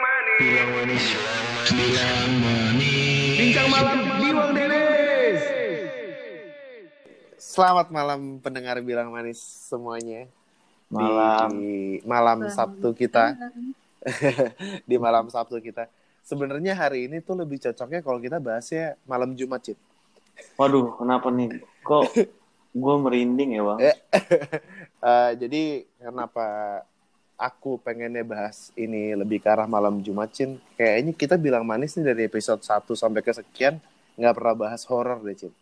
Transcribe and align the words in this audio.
Bilang 0.00 0.70
manis, 0.72 1.04
bilang 1.76 2.32
manis. 2.40 3.36
Bincang 3.36 3.68
malam 3.68 3.98
Dennis. 4.56 5.40
Selamat 7.36 7.92
malam 7.92 8.40
pendengar 8.40 8.80
bilang 8.80 9.12
manis 9.12 9.36
semuanya. 9.68 10.24
Malam. 10.88 11.52
Di 11.52 12.00
malam 12.08 12.48
Sabtu 12.48 12.96
kita. 12.96 13.36
di 14.88 14.96
malam 14.96 15.28
Sabtu 15.28 15.60
kita. 15.60 15.84
Sebenarnya 16.24 16.72
hari 16.72 17.04
ini 17.04 17.20
tuh 17.20 17.36
lebih 17.36 17.60
cocoknya 17.60 18.00
kalau 18.00 18.24
kita 18.24 18.40
bahasnya 18.40 18.96
malam 19.04 19.36
Jumat, 19.36 19.60
Cid. 19.68 19.76
Waduh, 20.56 20.96
kenapa 20.96 21.28
nih? 21.28 21.60
Kok 21.84 22.04
gue 22.80 22.94
merinding 23.04 23.52
ya, 23.52 23.62
Bang? 23.68 23.78
Eh, 23.84 23.96
jadi 25.44 25.84
kenapa 26.00 26.46
aku 27.40 27.80
pengennya 27.80 28.20
bahas 28.20 28.68
ini 28.76 29.16
lebih 29.16 29.40
ke 29.40 29.48
arah 29.48 29.64
malam 29.64 30.04
Jumat, 30.04 30.28
Cin? 30.36 30.60
Kayaknya 30.76 31.12
kita 31.16 31.34
bilang 31.40 31.64
manis 31.64 31.96
nih 31.96 32.12
dari 32.12 32.22
episode 32.28 32.60
1 32.60 32.84
sampai 32.92 33.24
ke 33.24 33.32
sekian 33.32 33.80
nggak 34.20 34.34
pernah 34.36 34.54
bahas 34.68 34.84
horor 34.84 35.24
deh, 35.24 35.32
Cin. 35.32 35.52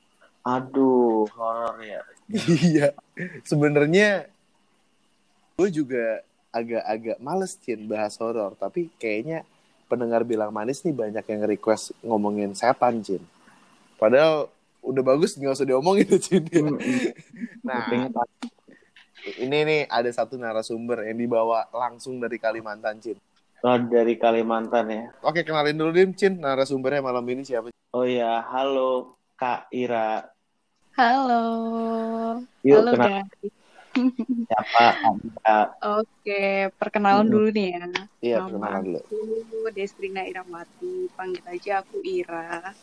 Aduh, 0.42 1.30
horor 1.30 1.78
ya. 1.78 2.02
Iya, 2.68 2.92
sebenarnya 3.46 4.26
gue 5.54 5.68
juga 5.70 6.26
agak-agak 6.50 7.16
males 7.22 7.54
Cin 7.62 7.86
bahas 7.86 8.18
horor, 8.18 8.58
tapi 8.58 8.90
kayaknya 8.98 9.46
pendengar 9.86 10.26
bilang 10.26 10.50
manis 10.50 10.82
nih 10.82 10.92
banyak 10.92 11.24
yang 11.24 11.42
request 11.46 11.94
ngomongin 12.02 12.58
setan 12.58 13.00
Cin. 13.06 13.22
Padahal 13.96 14.50
udah 14.82 15.02
bagus 15.06 15.38
nggak 15.38 15.54
usah 15.54 15.68
diomongin 15.68 16.10
Cin. 16.26 16.42
Hmm, 16.42 16.78
Nah, 17.62 17.86
ini 19.36 19.58
nih 19.64 19.80
ada 19.86 20.08
satu 20.08 20.34
narasumber 20.34 21.04
yang 21.04 21.18
dibawa 21.18 21.68
langsung 21.68 22.16
dari 22.16 22.36
Kalimantan 22.36 22.98
Cin. 22.98 23.18
Oh, 23.60 23.74
dari 23.74 24.14
Kalimantan 24.14 24.86
ya. 24.86 25.02
Oke 25.20 25.42
kenalin 25.42 25.74
dulu 25.74 25.90
Dim 25.90 26.14
Cin, 26.14 26.38
narasumbernya 26.38 27.02
malam 27.02 27.26
ini 27.26 27.42
siapa? 27.42 27.68
Oh 27.90 28.06
ya, 28.06 28.40
halo 28.48 29.18
Kak 29.34 29.66
Ira. 29.68 30.24
Halo. 30.94 31.42
Yuk, 32.62 32.78
Halo 32.80 32.90
kenal 32.94 33.08
guys. 33.10 33.52
siapa 34.46 34.84
Kak? 35.42 35.66
Oke, 35.82 36.42
perkenalan 36.74 37.26
Hmm. 37.26 37.34
dulu 37.34 37.48
nih 37.50 37.66
ya. 37.70 37.86
Iya 38.18 38.36
Nama 38.38 38.46
perkenalan 38.46 38.82
dulu. 38.84 38.98
Aku 38.98 39.58
Destrina 39.74 40.22
Iramati, 40.22 41.10
panggil 41.14 41.44
aja 41.46 41.82
aku 41.82 41.98
Ira. 42.02 42.74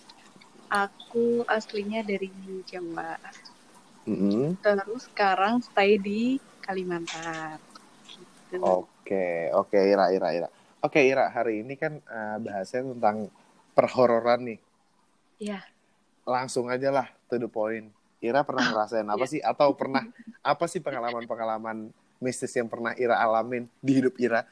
Aku 0.65 1.45
aslinya 1.47 2.01
dari 2.01 2.27
Jawa. 2.67 3.15
Mm-mm. 4.05 4.53
Terus 4.61 5.09
sekarang 5.09 5.65
stay 5.65 5.97
di 5.97 6.37
Kalimantan. 6.61 7.57
Gitu. 8.05 8.61
Oke 8.61 9.49
oke 9.53 9.77
Ira 9.77 10.13
Ira 10.13 10.29
Ira. 10.33 10.49
Oke 10.81 11.01
Ira 11.01 11.29
hari 11.33 11.65
ini 11.65 11.73
kan 11.73 11.97
eh, 11.97 12.37
bahasnya 12.41 12.85
tentang 12.93 13.33
perhororan 13.73 14.45
nih. 14.45 14.59
Iya. 15.41 15.59
Langsung 16.25 16.69
aja 16.69 16.93
lah 16.93 17.07
to 17.29 17.41
the 17.41 17.49
point. 17.49 17.89
Ira 18.21 18.45
pernah 18.45 18.69
ngerasain 18.69 19.05
apa 19.05 19.25
sih? 19.25 19.41
Atau 19.41 19.73
pernah 19.73 20.05
apa 20.41 20.65
sih 20.69 20.81
pengalaman-pengalaman 20.81 21.89
mistis 22.21 22.53
yang 22.53 22.69
pernah 22.69 22.93
Ira 22.97 23.17
alamin 23.17 23.65
di 23.81 23.91
hidup 24.01 24.17
Ira? 24.21 24.45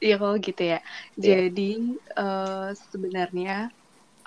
Iya 0.00 0.20
kalau 0.20 0.36
gitu 0.36 0.62
ya. 0.62 0.80
Iya. 1.16 1.48
Jadi 1.48 1.96
eh, 1.96 2.70
sebenarnya 2.92 3.72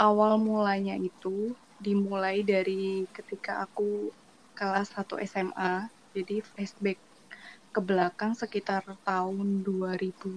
awal 0.01 0.41
mulanya 0.41 0.97
itu 0.97 1.53
dimulai 1.79 2.43
dari 2.43 3.07
ketika 3.13 3.63
aku 3.63 4.11
kelas 4.59 4.87
1 4.95 5.15
SMA. 5.31 5.87
Jadi 6.15 6.35
flashback 6.49 6.99
ke 7.73 7.79
belakang 7.89 8.31
sekitar 8.41 8.83
tahun 9.07 9.47
2000 9.67 10.33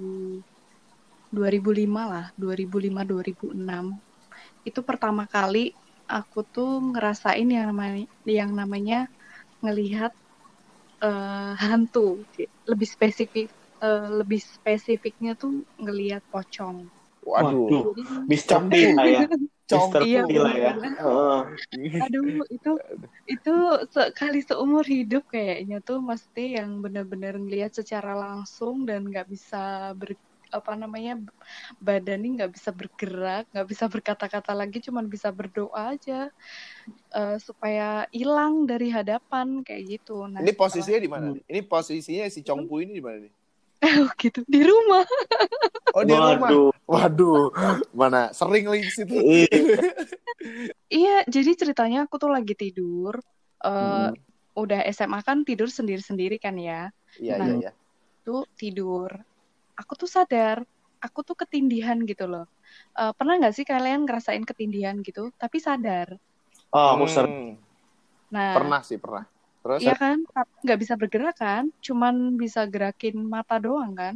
2005 1.36 2.02
lah, 2.12 2.26
2005 2.42 3.02
2006. 3.10 3.84
Itu 4.68 4.80
pertama 4.88 5.24
kali 5.34 5.74
aku 6.18 6.38
tuh 6.54 6.70
ngerasain 6.92 7.48
yang 7.56 7.66
namanya 7.72 8.04
yang 8.38 8.50
namanya 8.60 8.98
ngelihat 9.64 10.12
eh, 11.06 11.52
hantu. 11.64 12.22
Lebih 12.70 12.88
spesifik 12.94 13.46
eh, 13.84 14.08
lebih 14.20 14.40
spesifiknya 14.56 15.32
tuh 15.42 15.52
ngelihat 15.82 16.22
pocong. 16.32 16.76
Waduh. 17.26 17.66
Waduh. 17.66 17.84
Jadi, 18.70 18.78
ya. 19.14 19.24
Cong. 19.72 19.88
Mister 19.88 20.02
Iya, 20.04 20.22
Tila 20.28 20.50
ya. 20.54 20.72
Oh, 21.02 21.40
aduh 22.02 22.42
itu 22.50 22.72
itu 23.30 23.54
sekali 23.94 24.40
seumur 24.42 24.82
hidup 24.82 25.24
kayaknya 25.30 25.78
tuh 25.84 26.02
mesti 26.02 26.58
yang 26.58 26.82
benar-benar 26.82 27.38
ngelihat 27.38 27.72
secara 27.72 28.18
langsung 28.18 28.84
dan 28.84 29.06
nggak 29.06 29.30
bisa 29.30 29.94
ber 29.94 30.18
apa 30.52 30.76
namanya 30.76 31.16
badannya 31.80 32.44
nggak 32.44 32.52
bisa 32.52 32.70
bergerak 32.76 33.48
nggak 33.56 33.68
bisa 33.72 33.84
berkata-kata 33.88 34.52
lagi 34.52 34.84
cuman 34.84 35.08
bisa 35.08 35.32
berdoa 35.32 35.96
aja 35.96 36.28
eh, 37.16 37.36
supaya 37.40 38.04
hilang 38.12 38.68
dari 38.68 38.92
hadapan 38.92 39.64
kayak 39.64 39.96
gitu 39.96 40.28
nah 40.28 40.44
Ini 40.44 40.52
posisinya 40.52 41.00
di 41.00 41.10
mana? 41.10 41.28
Ini 41.48 41.60
posisinya 41.64 42.28
si 42.28 42.44
Congpu 42.44 42.84
ini 42.84 43.00
di 43.00 43.04
mana 43.04 43.16
nih? 43.24 43.32
Setelah- 43.82 44.14
gitu 44.22 44.40
di 44.46 44.62
rumah 44.62 45.02
Oh 45.92 46.02
di 46.02 46.14
rumah. 46.14 46.38
waduh. 46.40 46.70
Waduh, 46.82 47.48
mana 47.92 48.30
sering 48.30 48.64
lagi 48.64 48.86
situ. 48.86 49.12
Ih, 49.12 49.44
iya 50.94 51.24
jadi 51.26 51.52
ceritanya 51.54 52.04
aku 52.04 52.16
tuh 52.16 52.28
lagi 52.28 52.54
tidur 52.54 53.20
eh, 53.60 53.70
Hmm. 54.08 54.16
udah 54.54 54.84
SMA 54.86 55.20
kan 55.20 55.42
tidur 55.42 55.66
sendiri-sendiri 55.66 56.36
kan 56.36 56.54
ya 56.54 56.88
Iya 57.14 57.34
Nah. 57.36 57.46
iya 57.46 57.54
iya. 57.60 57.72
tuh 58.22 58.44
tidur 58.52 59.08
aku 59.74 59.92
tuh 59.96 60.06
sadar 60.06 60.64
aku 60.98 61.20
tuh 61.22 61.34
ketindihan 61.34 61.98
gitu 62.02 62.24
loh 62.24 62.46
Eh, 62.92 63.12
pernah 63.12 63.36
nggak 63.36 63.52
sih 63.52 63.64
kalian 63.64 64.04
ngerasain 64.04 64.42
ketindihan 64.42 64.96
gitu 64.98 65.28
tapi 65.34 65.58
sadar 65.58 66.16
Oh, 66.68 66.96
aku 66.96 67.04
sering. 67.04 67.28
Hmm, 67.28 67.52
nah 68.30 68.56
Pernah 68.56 68.80
sih 68.80 68.96
pernah. 68.96 69.28
Terus 69.62 69.80
iya 69.82 69.94
kan 69.94 70.18
nggak 70.64 70.78
bisa 70.82 70.94
bergerak 71.00 71.36
kan 71.38 71.70
cuman 71.86 72.34
bisa 72.38 72.66
gerakin 72.66 73.16
mata 73.22 73.56
doang 73.62 73.94
kan 73.94 74.14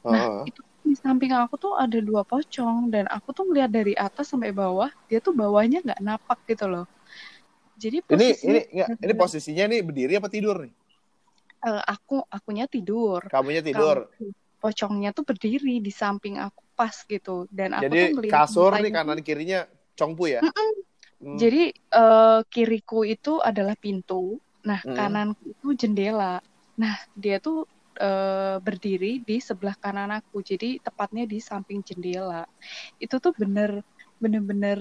Oh. 0.00 0.48
itu 0.48 0.60
di 0.80 0.96
samping 0.96 1.36
aku 1.36 1.60
tuh 1.60 1.76
ada 1.76 2.00
dua 2.00 2.24
pocong 2.24 2.88
dan 2.88 3.04
aku 3.12 3.36
tuh 3.36 3.44
ngeliat 3.44 3.68
dari 3.68 3.92
atas 3.92 4.32
sampai 4.32 4.48
bawah 4.48 4.88
dia 5.12 5.20
tuh 5.20 5.36
bawahnya 5.36 5.84
nggak 5.84 6.00
napak 6.00 6.40
gitu 6.48 6.64
loh 6.72 6.88
jadi 7.76 8.00
ini 8.00 8.08
posisinya 8.08 8.52
ini 8.52 8.60
enggak, 8.72 8.88
ini 9.04 9.12
posisinya 9.12 9.64
nih 9.68 9.80
berdiri 9.84 10.12
apa 10.16 10.28
tidur 10.32 10.56
nih? 10.64 10.72
eh, 11.68 11.82
aku 11.84 12.24
akunya 12.32 12.64
tidur 12.64 13.20
Kamunya 13.28 13.60
tidur. 13.60 14.08
Kalau 14.08 14.32
pocongnya 14.60 15.10
tuh 15.16 15.24
berdiri 15.24 15.80
di 15.80 15.92
samping 15.92 16.36
aku 16.36 16.60
pas 16.76 16.92
gitu 17.08 17.48
dan 17.48 17.76
aku 17.76 17.80
tuh 17.80 17.88
Jadi 17.88 18.00
ngeliat 18.12 18.32
kasur 18.32 18.72
nih 18.76 18.92
kanan 18.92 19.20
kirinya 19.24 19.60
congpu 19.96 20.24
ya. 20.36 20.40
Hmm. 21.20 21.36
Jadi 21.36 21.72
eh, 21.72 22.40
kiriku 22.48 23.04
itu 23.04 23.40
adalah 23.40 23.76
pintu, 23.76 24.40
nah 24.68 24.80
Hmm. 24.84 24.96
kananku 24.96 25.42
itu 25.52 25.66
jendela. 25.82 26.24
Nah 26.80 26.94
dia 27.22 27.34
tuh 27.44 27.56
eh, 28.02 28.56
berdiri 28.66 29.06
di 29.28 29.34
sebelah 29.48 29.76
kanan 29.82 30.10
aku, 30.18 30.36
jadi 30.50 30.66
tepatnya 30.86 31.22
di 31.32 31.36
samping 31.48 31.80
jendela. 31.88 32.34
Itu 33.02 33.14
tuh 33.24 33.32
bener 33.42 33.70
bener-bener 34.22 34.78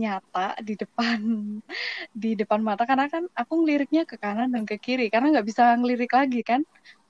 nyata 0.00 0.40
di 0.68 0.72
depan 0.82 1.20
di 2.22 2.28
depan 2.40 2.60
mata 2.68 2.82
karena 2.90 3.06
kan 3.14 3.24
aku 3.40 3.52
ngeliriknya 3.62 4.02
ke 4.10 4.16
kanan 4.22 4.48
dan 4.54 4.64
ke 4.70 4.76
kiri 4.84 5.04
karena 5.12 5.26
nggak 5.32 5.46
bisa 5.50 5.62
ngelirik 5.80 6.12
lagi 6.18 6.38
kan, 6.50 6.60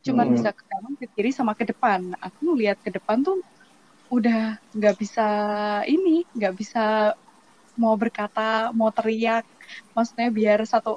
cuman 0.07 0.27
Hmm. 0.27 0.37
bisa 0.37 0.51
ke 0.59 0.63
kanan 0.71 0.93
ke 1.01 1.07
kiri 1.15 1.31
sama 1.39 1.53
ke 1.61 1.65
depan. 1.71 2.01
Aku 2.27 2.39
ngeliat 2.55 2.79
ke 2.85 2.91
depan 2.97 3.19
tuh 3.27 3.37
udah 4.17 4.37
nggak 4.77 4.95
bisa 5.03 5.23
ini, 5.93 6.11
nggak 6.37 6.55
bisa 6.61 6.81
mau 7.83 7.95
berkata, 8.03 8.41
mau 8.79 8.91
teriak, 8.97 9.45
maksudnya 9.97 10.29
biar 10.39 10.59
satu 10.73 10.91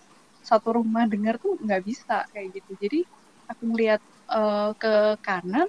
satu 0.50 0.68
rumah 0.78 1.04
dengar 1.12 1.36
tuh 1.44 1.52
nggak 1.64 1.82
bisa 1.90 2.14
kayak 2.34 2.48
gitu. 2.58 2.72
Jadi 2.84 2.98
aku 3.52 3.64
ngeliat 3.72 4.02
eh, 4.36 4.70
ke 4.82 4.90
kanan, 5.26 5.68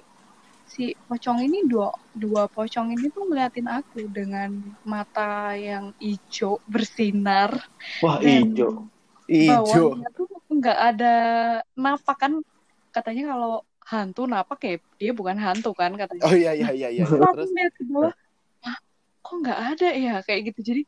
si 0.73 0.81
pocong 1.07 1.39
ini 1.45 1.57
dua 1.71 1.87
dua 2.23 2.41
pocong 2.55 2.87
ini 2.95 3.05
tuh 3.15 3.23
ngeliatin 3.29 3.67
aku 3.77 3.97
dengan 4.17 4.49
mata 4.93 5.55
yang 5.67 5.85
hijau 6.05 6.51
bersinar 6.73 7.51
Wah, 8.03 8.17
hijau. 8.21 8.89
Bawahnya 9.47 10.07
tuh 10.17 10.25
nggak 10.57 10.77
ada 10.87 11.05
napak 11.83 12.15
kan 12.23 12.33
katanya 12.95 13.23
kalau 13.31 13.51
hantu 13.91 14.21
napak 14.33 14.57
ya 14.67 14.73
dia 14.99 15.11
bukan 15.19 15.37
hantu 15.45 15.69
kan 15.79 15.91
katanya. 15.99 16.23
Oh 16.27 16.33
iya 16.35 16.51
iya 16.57 16.69
iya 16.77 16.87
iya. 16.95 17.03
Terus 17.05 17.21
aku 17.21 17.35
Terus 17.37 17.49
lihat 17.55 17.71
ke 17.77 17.83
bawah, 17.91 18.13
wah 18.63 18.77
kok 19.25 19.35
nggak 19.43 19.59
ada 19.69 19.87
ya 20.05 20.13
kayak 20.25 20.41
gitu. 20.51 20.59
Jadi 20.69 20.81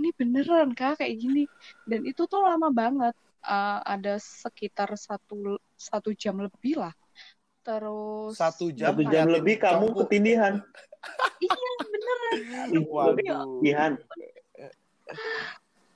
ini 0.00 0.10
beneran 0.16 0.72
kak 0.72 1.04
kayak 1.04 1.20
gini. 1.20 1.44
Dan 1.84 2.08
itu 2.08 2.24
tuh 2.24 2.40
lama 2.40 2.72
banget. 2.72 3.12
Uh, 3.40 3.80
ada 3.88 4.20
sekitar 4.20 4.92
satu 5.00 5.56
satu 5.76 6.12
jam 6.16 6.40
lebih 6.40 6.80
lah. 6.80 6.92
Terus 7.60 8.36
satu 8.40 8.72
jam. 8.72 8.96
Satu 8.96 9.04
jam 9.08 9.28
lebih 9.28 9.60
kamu 9.60 9.92
ketindihan. 10.04 10.64
iya 11.40 11.70
beneran. 11.84 12.32
Waduh. 12.92 13.16
Ketindihan. 13.16 13.92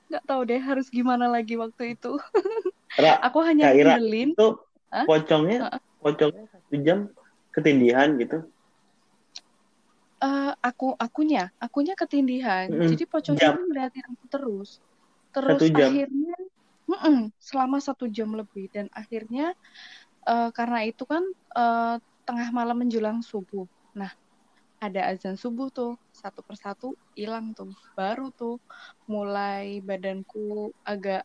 Nggak 0.05 0.23
tahu 0.29 0.41
deh 0.45 0.61
harus 0.61 0.87
gimana 0.93 1.25
lagi 1.25 1.57
waktu 1.57 1.97
itu. 1.97 2.17
Ra, 3.01 3.19
Aku 3.27 3.43
hanya 3.43 3.75
itu 3.75 4.47
Hah? 4.87 5.03
pocongnya, 5.03 5.81
pocongnya 5.99 6.47
satu 6.47 6.75
jam 6.79 7.11
ketindihan 7.51 8.15
gitu. 8.15 8.47
Eh, 10.25 10.49
aku 10.67 10.85
akunya 11.05 11.39
akunya 11.63 11.93
ketindihan 12.01 12.69
Mm-mm. 12.69 12.89
jadi 12.89 13.03
pocong 13.11 13.37
Jam. 13.39 13.41
itu 13.47 13.59
ngeliatin 13.67 14.05
aku 14.11 14.25
terus 14.33 14.69
terus 15.33 15.63
Satu 15.63 15.67
jam. 15.69 16.05
akhirnya 16.05 16.33
mm-mm, 16.91 17.15
selama 17.49 17.77
satu 17.87 18.05
jam 18.17 18.29
lebih 18.39 18.65
dan 18.75 18.87
akhirnya 18.99 19.43
eh, 20.29 20.47
karena 20.57 20.79
itu 20.89 21.03
kan 21.13 21.23
eh, 21.59 21.95
tengah 22.27 22.49
malam 22.59 22.77
menjelang 22.81 23.19
subuh 23.31 23.65
nah 23.99 24.11
ada 24.85 25.01
azan 25.11 25.35
subuh 25.43 25.67
tuh 25.77 25.89
satu 26.21 26.41
persatu 26.49 26.85
hilang 27.19 27.45
tuh 27.57 27.69
baru 27.97 28.23
tuh 28.39 28.53
mulai 29.13 29.65
badanku 29.87 30.39
agak 30.91 31.21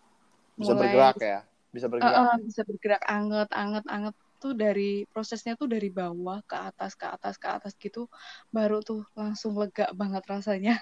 Bisa 0.60 0.72
mulai 0.72 0.78
bergerak 0.78 1.16
ya. 1.24 1.38
Bisa 1.74 1.86
bergerak. 1.92 2.26
eh, 2.26 2.32
bisa 2.46 2.62
bergerak 2.68 3.02
anget 3.14 3.48
anget 3.60 3.84
anget 3.94 4.14
tuh 4.40 4.56
dari 4.56 5.04
prosesnya 5.12 5.54
tuh 5.54 5.68
dari 5.68 5.92
bawah 5.92 6.40
ke 6.48 6.56
atas 6.56 6.96
ke 6.96 7.04
atas 7.04 7.36
ke 7.36 7.48
atas 7.48 7.72
gitu 7.76 8.08
baru 8.48 8.80
tuh 8.80 9.04
langsung 9.12 9.52
lega 9.60 9.92
banget 9.92 10.24
rasanya 10.24 10.80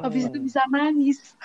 habis 0.00 0.32
itu 0.32 0.38
bisa 0.40 0.64
nangis 0.72 1.36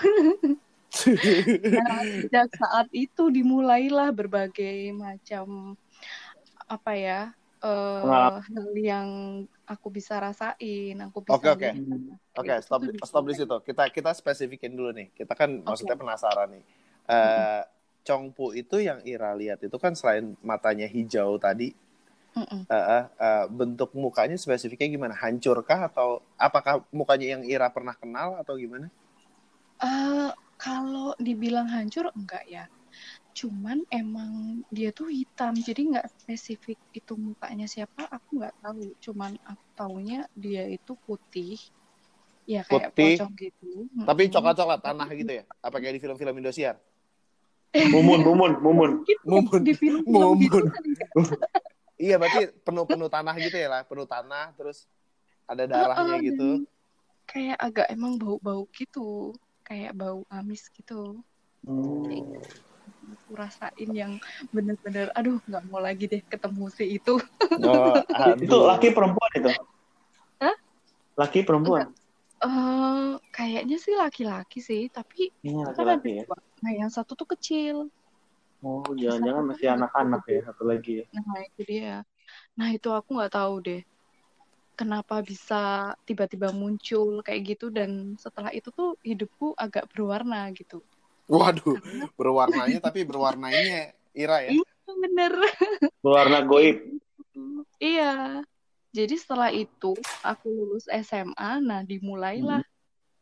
nah 1.76 2.00
sejak 2.24 2.48
saat 2.56 2.88
itu 2.96 3.28
dimulailah 3.28 4.16
berbagai 4.16 4.96
macam 4.96 5.76
apa 6.72 6.92
ya 6.96 7.22
eh, 7.60 8.02
Pengalaman. 8.08 8.42
hal 8.48 8.70
yang 8.80 9.10
aku 9.68 9.92
bisa 9.92 10.16
rasain 10.16 10.96
aku 11.04 11.20
bisa 11.28 11.36
Oke, 11.36 11.52
oke. 11.52 11.70
Oke, 12.36 12.52
stop 12.60 12.84
stop 13.08 13.24
di 13.32 13.36
situ. 13.40 13.56
Kita 13.64 13.88
kita 13.88 14.12
spesifikin 14.12 14.76
dulu 14.76 14.92
nih. 14.92 15.08
Kita 15.16 15.32
kan 15.40 15.64
maksudnya 15.64 15.96
penasaran 15.96 16.52
nih. 16.52 16.64
Eh 17.08 17.64
Chongpu 18.08 18.46
itu 18.62 18.78
yang 18.88 19.00
Ira 19.14 19.32
lihat 19.42 19.60
itu 19.68 19.78
kan 19.84 19.94
selain 20.00 20.26
matanya 20.50 20.88
hijau 20.96 21.32
tadi, 21.46 21.68
eh, 22.76 22.86
eh, 22.98 23.04
eh, 23.28 23.44
bentuk 23.60 23.90
mukanya 24.04 24.38
spesifiknya 24.46 24.88
gimana? 24.96 25.16
Hancurkah 25.24 25.80
atau 25.90 26.10
apakah 26.48 26.74
mukanya 27.00 27.28
yang 27.38 27.44
Ira 27.54 27.68
pernah 27.76 27.96
kenal 28.02 28.30
atau 28.42 28.54
gimana? 28.64 28.88
Eh, 29.90 30.30
kalau 30.64 31.08
dibilang 31.28 31.68
hancur 31.76 32.06
enggak 32.20 32.44
ya. 32.56 32.64
Cuman 33.40 33.80
emang 34.02 34.34
dia 34.78 34.90
tuh 35.00 35.08
hitam, 35.20 35.54
jadi 35.68 35.82
nggak 35.92 36.08
spesifik 36.22 36.78
itu 37.00 37.14
mukanya 37.28 37.66
siapa, 37.76 38.02
aku 38.16 38.30
nggak 38.40 38.56
tahu. 38.64 38.82
Cuman 39.06 39.34
aku 39.52 39.66
taunya 39.80 40.18
dia 40.44 40.64
itu 40.78 40.94
putih, 41.08 41.54
ya 42.54 42.62
kayak 42.70 42.92
Putih, 42.92 42.98
pocong 43.00 43.32
gitu. 43.44 43.66
Tapi 44.08 44.24
coklat-coklat 44.34 44.82
tanah 44.86 45.08
gitu 45.20 45.32
ya? 45.40 45.44
Apa 45.68 45.78
kayak 45.82 45.96
di 45.98 46.02
film-film 46.04 46.36
Indosiar? 46.42 46.76
Mumun, 47.76 48.20
mumun, 48.24 48.52
mumun. 48.64 48.92
Mumun. 49.28 49.60
di 49.68 49.76
gitu 49.76 50.00
Mumun. 50.08 50.66
kan 50.72 50.84
enggak. 50.84 51.10
Iya, 51.96 52.16
berarti 52.20 52.42
penuh-penuh 52.64 53.08
tanah 53.08 53.36
gitu 53.40 53.56
ya 53.56 53.68
lah, 53.72 53.82
penuh 53.88 54.08
tanah 54.08 54.52
terus 54.56 54.88
ada 55.48 55.64
darahnya 55.64 56.20
Heeh, 56.20 56.28
gitu. 56.32 56.50
dan 56.60 56.68
kayak 57.26 57.58
agak 57.60 57.88
emang 57.92 58.20
bau-bau 58.20 58.68
gitu, 58.76 59.36
kayak 59.64 59.96
bau 59.96 60.28
amis 60.28 60.68
gitu. 60.72 61.20
Hmm. 61.64 62.08
gitu. 62.12 62.40
Aku 63.16 63.32
rasain 63.34 63.90
yang 63.96 64.20
bener-bener, 64.54 65.10
aduh 65.16 65.40
nggak 65.48 65.64
mau 65.72 65.82
lagi 65.82 66.06
deh 66.06 66.22
ketemu 66.28 66.70
si 66.70 67.00
itu. 67.00 67.18
Oh, 67.64 67.96
Itu 68.46 68.58
laki 68.68 68.94
perempuan 68.94 69.32
itu? 69.40 69.50
Hah? 70.44 70.56
Laki 71.16 71.48
perempuan? 71.48 71.96
Eh, 72.44 73.10
kayaknya 73.32 73.78
sih 73.80 73.94
laki-laki 73.96 74.60
sih, 74.60 74.92
tapi 74.92 75.32
Ini 75.42 75.64
kan 75.64 75.72
ada 75.72 75.96
laki-laki 75.96 76.10
ya? 76.20 76.24
dua. 76.28 76.38
Nah, 76.64 76.72
yang 76.76 76.92
satu 76.92 77.16
tuh 77.16 77.28
kecil. 77.36 77.88
Oh, 78.66 78.82
jangan-jangan 78.98 79.44
masih 79.46 79.68
anak-anak 79.72 80.22
ya, 80.26 80.40
satu 80.50 80.64
lagi 80.66 80.92
ya. 81.02 81.06
Nah, 81.16 81.40
itu 81.48 81.62
dia. 81.66 81.96
Nah, 82.58 82.68
itu 82.74 82.90
aku 82.92 83.10
nggak 83.16 83.34
tahu 83.34 83.54
deh. 83.64 83.82
Kenapa 84.76 85.24
bisa 85.24 85.94
tiba-tiba 86.04 86.52
muncul 86.52 87.24
kayak 87.24 87.56
gitu 87.56 87.72
dan 87.72 88.20
setelah 88.20 88.52
itu 88.52 88.68
tuh 88.76 89.00
hidupku 89.08 89.56
agak 89.56 89.88
berwarna 89.96 90.52
gitu. 90.52 90.84
Waduh, 91.32 91.80
Karena 91.80 92.06
berwarnanya 92.20 92.80
tapi 92.84 93.08
berwarnanya 93.08 93.96
Ira 94.12 94.38
ya. 94.44 94.52
iya 94.52 94.92
bener. 95.00 95.34
Berwarna 96.04 96.40
goib. 96.44 96.78
Iya. 97.80 98.44
Jadi 98.96 99.16
setelah 99.20 99.52
itu 99.52 99.92
aku 100.24 100.48
lulus 100.48 100.88
SMA, 100.88 101.60
nah 101.60 101.84
dimulailah 101.84 102.64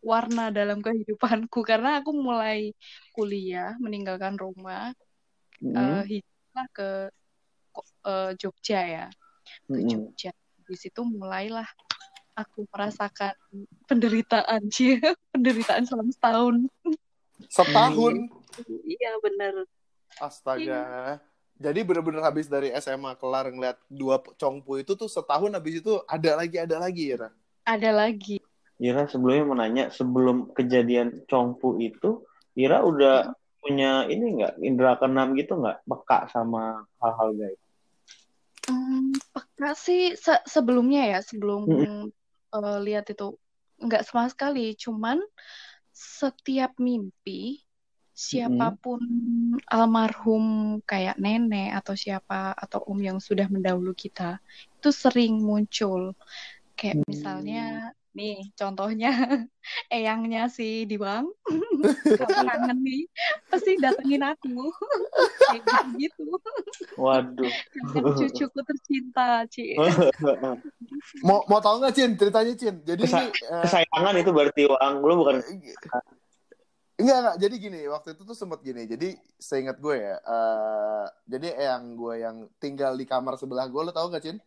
warna 0.06 0.54
dalam 0.54 0.86
kehidupanku 0.86 1.66
karena 1.66 1.98
aku 1.98 2.14
mulai 2.14 2.78
kuliah, 3.18 3.74
meninggalkan 3.82 4.38
rumah, 4.38 4.94
eh 5.58 5.74
Hmm. 5.74 6.06
hijrah 6.06 6.68
ke 6.70 6.90
eh, 8.06 8.32
Jogja 8.38 8.82
ya, 8.86 9.06
ke 9.66 9.82
Hmm. 9.82 9.90
Jogja. 9.90 10.30
Di 10.64 10.78
situ 10.78 11.02
mulailah 11.02 11.66
aku 12.38 12.70
merasakan 12.70 13.34
penderitaan 13.90 14.70
sih, 14.76 15.02
penderitaan 15.34 15.90
selama 15.90 16.14
setahun. 16.14 16.56
Setahun. 17.50 18.30
Iya 18.86 19.18
bener. 19.26 19.66
Astaga. 20.22 21.18
Jadi 21.64 21.80
bener-bener 21.88 22.20
habis 22.20 22.52
dari 22.52 22.76
SMA 22.76 23.16
kelar 23.16 23.48
ngeliat 23.48 23.80
dua 23.88 24.20
congpu 24.36 24.84
itu 24.84 25.00
tuh 25.00 25.08
setahun 25.08 25.56
habis 25.56 25.80
itu 25.80 26.04
ada 26.12 26.36
lagi 26.36 26.58
ada 26.60 26.76
lagi 26.76 27.16
ya. 27.16 27.32
Ada 27.64 27.96
lagi. 27.96 28.44
Ira 28.84 29.08
sebelumnya 29.08 29.44
mau 29.48 29.56
nanya, 29.56 29.86
sebelum 29.96 30.52
kejadian 30.52 31.24
Chongpu 31.32 31.80
itu, 31.80 32.28
Ira 32.60 32.84
udah 32.84 33.32
punya 33.64 34.04
ini 34.12 34.44
nggak 34.44 34.60
indera 34.60 35.00
keenam 35.00 35.40
gitu 35.40 35.56
nggak 35.56 35.88
peka 35.88 36.28
sama 36.28 36.84
hal-hal 37.00 37.32
gaib? 37.32 37.60
Hmm, 38.68 39.16
peka 39.32 39.72
sih 39.80 40.20
se- 40.20 40.44
sebelumnya 40.44 41.16
ya, 41.16 41.20
sebelum 41.24 41.64
Mm. 41.64 42.12
eh, 42.54 42.80
lihat 42.84 43.08
itu 43.08 43.40
nggak 43.80 44.04
sama 44.04 44.28
sekali. 44.28 44.76
Cuman 44.76 45.24
setiap 45.96 46.76
mimpi 46.76 47.63
siapa 48.14 48.78
pun 48.78 49.02
almarhum 49.66 50.78
kayak 50.86 51.18
nenek 51.18 51.74
atau 51.82 51.98
siapa 51.98 52.54
atau 52.54 52.86
om 52.86 53.02
yang 53.02 53.18
sudah 53.18 53.50
mendahulu 53.50 53.92
kita 53.92 54.38
itu 54.78 54.90
sering 54.94 55.42
muncul. 55.42 56.14
Kayak 56.78 57.02
Hmm. 57.02 57.10
misalnya 57.10 57.66
nih 58.14 58.54
contohnya 58.54 59.10
eyangnya 59.90 60.46
si 60.46 60.86
Diwang 60.86 61.34
kalau 62.06 62.30
kangen 62.46 62.78
nih 62.86 63.10
pasti 63.50 63.74
datengin 63.82 64.22
aku 64.22 64.70
kayak 65.50 65.62
gitu-gitu. 65.66 66.38
Waduh. 66.94 67.50
Kangen 67.50 68.14
cucuku 68.14 68.60
tercinta, 68.62 69.50
Ci. 69.50 69.74
Mau 71.26 71.42
mau 71.50 71.58
tahu 71.58 71.82
nggak 71.82 71.94
Cin 71.98 72.14
ceritanya 72.14 72.54
Cin? 72.54 72.76
Jadi 72.86 73.02
Kesa- 73.02 73.26
ini 73.26 73.34
Kesayangan 73.66 74.16
itu 74.22 74.30
berarti 74.30 74.62
Wang, 74.70 74.94
lu 75.02 75.14
bukan 75.18 75.42
Enggak, 77.04 77.18
enggak. 77.20 77.38
Jadi 77.44 77.56
gini, 77.60 77.80
waktu 77.92 78.10
itu 78.16 78.24
tuh 78.24 78.38
sempet 78.38 78.64
gini. 78.64 78.88
Jadi 78.88 79.20
seingat 79.36 79.76
gue 79.84 79.96
ya, 80.00 80.16
eh 80.24 81.06
jadi 81.28 81.76
yang 81.76 82.00
gue 82.00 82.14
yang 82.24 82.38
tinggal 82.64 82.96
di 82.96 83.04
kamar 83.04 83.36
sebelah 83.36 83.68
gue, 83.68 83.82
lo 83.84 83.92
tau 83.92 84.08
gak, 84.08 84.24
Cin? 84.24 84.40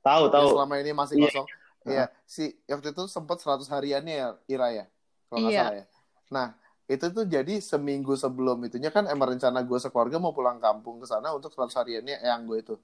tahu 0.00 0.32
tahu. 0.32 0.56
selama 0.56 0.80
ini 0.80 0.96
masih 0.96 1.20
Iya. 1.20 1.28
kosong. 1.28 1.46
Iya, 1.88 2.04
si 2.24 2.56
waktu 2.64 2.96
itu 2.96 3.04
sempet 3.12 3.36
100 3.44 3.68
hariannya 3.68 4.14
ya, 4.16 4.28
Ira 4.48 4.68
ya? 4.72 4.84
Kalau 5.28 5.38
nggak 5.44 5.52
Iya. 5.52 5.60
salah 5.68 5.76
ya. 5.76 5.84
Nah, 6.32 6.48
itu 6.88 7.06
tuh 7.12 7.24
jadi 7.28 7.54
seminggu 7.60 8.16
sebelum 8.16 8.56
itunya 8.64 8.88
kan 8.88 9.04
emang 9.04 9.36
rencana 9.36 9.60
gue 9.60 9.78
sekeluarga 9.80 10.16
mau 10.16 10.32
pulang 10.32 10.56
kampung 10.56 11.00
ke 11.00 11.06
sana 11.08 11.36
untuk 11.36 11.52
100 11.52 11.76
hariannya 11.76 12.24
yang 12.24 12.48
gue 12.48 12.58
itu. 12.64 12.74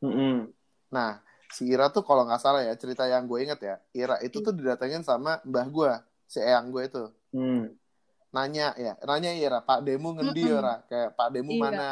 Mm-mm. 0.00 0.48
Nah, 0.92 1.20
si 1.52 1.68
Ira 1.68 1.92
tuh 1.92 2.04
kalau 2.04 2.24
nggak 2.24 2.40
salah 2.40 2.64
ya, 2.64 2.72
cerita 2.76 3.04
yang 3.04 3.28
gue 3.28 3.38
inget 3.44 3.60
ya, 3.60 3.76
Ira 3.92 4.16
itu 4.24 4.40
tuh 4.40 4.56
didatengin 4.56 5.04
sama 5.04 5.40
mbah 5.44 5.68
gue, 5.68 5.92
si 6.24 6.40
Eyang 6.40 6.72
gue 6.72 6.82
itu. 6.88 7.04
Hmm. 7.32 7.72
Nanya 8.32 8.72
ya 8.74 8.96
nanya 9.04 9.30
Ira 9.30 9.60
Pak 9.60 9.80
Demu 9.82 10.16
ngendi 10.16 10.44
ora 10.48 10.80
kayak 10.84 11.12
Pak 11.12 11.28
Demu 11.30 11.52
Iya. 11.52 11.60
mana 11.60 11.90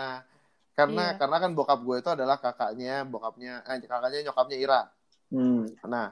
karena 0.72 1.04
Iya. 1.06 1.16
karena 1.16 1.36
kan 1.36 1.50
bokap 1.52 1.80
gue 1.80 1.96
itu 1.98 2.08
adalah 2.08 2.36
kakaknya 2.36 3.04
bokapnya 3.04 3.60
eh 3.62 3.76
kakaknya 3.78 4.20
nyokapnya 4.24 4.56
Ira 4.56 4.82
Hmm. 5.28 5.68
nah 5.84 6.10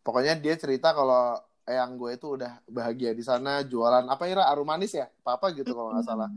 pokoknya 0.00 0.32
dia 0.34 0.54
cerita 0.54 0.90
kalau 0.90 1.36
eyang 1.62 1.98
gue 1.98 2.14
itu 2.14 2.38
udah 2.38 2.62
bahagia 2.64 3.10
di 3.10 3.20
sana 3.20 3.60
jualan 3.60 4.06
apa 4.06 4.24
Ira 4.24 4.46
arum 4.46 4.64
manis 4.64 4.94
ya 4.94 5.10
apa 5.20 5.36
apa 5.36 5.46
gitu 5.52 5.70
kalau 5.70 5.90
nggak 5.92 6.06
salah 6.06 6.30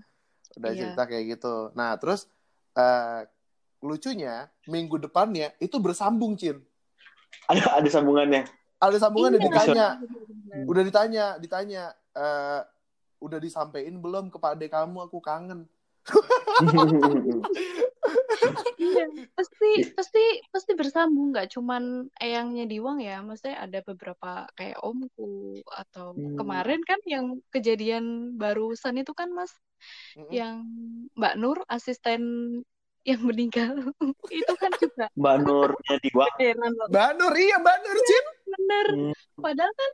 udah 0.57 0.71
Iya. 0.73 0.79
cerita 0.83 1.03
kayak 1.05 1.25
gitu 1.37 1.55
nah 1.71 1.93
terus 1.95 2.25
eh, 2.73 3.29
lucunya 3.79 4.49
minggu 4.65 4.97
depannya 4.99 5.53
itu 5.57 5.77
bersambung 5.77 6.33
Cin 6.33 6.59
Ada 7.45 7.77
ada 7.77 7.87
sambungannya. 7.87 8.41
ada 8.75 8.97
sambungan 8.97 9.31
Iya. 9.31 9.41
ditanya 9.45 9.87
Bener-bener. 10.01 10.65
udah 10.65 10.83
ditanya 10.83 11.25
ditanya 11.37 11.83
eh, 12.11 12.61
udah 13.19 13.39
disampaikan 13.39 13.99
belum 13.99 14.31
ke 14.31 14.37
Pak 14.39 14.57
Ade 14.57 14.67
kamu 14.71 14.97
aku 15.05 15.19
kangen 15.19 15.67
Iya, 18.79 19.05
pasti 19.35 19.69
pasti 19.93 20.23
pasti 20.49 20.71
bersambung 20.73 21.35
nggak 21.35 21.51
cuman 21.53 22.07
eyangnya 22.17 22.65
Diwang 22.65 23.03
ya, 23.03 23.19
maksudnya 23.21 23.61
ada 23.61 23.79
beberapa 23.83 24.47
kayak 24.55 24.79
omku 24.81 25.59
atau 25.67 26.15
Hmm. 26.15 26.39
kemarin 26.39 26.81
kan 26.87 26.99
yang 27.05 27.37
kejadian 27.53 28.33
barusan 28.39 28.97
itu 28.97 29.11
kan 29.13 29.29
Mas 29.35 29.51
Mm-mm. 30.15 30.31
yang 30.33 30.63
Mbak 31.13 31.35
Nur 31.37 31.57
asisten 31.69 32.21
yang 33.05 33.21
meninggal 33.23 33.93
itu 34.33 34.53
kan 34.59 34.71
juga 34.79 35.05
Mbak 35.15 35.35
Nurnya 35.45 35.95
di 36.03 36.09
Wang. 36.15 36.33
heran 36.39 36.71
loh. 36.75 36.87
Mbak 36.89 37.11
Nur, 37.19 37.33
iya 37.35 37.55
Mbak 37.59 37.77
Nur, 37.83 37.97
Cin. 38.03 38.25
Bener. 38.49 38.87
Hmm. 38.89 39.13
Padahal 39.37 39.73
kan 39.73 39.91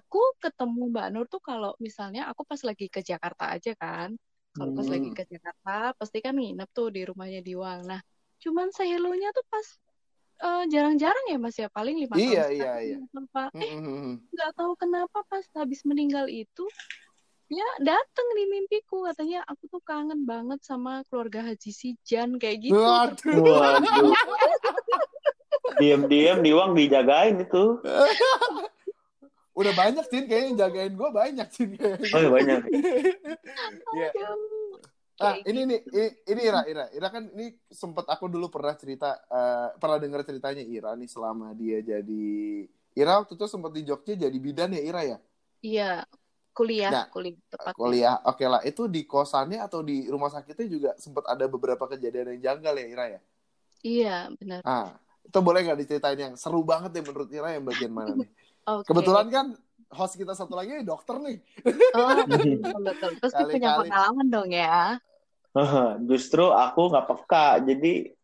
aku 0.00 0.22
ketemu 0.40 0.82
Mbak 0.88 1.06
Nur 1.12 1.26
tuh 1.28 1.42
kalau 1.42 1.72
misalnya 1.76 2.26
aku 2.26 2.42
pas 2.42 2.60
lagi 2.64 2.88
ke 2.88 3.00
Jakarta 3.00 3.52
aja 3.52 3.72
kan. 3.76 4.16
Kalau 4.50 4.72
pas 4.74 4.88
lagi 4.88 5.08
Hmm. 5.12 5.16
ke 5.16 5.24
Jakarta 5.28 5.94
pasti 5.94 6.18
kan 6.18 6.34
nginep 6.34 6.70
tuh 6.72 6.90
di 6.90 7.06
rumahnya 7.06 7.38
Diwang. 7.38 7.86
Nah, 7.86 8.00
cuman 8.40 8.72
sehelonya 8.72 9.30
tuh 9.30 9.44
pas 9.46 9.66
eh, 10.40 10.64
jarang-jarang 10.72 11.26
ya 11.28 11.36
Mas 11.36 11.52
ya 11.54 11.68
paling 11.68 12.00
lima 12.00 12.16
Iya, 12.16 12.48
tahun 12.48 12.56
iya, 12.56 12.72
iya. 12.80 12.96
apa. 13.12 13.52
Eh, 13.60 13.76
Mm-mm. 13.76 14.24
nggak 14.32 14.50
tahu 14.56 14.72
kenapa 14.72 15.20
pas 15.28 15.44
habis 15.52 15.84
meninggal 15.84 16.32
itu 16.32 16.64
ya 17.50 17.66
dateng 17.82 18.28
di 18.38 18.48
mimpiku 18.48 19.04
katanya 19.04 19.42
aku 19.44 19.68
tuh 19.68 19.82
kangen 19.84 20.22
banget 20.24 20.62
sama 20.64 21.02
keluarga 21.12 21.44
Haji 21.44 21.70
Sijan 21.74 22.40
kayak 22.40 22.72
gitu. 22.72 22.78
Waduh. 22.78 23.42
Waduh. 23.42 24.14
Diam-diam 25.78 26.38
Diwang 26.40 26.72
dijagain 26.74 27.38
itu. 27.38 27.78
Udah 29.54 29.72
banyak 29.76 30.04
Cin 30.08 30.24
kayaknya 30.24 30.46
yang 30.48 30.58
jagain 30.58 30.94
gue 30.96 31.10
banyak 31.12 31.48
Cin 31.52 31.68
kayaknya. 31.76 32.08
Oh 32.10 32.18
iya, 32.18 32.30
banyak. 32.32 32.60
Iya. 33.92 34.08
Aduh. 34.14 34.80
Ah, 35.20 35.36
Kayak 35.36 35.52
ini 35.52 35.60
nih, 35.68 35.80
ini, 35.92 36.08
ini 36.32 36.40
Ira, 36.48 36.60
Ira, 36.64 36.84
Ira 36.96 37.08
kan 37.12 37.28
ini 37.36 37.52
sempet 37.68 38.08
aku 38.08 38.24
dulu 38.24 38.48
pernah 38.48 38.72
cerita, 38.72 39.20
eh, 39.28 39.68
pernah 39.76 40.00
dengar 40.00 40.24
ceritanya 40.24 40.64
Ira 40.64 40.96
nih 40.96 41.12
selama 41.12 41.52
dia 41.52 41.84
jadi, 41.84 42.64
Ira 42.96 43.20
waktu 43.20 43.36
itu 43.36 43.44
sempet 43.44 43.68
di 43.76 43.84
Jogja 43.84 44.16
jadi 44.16 44.32
bidan 44.40 44.72
ya 44.72 44.80
Ira 44.80 45.02
ya, 45.04 45.18
Iya, 45.60 45.90
kuliah, 46.56 46.88
Nah, 46.88 47.04
kuliah 47.12 47.36
tepatnya. 47.52 47.76
kuliah, 47.76 48.16
oke 48.24 48.44
lah, 48.48 48.64
itu 48.64 48.88
di 48.88 49.04
kosannya 49.04 49.60
atau 49.60 49.84
di 49.84 50.08
rumah 50.08 50.32
sakitnya 50.32 50.64
juga 50.64 50.90
sempet 50.96 51.28
ada 51.28 51.44
beberapa 51.52 51.84
kejadian 51.84 52.40
yang 52.40 52.56
janggal 52.56 52.80
ya 52.80 52.86
Ira 52.88 53.04
ya, 53.12 53.20
Iya, 53.84 54.16
benar. 54.40 54.64
ah, 54.64 54.96
itu 55.26 55.38
boleh 55.38 55.60
nggak 55.62 55.78
diceritain 55.84 56.18
yang 56.18 56.34
seru 56.34 56.64
banget 56.66 56.96
ya 56.96 57.02
menurut 57.06 57.28
Ira 57.30 57.54
yang 57.54 57.64
bagian 57.66 57.92
mana 57.92 58.16
nih? 58.18 58.28
Oke. 58.78 58.86
Kebetulan 58.90 59.26
kan 59.30 59.46
host 59.90 60.14
kita 60.14 60.32
satu 60.38 60.54
lagi 60.54 60.86
dokter 60.86 61.18
nih, 61.18 61.38
Oh, 61.96 62.22
betul, 62.30 62.78
betul. 62.86 63.12
Pasti 63.18 63.42
punya 63.50 63.74
pengalaman 63.74 64.26
dong 64.30 64.50
ya. 64.54 65.02
Justru 66.06 66.46
aku 66.54 66.94
nggak 66.94 67.06
peka, 67.10 67.46
jadi 67.66 68.14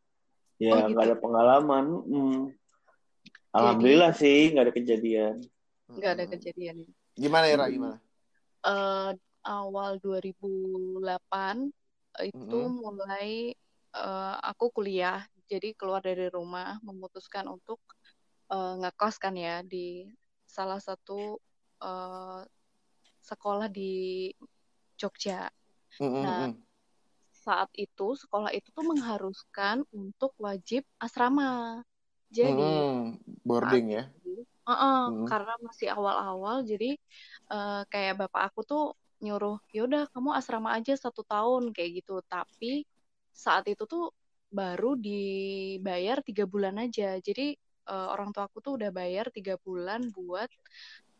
ya 0.62 0.72
Oh, 0.72 0.78
gitu. 0.86 0.90
nggak 0.94 1.04
ada 1.10 1.16
pengalaman. 1.18 1.84
Hmm. 2.06 2.40
Alhamdulillah 3.50 4.12
sih 4.14 4.52
nggak 4.54 4.64
ada 4.70 4.74
kejadian. 4.74 5.34
Nggak 5.90 6.12
ada 6.12 6.24
kejadian. 6.30 6.76
Gimana 7.16 7.44
Ira, 7.50 7.66
gimana? 7.66 7.96
Eh, 8.62 9.10
awal 9.46 9.98
2008 10.02 11.70
itu 12.22 12.60
Mm-mm. 12.60 12.82
mulai 12.82 13.54
eh, 13.96 14.34
aku 14.44 14.70
kuliah. 14.70 15.24
Jadi 15.46 15.68
keluar 15.78 16.02
dari 16.02 16.26
rumah 16.30 16.78
memutuskan 16.86 17.46
untuk 17.50 17.78
eh, 18.52 18.74
ngekos 18.80 19.16
kan 19.22 19.34
ya 19.38 19.62
di 19.62 20.06
salah 20.46 20.80
satu 20.82 21.38
eh, 21.82 22.40
sekolah 23.28 23.66
di 23.70 24.30
Jogja. 25.00 25.50
Mm-mm, 26.00 26.24
Nah, 26.24 26.46
mm. 26.48 26.52
saat 27.44 27.70
itu 27.78 28.06
sekolah 28.22 28.50
itu 28.56 28.68
tuh 28.74 28.84
mengharuskan 28.86 29.86
untuk 29.94 30.32
wajib 30.38 30.82
asrama. 30.98 31.82
Jadi 32.32 32.82
Mm-mm. 32.82 33.18
boarding 33.46 33.86
ya, 33.96 34.04
Heeh, 34.66 34.98
Mm. 35.06 35.26
karena 35.30 35.52
masih 35.66 35.88
awal-awal, 35.94 36.56
jadi 36.70 36.98
eh, 37.54 37.80
kayak 37.92 38.14
bapak 38.20 38.42
aku 38.50 38.60
tuh 38.70 38.82
nyuruh, 39.24 39.56
yaudah 39.76 40.02
kamu 40.12 40.30
asrama 40.38 40.68
aja 40.76 40.92
satu 41.04 41.22
tahun 41.32 41.62
kayak 41.74 41.90
gitu. 42.02 42.12
Tapi 42.26 42.82
saat 43.44 43.64
itu 43.72 43.82
tuh 43.92 44.10
baru 44.50 44.96
dibayar 44.98 46.20
tiga 46.24 46.44
bulan 46.48 46.78
aja. 46.82 47.18
Jadi 47.20 47.56
eh, 47.90 48.08
orang 48.14 48.30
tua 48.34 48.46
aku 48.48 48.58
tuh 48.64 48.72
udah 48.80 48.90
bayar 48.94 49.30
tiga 49.34 49.54
bulan 49.60 50.10
buat 50.14 50.50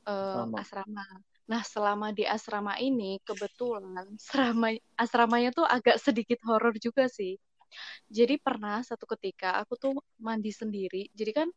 Asrama. 0.07 0.59
asrama. 0.63 1.05
Nah, 1.51 1.63
selama 1.63 2.11
di 2.15 2.25
asrama 2.27 2.75
ini 2.83 3.19
kebetulan 3.23 4.07
asrama 4.19 4.69
asramanya 4.99 5.51
tuh 5.55 5.67
agak 5.67 5.99
sedikit 6.03 6.39
horor 6.47 6.75
juga 6.79 7.07
sih. 7.11 7.39
Jadi 8.11 8.39
pernah 8.39 8.83
satu 8.83 9.05
ketika 9.19 9.59
aku 9.63 9.75
tuh 9.79 9.93
mandi 10.23 10.51
sendiri. 10.55 11.11
Jadi 11.15 11.33
kan 11.35 11.49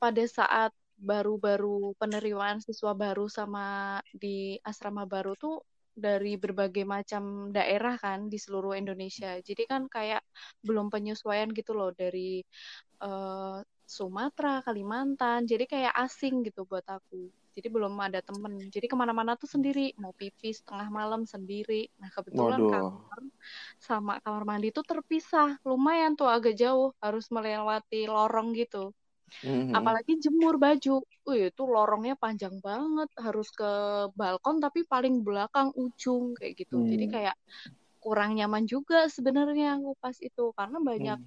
pada 0.00 0.24
saat 0.28 0.72
baru-baru 0.98 1.94
penerimaan 2.00 2.58
siswa 2.58 2.92
baru 2.96 3.30
sama 3.30 3.98
di 4.10 4.58
asrama 4.66 5.06
baru 5.06 5.38
tuh 5.38 5.62
dari 5.98 6.38
berbagai 6.38 6.86
macam 6.86 7.50
daerah 7.50 7.98
kan 7.98 8.30
di 8.30 8.38
seluruh 8.38 8.78
Indonesia. 8.78 9.36
Jadi 9.42 9.66
kan 9.66 9.90
kayak 9.90 10.22
belum 10.62 10.88
penyesuaian 10.94 11.50
gitu 11.50 11.74
loh 11.74 11.90
dari 11.92 12.40
eh, 13.02 13.58
Sumatera, 13.88 14.60
Kalimantan. 14.62 15.48
Jadi 15.48 15.64
kayak 15.66 15.94
asing 15.96 16.46
gitu 16.46 16.62
buat 16.68 16.84
aku. 16.86 17.28
Jadi 17.58 17.68
belum 17.74 17.98
ada 17.98 18.22
temen. 18.22 18.70
Jadi 18.70 18.86
ke 18.86 18.94
mana-mana 18.94 19.34
tuh 19.34 19.50
sendiri. 19.50 19.90
Mau 19.98 20.14
pipis 20.14 20.62
tengah 20.62 20.86
malam 20.94 21.26
sendiri. 21.26 21.90
Nah 21.98 22.06
kebetulan 22.14 22.62
Waduh. 22.62 22.70
kamar 22.70 23.20
sama 23.82 24.12
kamar 24.22 24.44
mandi 24.46 24.70
tuh 24.70 24.86
terpisah. 24.86 25.58
Lumayan 25.66 26.14
tuh 26.14 26.30
agak 26.30 26.54
jauh. 26.54 26.94
Harus 27.02 27.26
melewati 27.34 28.06
lorong 28.06 28.54
gitu. 28.54 28.94
Mhm. 29.44 29.74
Apalagi 29.76 30.12
jemur 30.22 30.56
baju. 30.60 31.04
Wih, 31.28 31.52
itu 31.52 31.62
lorongnya 31.68 32.14
panjang 32.18 32.56
banget. 32.64 33.08
Harus 33.20 33.48
ke 33.52 33.70
balkon 34.16 34.58
tapi 34.64 34.84
paling 34.88 35.22
belakang 35.26 35.70
ujung 35.76 36.34
kayak 36.38 36.54
gitu. 36.64 36.82
Jadi 36.88 37.04
Hmm. 37.08 37.14
kayak 37.14 37.36
kurang 38.02 38.38
nyaman 38.38 38.64
juga 38.68 39.10
sebenarnya 39.10 39.76
aku 39.80 39.92
pas 40.00 40.16
itu 40.22 40.44
karena 40.54 40.78
banyak 40.80 41.20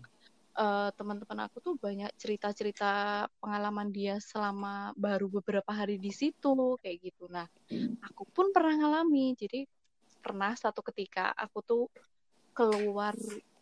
eh, 0.60 0.90
teman-teman 1.00 1.48
aku 1.48 1.58
tuh 1.64 1.76
banyak 1.80 2.12
cerita-cerita 2.20 3.24
pengalaman 3.40 3.88
dia 3.96 4.20
selama 4.20 4.92
baru 5.00 5.32
beberapa 5.32 5.72
hari 5.72 5.96
di 6.02 6.12
situ 6.12 6.76
kayak 6.84 6.98
gitu. 7.08 7.28
Nah, 7.32 7.48
aku 8.04 8.28
pun 8.36 8.52
pernah 8.56 8.76
ngalami. 8.80 9.34
Jadi 9.40 9.64
pernah 10.22 10.54
satu 10.58 10.84
ketika 10.86 11.32
aku 11.36 11.60
tuh 11.64 11.84
keluar 12.54 13.16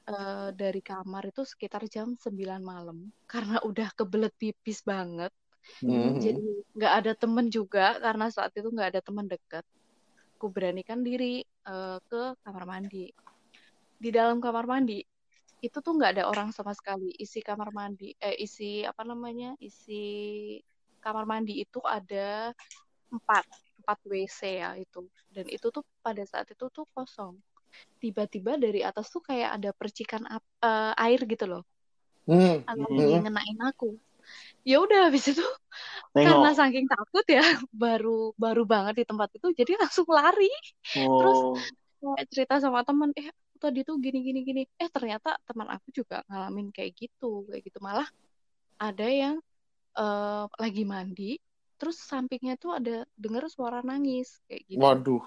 eh, 0.10 0.50
dari 0.58 0.82
kamar 0.82 1.30
itu 1.30 1.46
sekitar 1.46 1.86
jam 1.86 2.18
9 2.18 2.62
malam 2.66 2.98
karena 3.30 3.62
udah 3.62 3.94
kebelet 3.94 4.34
pipis 4.36 4.82
banget. 4.82 5.30
Mhm. 5.86 6.18
Jadi 6.18 6.46
nggak 6.74 6.94
ada 7.04 7.12
temen 7.14 7.48
juga 7.54 8.00
karena 8.02 8.34
saat 8.34 8.52
itu 8.58 8.68
nggak 8.74 8.98
ada 8.98 9.02
teman 9.06 9.30
dekat. 9.30 9.66
Aku 10.40 10.50
beranikan 10.50 11.06
diri 11.06 11.46
eh, 11.46 11.98
ke 12.10 12.22
kamar 12.42 12.66
mandi. 12.66 13.14
Di 14.00 14.10
dalam 14.10 14.42
kamar 14.42 14.66
mandi 14.66 15.04
itu 15.60 15.78
tuh 15.84 15.94
nggak 15.96 16.12
ada 16.20 16.24
orang 16.32 16.50
sama 16.56 16.72
sekali. 16.72 17.12
Isi 17.20 17.44
kamar 17.44 17.70
mandi, 17.76 18.16
eh 18.18 18.36
isi 18.40 18.88
apa 18.88 19.04
namanya, 19.04 19.54
isi 19.60 20.04
kamar 21.04 21.28
mandi 21.28 21.60
itu 21.64 21.80
ada 21.84 22.56
empat, 23.12 23.46
empat 23.84 24.00
WC 24.08 24.40
ya 24.64 24.72
itu. 24.80 25.04
Dan 25.28 25.46
itu 25.52 25.68
tuh 25.68 25.84
pada 26.00 26.24
saat 26.24 26.48
itu 26.48 26.66
tuh 26.72 26.88
kosong. 26.96 27.36
Tiba-tiba 28.02 28.52
dari 28.64 28.80
atas 28.90 29.06
tuh 29.14 29.22
kayak 29.30 29.50
ada 29.60 29.70
percikan 29.80 30.24
ap- 30.36 30.54
eh, 30.64 30.94
air 31.04 31.20
gitu 31.32 31.46
loh, 31.52 31.62
Mhm. 32.28 32.64
lagi 32.68 33.16
ngenain 33.24 33.60
aku. 33.70 33.86
Ya 34.70 34.76
udah 34.86 35.00
habis 35.10 35.26
itu 35.32 35.44
karena 36.16 36.50
Nengok. 36.52 36.58
saking 36.60 36.86
takut 36.92 37.26
ya 37.30 37.42
baru 37.84 38.34
baru 38.44 38.64
banget 38.74 38.94
di 39.02 39.06
tempat 39.10 39.30
itu 39.38 39.48
jadi 39.60 39.72
langsung 39.82 40.08
lari 40.10 40.50
Oh. 40.98 41.56
kayak 42.00 42.28
cerita 42.32 42.56
sama 42.64 42.82
teman 42.88 43.12
eh 43.20 43.30
tadi 43.60 43.80
tuh 43.88 43.96
gini 44.00 44.20
gini 44.28 44.40
gini 44.48 44.62
eh 44.80 44.90
ternyata 44.96 45.36
teman 45.48 45.68
aku 45.76 45.88
juga 45.92 46.24
ngalamin 46.32 46.72
kayak 46.76 46.92
gitu 46.96 47.48
kayak 47.50 47.64
gitu 47.68 47.80
malah 47.84 48.08
ada 48.80 49.08
yang 49.08 49.36
eh, 50.00 50.46
lagi 50.64 50.84
mandi 50.88 51.32
terus 51.80 51.98
sampingnya 52.12 52.56
tuh 52.60 52.72
ada 52.80 52.96
dengar 53.20 53.44
suara 53.52 53.80
nangis 53.84 54.40
kayak 54.48 54.64
gitu 54.68 54.82
Waduh. 54.82 55.24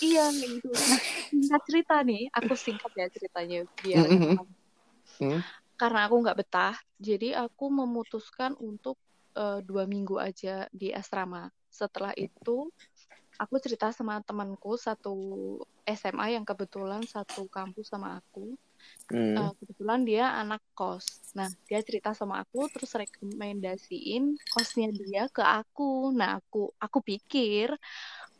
Iya 0.00 0.32
gitu 0.32 0.68
nah 0.72 1.00
singkat 1.30 1.62
cerita 1.68 1.94
nih 2.02 2.22
aku 2.32 2.52
singkat 2.56 2.92
ya 2.96 3.06
ceritanya 3.12 3.58
biar 3.84 4.04
Mhm. 4.06 4.18
gampang. 4.36 4.48
Mhm. 5.20 5.40
karena 5.80 6.00
aku 6.08 6.16
nggak 6.20 6.38
betah 6.40 6.76
jadi 7.00 7.28
aku 7.44 7.64
memutuskan 7.72 8.52
untuk 8.60 8.96
eh, 9.36 9.60
dua 9.62 9.86
minggu 9.86 10.18
aja 10.18 10.66
di 10.74 10.90
asrama 10.90 11.48
setelah 11.70 12.10
itu 12.18 12.66
aku 13.38 13.54
cerita 13.62 13.88
sama 13.94 14.20
temanku 14.20 14.74
satu 14.76 15.14
SMA 15.86 16.36
yang 16.36 16.44
kebetulan 16.44 17.06
satu 17.06 17.46
kampus 17.48 17.88
sama 17.92 18.18
aku 18.20 18.56
Mhm. 19.12 19.36
Eh, 19.36 19.52
kebetulan 19.60 20.00
dia 20.08 20.32
anak 20.40 20.64
kos 20.72 21.04
nah 21.36 21.46
dia 21.68 21.84
cerita 21.84 22.16
sama 22.16 22.40
aku 22.40 22.64
terus 22.72 22.90
rekomendasiin 22.96 24.40
kosnya 24.50 24.88
dia 24.90 25.28
ke 25.28 25.44
aku 25.44 26.10
nah 26.16 26.40
aku 26.40 26.72
aku 26.80 26.98
pikir 27.04 27.76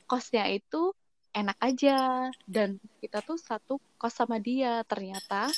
kosnya 0.09 0.49
itu 0.49 0.97
enak 1.31 1.59
aja 1.63 2.27
dan 2.47 2.79
kita 3.01 3.23
tuh 3.23 3.39
satu 3.39 3.79
kos 4.01 4.15
sama 4.19 4.37
dia 4.43 4.83
ternyata 4.87 5.51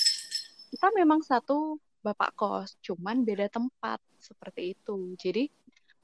kita 0.73 0.89
memang 0.97 1.21
satu 1.21 1.77
bapak 2.03 2.31
kos, 2.35 2.75
cuman 2.83 3.23
beda 3.29 3.47
tempat 3.53 4.01
seperti 4.19 4.75
itu. 4.75 5.15
Jadi 5.21 5.47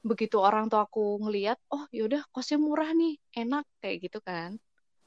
begitu 0.05 0.39
orang 0.39 0.71
tua 0.71 0.87
aku 0.87 1.19
ngeliat, 1.25 1.59
oh 1.75 1.83
yaudah 1.91 2.23
kosnya 2.31 2.57
murah 2.61 2.89
nih, 2.95 3.17
enak 3.35 3.65
kayak 3.83 3.97
gitu 4.07 4.19
kan. 4.23 4.55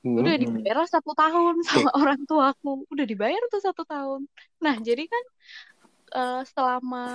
Udah 0.05 0.35
Mhm. 0.37 0.43
dibayar 0.43 0.85
satu 0.85 1.15
tahun 1.17 1.57
sama 1.89 1.91
orang 1.97 2.21
tuaku, 2.29 2.85
udah 2.93 3.07
dibayar 3.09 3.41
tuh 3.49 3.63
satu 3.63 3.83
tahun. 3.89 4.27
Nah 4.61 4.77
jadi 4.83 5.05
kan 5.09 5.25
eh, 6.19 6.43
selama 6.53 7.07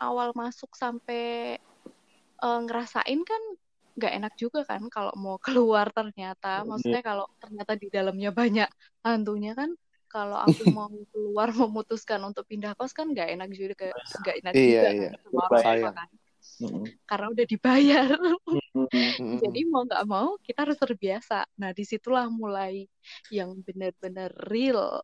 awal 0.00 0.32
masuk 0.38 0.72
sampai 0.78 1.58
eh, 2.42 2.58
ngerasain 2.66 3.20
kan 3.26 3.42
nggak 3.96 4.12
enak 4.18 4.32
juga 4.42 4.60
kan 4.70 4.82
kalau 4.94 5.12
mau 5.24 5.36
keluar 5.46 5.86
ternyata. 5.96 6.64
Maksudnya 6.68 7.00
kalau 7.04 7.24
ternyata 7.42 7.72
di 7.82 7.88
dalamnya 7.92 8.30
banyak 8.40 8.68
hantunya 9.06 9.52
kan 9.60 9.70
kalau 10.12 10.36
aku 10.36 10.62
mau 10.76 10.92
keluar 11.12 11.48
memutuskan 11.56 12.20
untuk 12.28 12.44
pindah 12.50 12.76
kos 12.76 12.92
kan 12.92 13.08
nggak 13.12 13.28
enak 13.34 13.48
juga 13.56 13.88
nggak 14.20 14.36
enak 14.44 14.54
Iya, 14.54 14.82
juga 14.84 14.88
iya. 14.92 15.08
kan 15.10 15.32
orang 15.32 15.50
tua 15.50 15.60
Sayang. 15.64 15.94
kan. 15.96 16.08
Karena 17.06 17.26
udah 17.30 17.46
dibayar. 17.46 18.08
Jadi 19.42 19.60
mau 19.68 19.84
nggak 19.84 20.04
mau 20.08 20.36
kita 20.40 20.64
harus 20.64 20.78
terbiasa. 20.78 21.44
Nah 21.60 21.70
di 21.76 21.84
situlah 21.84 22.26
mulai 22.32 22.86
yang 23.28 23.58
benar-benar 23.62 24.32
real. 24.48 25.02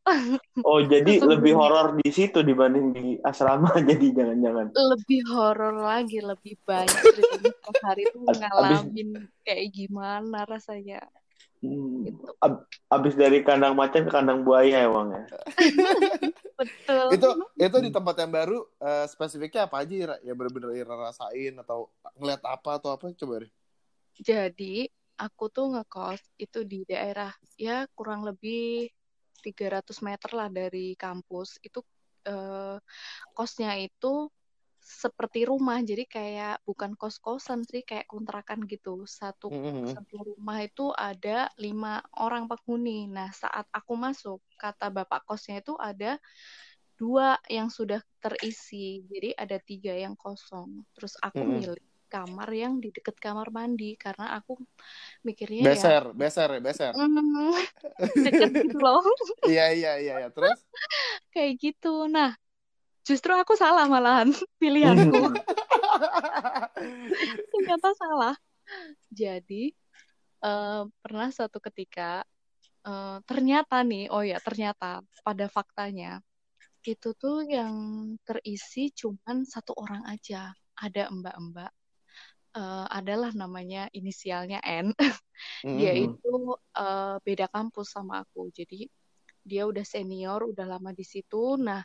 Oh, 0.62 0.80
jadi 0.80 1.18
lebih 1.32 1.58
horor 1.58 1.98
di 1.98 2.08
situ 2.10 2.40
dibanding 2.40 2.86
di 2.94 3.06
asrama 3.20 3.74
jadi 3.88 4.06
jangan-jangan. 4.14 4.66
lebih 4.72 5.20
horor 5.28 5.74
lagi, 5.82 6.18
lebih 6.22 6.54
banyak 6.62 7.02
hari 7.82 8.04
Abis- 8.08 8.40
ngalamin 8.40 9.08
kayak 9.42 9.68
gimana 9.74 10.46
rasanya. 10.46 11.02
Hmm. 11.58 12.06
Gitu. 12.06 12.22
Ab- 12.38 12.66
abis 12.90 13.14
dari 13.18 13.42
kandang 13.42 13.74
macan 13.74 14.06
ke 14.06 14.12
kandang 14.14 14.46
buaya 14.46 14.86
emang 14.86 15.10
ya. 15.10 15.22
Betul. 16.58 17.08
itu 17.14 17.28
itu 17.58 17.76
di 17.82 17.90
tempat 17.94 18.18
yang 18.18 18.32
baru 18.34 18.58
eh, 18.82 19.06
spesifiknya 19.06 19.70
apa 19.70 19.82
aja 19.82 19.94
Ira? 19.94 20.16
yang 20.26 20.34
bener-bener 20.34 20.74
Ira 20.74 20.94
rasain 20.94 21.54
atau 21.58 21.90
ngeliat 22.18 22.42
apa 22.42 22.82
atau 22.82 22.90
apa 22.90 23.10
coba 23.14 23.46
deh 23.46 23.52
Jadi 24.18 24.90
aku 25.18 25.50
tuh 25.50 25.74
ngekos 25.74 26.22
itu 26.38 26.66
di 26.66 26.82
daerah 26.82 27.30
ya 27.54 27.86
kurang 27.94 28.26
lebih 28.26 28.90
300 29.42 30.02
meter 30.02 30.30
lah 30.34 30.50
dari 30.50 30.98
kampus. 30.98 31.62
Itu 31.62 31.86
eh, 32.26 32.78
kosnya 33.34 33.78
itu 33.78 34.30
seperti 34.88 35.44
rumah, 35.50 35.78
jadi 35.84 36.04
kayak 36.08 36.54
bukan 36.68 36.92
kos-kosan 37.00 37.60
sih, 37.70 37.82
kayak 37.88 38.06
kontrakan 38.12 38.60
gitu. 38.72 39.04
Satu 39.20 39.52
satu 39.92 40.14
rumah 40.34 40.58
itu 40.68 40.82
ada 40.92 41.48
lima 41.64 42.00
orang 42.24 42.44
penghuni. 42.50 43.08
Nah, 43.16 43.28
saat 43.42 43.66
aku 43.78 43.92
masuk, 43.96 44.38
kata 44.62 44.88
bapak 44.96 45.20
kosnya 45.28 45.60
itu 45.62 45.72
ada 45.80 46.16
dua 46.98 47.38
yang 47.56 47.68
sudah 47.70 48.00
terisi, 48.22 49.06
jadi 49.12 49.28
ada 49.42 49.56
tiga 49.62 49.92
yang 50.04 50.14
kosong. 50.18 50.82
Terus 50.96 51.14
aku 51.22 51.42
Mm-mm. 51.42 51.58
milih 51.58 51.80
kamar 52.12 52.48
yang 52.62 52.74
di 52.82 52.88
deket 52.96 53.16
kamar 53.20 53.48
mandi 53.52 53.92
karena 54.00 54.32
aku 54.40 54.56
mikirnya 55.26 55.66
ya 55.80 55.88
beser 55.88 56.12
beser 56.14 56.50
ya 56.54 56.60
beser 56.60 56.94
hmm, 56.94 57.54
deket 58.24 58.50
gitu 58.62 58.76
loh, 58.84 59.00
iya 59.48 59.62
iya 59.76 59.90
iya 60.02 60.12
iya 60.20 60.28
terus 60.36 60.58
kayak 61.34 61.52
gitu. 61.62 61.88
Nah, 62.14 62.30
justru 63.08 63.32
aku 63.32 63.56
salah 63.56 63.88
malahan 63.88 64.28
pilihanku. 64.60 65.16
ternyata 67.52 67.88
salah. 67.96 68.34
Jadi 69.08 69.72
eh, 70.44 70.82
pernah 71.00 71.28
suatu 71.32 71.56
ketika 71.64 72.20
eh, 72.84 73.18
ternyata 73.24 73.80
nih, 73.80 74.12
oh 74.12 74.20
ya 74.20 74.36
ternyata 74.44 75.00
pada 75.24 75.48
faktanya 75.48 76.20
itu 76.84 77.12
tuh 77.16 77.44
yang 77.44 77.76
terisi 78.28 78.92
cuman 78.92 79.48
satu 79.48 79.72
orang 79.80 80.04
aja. 80.08 80.52
Ada 80.78 81.10
mbak-mbak, 81.10 81.72
eh, 82.60 82.86
adalah 82.92 83.32
namanya 83.32 83.88
inisialnya 83.96 84.60
N. 84.62 84.92
Dia 85.78 85.96
Mm-mm. 85.96 85.96
itu 85.96 86.34
eh, 86.76 87.16
beda 87.24 87.48
kampus 87.48 87.96
sama 87.96 88.20
aku. 88.20 88.52
Jadi 88.52 88.84
dia 89.48 89.64
udah 89.64 89.86
senior, 89.86 90.44
udah 90.44 90.76
lama 90.76 90.92
di 90.92 91.08
situ. 91.08 91.56
Nah, 91.56 91.80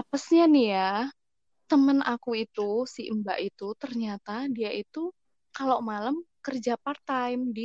apesnya 0.00 0.42
nih 0.52 0.64
ya, 0.76 0.82
temen 1.70 1.98
aku 2.12 2.30
itu, 2.44 2.62
si 2.94 3.02
Mbak 3.18 3.38
itu 3.48 3.66
ternyata 3.82 4.32
dia 4.56 4.70
itu 4.82 5.00
kalau 5.56 5.78
malam 5.90 6.16
kerja 6.46 6.72
part 6.84 7.02
time 7.10 7.42
di 7.56 7.62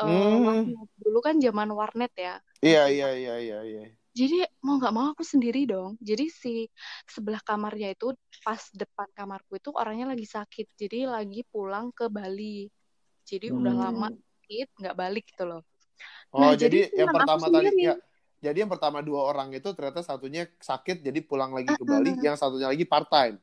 eh, 0.00 0.34
Hmm. 0.34 0.42
warnet. 0.46 0.88
Dulu 1.02 1.18
kan 1.26 1.36
zaman 1.46 1.70
warnet 1.80 2.12
ya. 2.26 2.32
iya 2.66 2.80
iya 2.94 3.06
iya 3.20 3.32
iya 3.44 3.56
iya 3.70 3.82
Jadi 4.18 4.36
mau 4.64 4.74
nggak 4.78 4.94
mau 4.96 5.06
aku 5.12 5.24
sendiri 5.32 5.58
dong. 5.72 5.90
Jadi 6.08 6.24
si 6.40 6.48
sebelah 7.14 7.40
kamarnya 7.48 7.88
itu 7.96 8.06
pas 8.44 8.60
depan 8.80 9.08
kamarku 9.16 9.52
itu 9.60 9.70
orangnya 9.80 10.06
lagi 10.12 10.26
sakit. 10.36 10.66
Jadi 10.82 10.96
lagi 11.14 11.40
pulang 11.52 11.86
ke 11.96 12.04
Bali. 12.16 12.68
Jadi 13.30 13.46
udah 13.58 13.72
Hmm. 13.72 13.82
lama 13.82 14.06
sakit 14.12 14.66
nggak 14.80 14.96
balik 15.02 15.24
gitu 15.30 15.44
loh. 15.50 15.60
oh 16.32 16.50
Nah, 16.50 16.52
jadi, 16.60 16.76
jadi 16.92 16.92
yang 16.98 17.10
pertama 17.14 17.46
tadi 17.52 17.68
ya 17.86 17.92
jadi 18.42 18.66
yang 18.66 18.70
pertama 18.70 18.98
dua 19.00 19.30
orang 19.30 19.54
itu 19.54 19.70
ternyata 19.72 20.02
satunya 20.02 20.50
sakit 20.58 21.00
jadi 21.06 21.18
pulang 21.22 21.54
lagi 21.54 21.70
ke 21.72 21.84
Bali 21.86 22.18
yang 22.20 22.34
satunya 22.34 22.66
lagi 22.68 22.82
part 22.84 23.06
time 23.06 23.38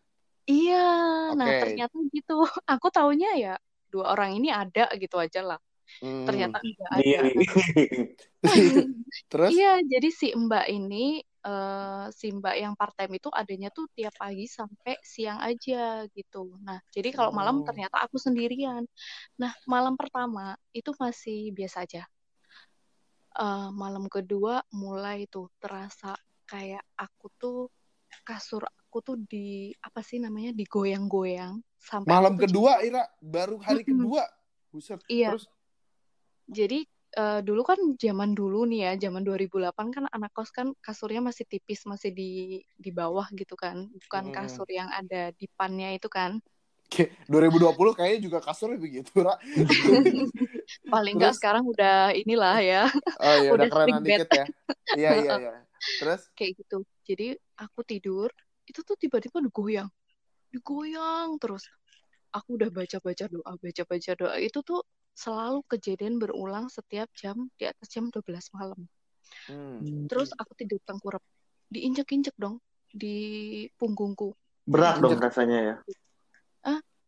Iya, 0.50 0.90
nah 1.38 1.46
Oke. 1.46 1.62
ternyata 1.62 1.96
gitu. 2.10 2.36
Aku 2.74 2.90
taunya 2.90 3.30
ya 3.38 3.54
dua 3.94 4.18
orang 4.18 4.34
ini 4.34 4.50
ada 4.50 4.90
gitu 4.98 5.22
aja 5.22 5.46
lah. 5.46 5.60
Hmm. 6.02 6.26
Ternyata 6.26 6.58
enggak 6.62 6.90
ada. 6.90 7.02
Sendiri. 7.02 7.34
terus 9.30 9.50
Iya, 9.54 9.72
jadi 9.86 10.10
si 10.10 10.34
Mbak 10.34 10.66
ini, 10.74 11.22
eh, 11.22 12.06
si 12.14 12.34
Mbak 12.34 12.56
yang 12.58 12.74
part 12.74 12.98
time 12.98 13.22
itu 13.22 13.30
adanya 13.30 13.70
tuh 13.70 13.86
tiap 13.94 14.14
pagi 14.18 14.50
sampai 14.50 14.98
siang 15.06 15.38
aja 15.38 16.06
gitu. 16.18 16.58
Nah, 16.66 16.82
jadi 16.90 17.14
kalau 17.14 17.30
malam 17.30 17.62
Oh. 17.62 17.66
ternyata 17.66 18.02
aku 18.02 18.18
sendirian. 18.18 18.90
Nah, 19.38 19.54
malam 19.70 19.94
pertama 19.98 20.58
itu 20.74 20.94
masih 20.98 21.54
biasa 21.54 21.86
aja. 21.86 22.10
Eh, 23.39 23.69
malam 23.71 24.12
kedua 24.12 24.60
mulai 24.75 25.23
tuh 25.32 25.47
terasa 25.63 26.12
kayak 26.43 26.84
aku 26.99 27.32
tuh 27.39 27.60
kasur 28.28 28.67
aku 28.67 28.99
tuh 28.99 29.15
di 29.15 29.71
apa 29.80 30.04
sih 30.04 30.19
namanya 30.19 30.52
digoyang-goyang 30.52 31.56
sampai 31.80 32.12
malam 32.12 32.36
kedua 32.36 32.84
Ira 32.84 33.08
baru 33.23 33.56
hari 33.63 33.88
kedua 33.88 34.28
buset 34.75 34.99
Iya. 35.08 35.39
terus 35.39 35.47
Jadi 36.52 36.84
eh, 37.15 37.39
dulu 37.47 37.62
kan 37.63 37.80
zaman 37.95 38.36
dulu 38.36 38.67
nih 38.67 38.91
ya, 38.91 39.08
zaman 39.08 39.23
2008 39.23 39.88
kan 39.95 40.04
anak 40.12 40.36
kos 40.36 40.52
kan 40.52 40.75
kasurnya 40.84 41.21
masih 41.23 41.45
tipis, 41.47 41.86
masih 41.88 42.12
di 42.12 42.60
di 42.75 42.89
bawah 42.91 43.30
gitu 43.39 43.56
kan. 43.56 43.88
Bukan 43.88 44.36
kasur 44.36 44.67
yang 44.67 44.89
ada 44.91 45.32
dipannya 45.39 45.95
itu 45.95 46.10
kan. 46.12 46.41
Kayak 46.89 47.21
2020 47.30 47.97
kayaknya 47.97 48.19
juga 48.25 48.38
kasurnya 48.41 48.82
begitu 48.82 49.13
Ra 49.21 49.38
Paling 50.93 51.15
enggak 51.21 51.38
sekarang 51.38 51.63
udah 51.69 52.17
inilah 52.17 52.58
ya, 52.65 52.84
oh 53.21 53.36
iya 53.45 53.49
udah 53.54 53.65
udah 53.65 53.67
kerenan 53.69 54.02
spring 54.02 54.02
bed 54.02 54.19
dikit 54.25 54.30
ya 54.34 54.45
iya 54.97 55.12
iya 55.21 55.34
iya 55.38 55.52
terus 56.02 56.21
kayak 56.36 56.60
gitu. 56.60 56.78
Jadi 57.08 57.28
aku 57.58 57.80
tidur, 57.82 58.30
itu 58.67 58.80
tuh 58.86 58.95
tiba-tiba 58.99 59.41
digoyang. 59.41 59.89
Digoyang 60.54 61.38
terus. 61.41 61.65
Aku 62.30 62.62
udah 62.62 62.69
baca-baca 62.69 63.25
doa, 63.25 63.52
baca-baca 63.58 64.12
doa. 64.13 64.36
Itu 64.38 64.62
tuh 64.62 64.86
selalu 65.17 65.65
kejadian 65.65 66.21
berulang 66.21 66.69
setiap 66.69 67.10
jam 67.17 67.49
di 67.58 67.65
atas 67.65 67.89
jam 67.89 68.13
12 68.13 68.54
malam. 68.54 68.80
Hmm. 69.49 70.06
Terus 70.06 70.30
aku 70.38 70.54
tidur 70.54 70.78
tengkurap. 70.86 71.21
Diinjek-injek 71.69 72.38
dong 72.38 72.62
di 72.89 73.65
punggungku. 73.78 74.34
Berat 74.69 75.02
dong 75.02 75.17
rasanya 75.17 75.60
ya. 75.62 75.75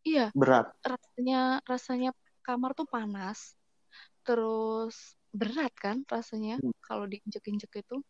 Iya, 0.01 0.33
Berat. 0.33 0.73
rasanya 0.81 1.61
rasanya 1.69 2.11
kamar 2.41 2.73
tuh 2.73 2.89
panas. 2.89 3.53
Terus 4.25 5.17
berat 5.31 5.73
kan 5.77 6.03
rasanya 6.09 6.57
Hmm. 6.57 6.73
kalau 6.83 7.05
diinjek-injek 7.05 7.85
itu. 7.85 8.01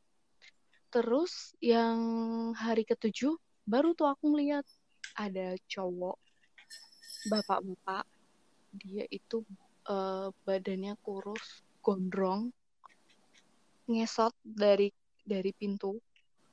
Terus 0.92 1.56
yang 1.64 2.00
hari 2.56 2.84
ketujuh 2.84 3.36
baru 3.68 3.96
tuh 3.96 4.12
aku 4.12 4.36
ngeliat 4.36 4.66
ada 5.16 5.56
cowok 5.68 6.20
bapak-bapak 7.30 8.04
dia 8.76 9.06
itu 9.12 9.44
eh, 9.88 10.28
badannya 10.48 10.96
kurus, 11.04 11.64
gondrong, 11.84 12.52
ngesot 13.92 14.32
dari 14.44 14.92
dari 15.28 15.52
pintu 15.52 16.00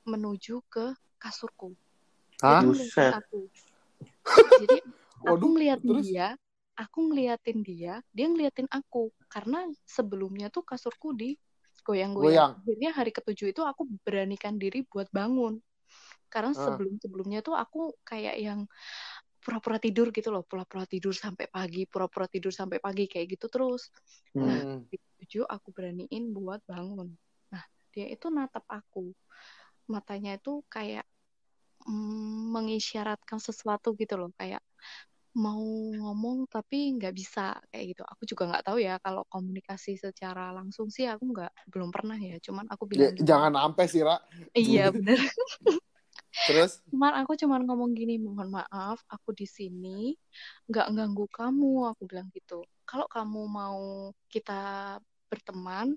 menuju 0.03 0.63
ke 0.67 0.95
kasurku. 1.19 1.75
Hah? 2.43 2.63
Jadi 2.63 3.11
aku. 3.11 3.41
Jadi 4.59 4.79
aku 5.25 5.45
Waduh, 5.45 5.51
ngeliatin 5.55 5.83
terus? 5.87 6.07
dia, 6.07 6.35
aku 6.79 6.99
ngeliatin 7.11 7.59
dia, 7.65 7.99
dia 8.15 8.25
ngeliatin 8.31 8.67
aku. 8.71 9.11
Karena 9.31 9.67
sebelumnya 9.87 10.47
tuh 10.53 10.63
kasurku 10.65 11.13
di 11.15 11.35
Goyang. 12.17 12.17
goyang-goyang. 12.17 12.53
Akhirnya 12.55 12.89
hari 12.95 13.11
ketujuh 13.15 13.47
itu 13.55 13.61
aku 13.65 13.87
beranikan 14.05 14.55
diri 14.61 14.83
buat 14.87 15.07
bangun. 15.11 15.59
Karena 16.33 16.53
Ah. 16.55 16.59
sebelum-sebelumnya 16.65 17.39
tuh 17.45 17.55
aku 17.57 17.95
kayak 18.05 18.37
yang 18.39 18.59
pura-pura 19.43 19.79
tidur 19.81 20.11
gitu 20.13 20.29
loh, 20.33 20.43
pura-pura 20.45 20.83
tidur 20.85 21.15
sampai 21.15 21.47
pagi, 21.49 21.87
pura-pura 21.89 22.27
tidur 22.29 22.51
sampai 22.53 22.77
pagi 22.83 23.07
kayak 23.09 23.27
gitu 23.39 23.47
terus. 23.49 23.89
Nah, 24.43 24.61
Hmm. 24.61 24.83
hari 24.89 24.97
ketujuh 24.99 25.45
aku 25.49 25.69
beraniin 25.75 26.31
buat 26.35 26.61
bangun. 26.67 27.09
Nah, 27.53 27.63
dia 27.95 28.05
itu 28.11 28.27
natap 28.29 28.65
aku. 28.69 29.11
Matanya 29.89 30.37
itu 30.37 30.61
kayak 30.69 31.05
mm, 31.87 32.53
mengisyaratkan 32.55 33.39
sesuatu 33.41 33.95
gitu 33.97 34.15
loh, 34.19 34.31
kayak 34.39 34.61
mau 35.37 35.61
ngomong 35.99 36.37
tapi 36.53 36.75
nggak 36.97 37.13
bisa 37.19 37.41
kayak 37.71 37.85
gitu. 37.95 38.03
Aku 38.11 38.23
juga 38.29 38.43
nggak 38.49 38.65
tahu 38.67 38.77
ya 38.81 38.93
kalau 39.05 39.23
komunikasi 39.33 39.91
secara 39.99 40.51
langsung 40.57 40.87
sih 40.95 41.05
aku 41.09 41.23
nggak 41.33 41.51
belum 41.71 41.89
pernah 41.95 42.17
ya. 42.17 42.37
Cuman 42.45 42.65
aku 42.73 42.85
Ya, 42.93 43.09
bilang 43.09 43.13
gini, 43.17 43.29
jangan 43.29 43.53
sampai 43.53 43.85
sih 43.91 44.01
Ra 44.01 44.17
iya 44.57 44.91
bener. 44.93 45.17
Terus? 46.45 46.81
Cuman 46.89 47.13
aku 47.21 47.31
cuman 47.41 47.61
ngomong 47.67 47.91
gini, 47.99 48.17
mohon 48.25 48.49
maaf, 48.57 48.97
aku 49.13 49.29
di 49.39 49.45
sini 49.57 50.13
nggak 50.69 50.87
ganggu 50.97 51.25
kamu, 51.37 51.71
aku 51.93 52.01
bilang 52.09 52.27
gitu. 52.37 52.65
Kalau 52.89 53.05
kamu 53.15 53.41
mau 53.59 53.79
kita 54.33 54.53
berteman, 55.29 55.87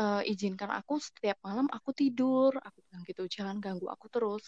eh, 0.00 0.22
izinkan 0.32 0.70
aku 0.78 0.94
setiap 1.08 1.38
malam 1.46 1.66
aku 1.76 1.90
tidur, 2.00 2.52
aku 2.66 2.78
bilang 2.88 3.02
gitu, 3.10 3.22
jangan 3.36 3.56
ganggu 3.64 3.86
aku 3.94 4.06
terus. 4.14 4.44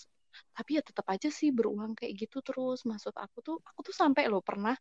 Tapi 0.55 0.79
ya 0.79 0.83
tetap 0.83 1.07
aja 1.11 1.31
sih 1.31 1.51
berulang 1.55 1.95
kayak 1.99 2.15
gitu 2.27 2.43
terus. 2.43 2.83
Maksud 2.87 3.15
aku 3.15 3.39
tuh, 3.43 3.57
aku 3.63 3.81
tuh 3.91 3.95
sampai 3.95 4.27
loh 4.31 4.43
pernah 4.45 4.75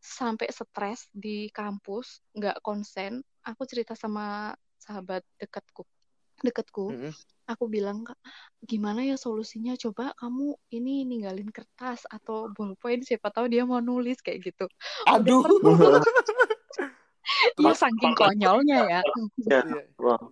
sampai 0.00 0.48
stres 0.50 1.08
di 1.14 1.48
kampus, 1.52 2.20
nggak 2.36 2.60
konsen. 2.64 3.20
Aku 3.44 3.64
cerita 3.68 3.92
sama 3.96 4.52
sahabat 4.80 5.24
dekatku, 5.40 5.84
dekatku 6.44 6.92
Mm-mm. 6.92 7.12
aku 7.48 7.64
bilang 7.72 8.04
kak 8.04 8.16
gimana 8.64 9.04
ya 9.04 9.16
solusinya 9.16 9.76
coba 9.80 10.12
kamu 10.16 10.56
ini 10.72 11.04
ninggalin 11.08 11.48
kertas 11.48 12.04
atau 12.08 12.48
ballpoint 12.52 13.04
siapa 13.04 13.32
tahu 13.32 13.48
dia 13.48 13.64
mau 13.64 13.80
nulis 13.80 14.20
kayak 14.20 14.52
gitu 14.52 14.68
Aduh. 15.08 15.44
iya 17.60 17.72
saking 17.72 18.12
konyolnya 18.12 18.78
ya 18.84 19.00
Ya, 19.44 19.60
Iya. 19.64 19.84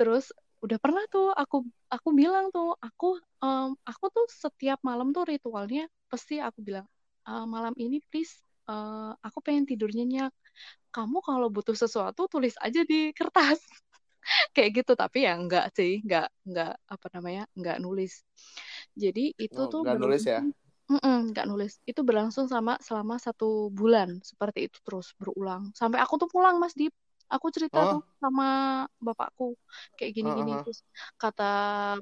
Terus 0.00 0.32
udah 0.64 0.78
pernah 0.80 1.04
tuh 1.12 1.28
aku 1.32 1.64
aku 1.94 2.08
bilang 2.20 2.46
tuh 2.54 2.68
aku 2.86 3.06
em, 3.44 3.70
aku 3.90 4.04
tuh 4.14 4.26
setiap 4.30 4.78
malam 4.88 5.08
tuh 5.16 5.24
ritualnya 5.32 5.82
pasti 6.10 6.34
aku 6.42 6.58
bilang 6.66 6.86
"Eh, 7.28 7.44
malam 7.54 7.74
ini 7.84 7.98
please 8.10 8.34
eh, 8.70 9.12
aku 9.26 9.38
pengen 9.46 9.64
tidur 9.70 9.90
nyenyak. 9.96 10.32
Kamu 10.94 11.18
kalau 11.28 11.48
butuh 11.54 11.76
sesuatu 11.78 12.22
tulis 12.32 12.54
aja 12.66 12.80
di 12.90 13.10
kertas. 13.18 13.60
Kayak 14.54 14.70
gitu 14.82 14.92
tapi 15.02 15.18
ya 15.26 15.32
enggak 15.40 15.64
sih 15.76 16.02
enggak 16.04 16.26
enggak 16.46 16.72
apa 16.94 17.06
namanya 17.14 17.42
enggak 17.58 17.76
nulis. 17.84 18.12
Jadi 19.02 19.34
itu 19.38 19.60
Oh, 19.60 19.70
tuh 19.72 19.82
nggak 19.82 19.96
nulis 20.00 20.22
ya? 20.32 20.38
nggak 21.30 21.46
nulis. 21.50 21.72
Itu 21.86 22.00
berlangsung 22.08 22.46
sama 22.50 22.74
selama 22.82 23.16
satu 23.22 23.70
bulan 23.70 24.18
seperti 24.26 24.66
itu 24.70 24.78
terus 24.86 25.14
berulang. 25.20 25.70
Sampai 25.78 25.98
aku 26.02 26.14
tuh 26.22 26.28
pulang 26.30 26.56
mas 26.62 26.74
Dip 26.74 26.92
aku 27.30 27.46
cerita 27.54 27.78
Oh. 27.78 27.90
tuh 27.96 28.02
sama 28.18 28.48
bapakku 28.98 29.54
kayak 29.94 30.12
gini-gini 30.12 30.50
Heeh. 30.52 30.62
terus 30.66 30.82
kata 31.14 31.52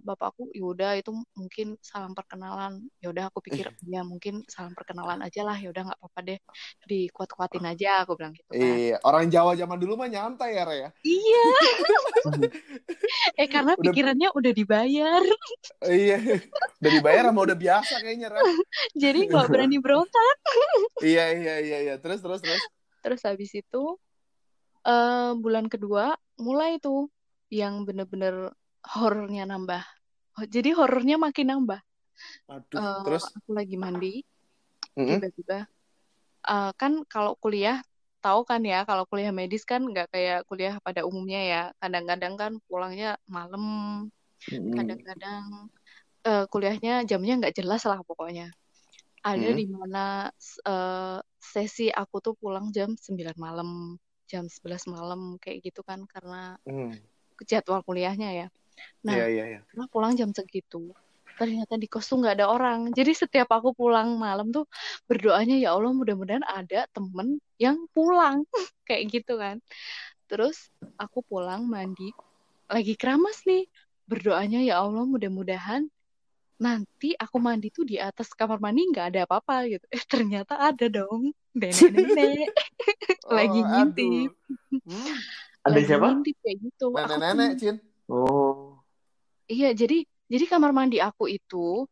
bapakku 0.01 0.49
yaudah 0.57 0.97
itu 0.97 1.13
mungkin 1.37 1.77
salam 1.85 2.17
perkenalan 2.17 2.81
yaudah 2.99 3.29
aku 3.29 3.45
pikir 3.45 3.69
ya 3.85 4.01
mungkin 4.03 4.43
salam 4.49 4.73
perkenalan 4.73 5.21
aja 5.21 5.45
lah 5.45 5.55
yaudah 5.61 5.85
nggak 5.85 5.99
apa-apa 6.01 6.21
deh 6.25 6.39
dikuat-kuatin 6.89 7.65
aja 7.69 8.03
aku 8.03 8.17
bilang 8.17 8.33
gitu 8.33 8.49
kan 8.49 8.57
Iya, 8.59 8.97
orang 9.05 9.29
Jawa 9.29 9.53
zaman 9.53 9.77
dulu 9.77 10.01
mah 10.01 10.09
nyantai 10.09 10.57
ya, 10.57 10.65
Re, 10.65 10.77
ya. 10.81 10.91
Iya. 11.05 11.45
eh 13.41 13.49
karena 13.49 13.73
Udah- 13.77 13.85
pikirannya 13.85 14.29
udah 14.33 14.53
dibayar, 14.57 15.23
Iya. 15.85 16.17
Udah 16.81 16.91
dibayar 16.91 17.23
sama 17.29 17.41
udah 17.45 17.59
biasa 17.59 17.95
kayaknya, 18.01 18.29
jadi 18.97 19.19
nggak 19.29 19.47
berani 19.53 19.77
berontak. 19.79 20.37
Iya, 21.05 21.25
iya, 21.37 21.55
iya, 21.61 21.79
iya. 21.85 21.95
Terus, 22.01 22.23
terus, 22.25 22.41
terus. 22.41 22.63
Terus 23.05 23.21
habis 23.23 23.51
itu 23.55 23.83
eh 24.89 25.31
bulan 25.43 25.67
kedua 25.73 26.05
mulai 26.47 26.71
tuh 26.85 26.99
yang 27.61 27.75
bener-bener 27.87 28.35
horornya 28.93 29.43
nambah. 29.51 29.83
Oh, 30.39 30.47
Jadi 30.55 30.69
horornya 30.79 31.17
makin 31.21 31.47
nambah. 31.53 31.81
Aduh, 32.49 32.79
Eh, 32.81 33.01
terus. 33.05 33.25
aku 33.39 33.51
lagi 33.59 33.77
mandi, 33.85 34.13
tiba-tiba 35.09 35.57
eh, 36.53 36.71
kan 36.81 36.93
kalau 37.13 37.33
kuliah 37.43 37.77
tahu 38.25 38.41
kan 38.51 38.61
ya 38.67 38.83
kalau 38.89 39.05
kuliah 39.11 39.31
medis 39.31 39.63
kan 39.71 39.81
nggak 39.91 40.07
kayak 40.15 40.39
kuliah 40.49 40.75
pada 40.87 41.01
umumnya 41.09 41.41
ya. 41.53 41.63
Kadang-kadang 41.81 42.35
kan 42.41 42.53
pulangnya 42.69 43.09
malam, 43.31 43.65
kadang-kadang 44.77 45.45
eh, 46.29 46.45
kuliahnya 46.53 46.93
jamnya 47.11 47.33
nggak 47.41 47.55
jelas 47.59 47.83
lah 47.91 47.99
pokoknya. 48.09 48.47
Ada 49.27 49.49
Hmm. 49.51 49.59
di 49.61 49.67
mana 49.69 50.05
eh, 50.71 51.19
sesi 51.53 51.87
aku 52.01 52.17
tuh 52.25 52.35
pulang 52.39 52.67
jam 52.77 52.91
9 53.05 53.37
malam, 53.39 53.69
jam 54.29 54.45
11 54.47 54.85
malam 54.87 55.41
kayak 55.41 55.65
gitu 55.65 55.81
kan 55.83 56.05
karena 56.05 56.61
Hmm. 56.69 56.95
jadwal 57.49 57.81
kuliahnya 57.83 58.31
ya. 58.37 58.47
Nah, 59.03 59.17
Iya, 59.17 59.27
iya, 59.33 59.45
iya. 59.57 59.61
pernah 59.67 59.89
pulang 59.91 60.13
jam 60.15 60.31
segitu. 60.31 60.93
Ternyata 61.39 61.79
di 61.79 61.87
kos 61.87 62.11
tuh 62.11 62.19
nggak 62.19 62.35
ada 62.39 62.47
orang. 62.51 62.91
Jadi 62.91 63.15
setiap 63.15 63.49
aku 63.55 63.71
pulang 63.71 64.19
malam 64.19 64.51
tuh 64.51 64.67
berdoanya 65.07 65.55
ya 65.55 65.75
Allah 65.75 65.95
mudah-mudahan 65.95 66.43
ada 66.43 66.91
temen 66.91 67.39
yang 67.63 67.87
pulang 67.95 68.43
kayak 68.91 69.07
gitu 69.11 69.39
kan. 69.39 69.63
Terus 70.29 70.69
aku 70.99 71.23
pulang 71.25 71.65
mandi 71.65 72.11
lagi 72.69 72.99
keramas 72.99 73.47
nih. 73.47 73.65
Berdoanya 74.09 74.61
ya 74.65 74.83
Allah 74.83 75.05
mudah-mudahan 75.07 75.87
nanti 76.59 77.15
aku 77.15 77.39
mandi 77.39 77.71
tuh 77.71 77.87
di 77.87 77.97
atas 78.03 78.35
kamar 78.35 78.59
mandi 78.59 78.83
nggak 78.91 79.07
ada 79.15 79.21
apa-apa 79.31 79.71
gitu. 79.71 79.87
Eh 79.95 80.03
ternyata 80.05 80.59
ada 80.59 80.87
dong 80.91 81.31
nenek-nenek 81.55 82.51
lagi 83.39 83.61
Oh, 83.63 83.67
ngintip, 83.67 84.31
aduh. 84.35 84.83
Hmm. 84.85 85.17
Ada 85.63 85.71
lagi 85.75 85.87
siapa? 85.87 86.07
ngintip 86.11 86.37
kayak 86.43 86.57
gitu. 86.67 86.87
Aku 86.91 86.99
Nenek-nenek, 86.99 87.51
Cin. 87.59 87.77
Oh. 88.11 88.79
Iya, 89.49 89.73
jadi 89.73 90.03
jadi 90.29 90.45
kamar 90.51 90.75
mandi 90.75 90.99
aku 90.99 91.31
itu 91.31 91.87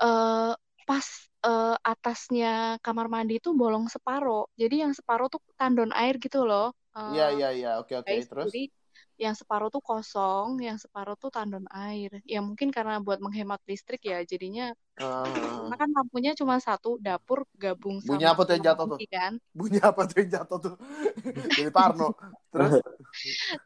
eh 0.00 0.52
pas 0.88 1.06
eh, 1.44 1.76
atasnya 1.86 2.80
kamar 2.80 3.06
mandi 3.12 3.36
itu 3.36 3.52
bolong 3.52 3.86
separo. 3.92 4.48
Jadi 4.56 4.82
yang 4.82 4.92
separo 4.96 5.28
tuh 5.28 5.44
tandon 5.60 5.92
air 5.92 6.16
gitu 6.16 6.48
loh. 6.48 6.72
Eh, 6.96 7.20
Iya, 7.20 7.26
iya, 7.36 7.48
iya. 7.52 7.70
Oke, 7.78 7.94
oke. 8.00 8.08
Terus? 8.10 8.48
jadi 8.48 8.62
yang 9.20 9.36
separo 9.36 9.68
tuh 9.68 9.84
kosong, 9.84 10.64
yang 10.64 10.80
separo 10.80 11.12
tuh 11.20 11.28
tandon 11.28 11.68
air. 11.68 12.24
Ya 12.24 12.40
mungkin 12.40 12.72
karena 12.72 12.96
buat 13.04 13.20
menghemat 13.20 13.60
listrik 13.68 14.00
ya, 14.08 14.24
jadinya 14.24 14.72
Ah, 15.00 15.24
karena 15.24 15.76
kan 15.80 15.90
lampunya 15.96 16.32
cuma 16.36 16.60
satu, 16.60 17.00
dapur 17.00 17.48
gabung 17.56 18.04
Bunyi 18.04 18.24
sama 18.28 18.36
apa 18.36 18.42
tuh 18.44 18.52
yang 18.56 18.64
jatuh 18.68 18.84
tuh? 18.84 18.98
kan. 19.08 19.32
bunyi 19.56 19.78
apa 19.80 20.00
tuh 20.04 20.16
yang 20.20 20.30
jatuh 20.36 20.58
tuh? 20.60 20.74
Jadi 21.56 21.70
Parno. 21.72 22.12
Terus? 22.52 22.72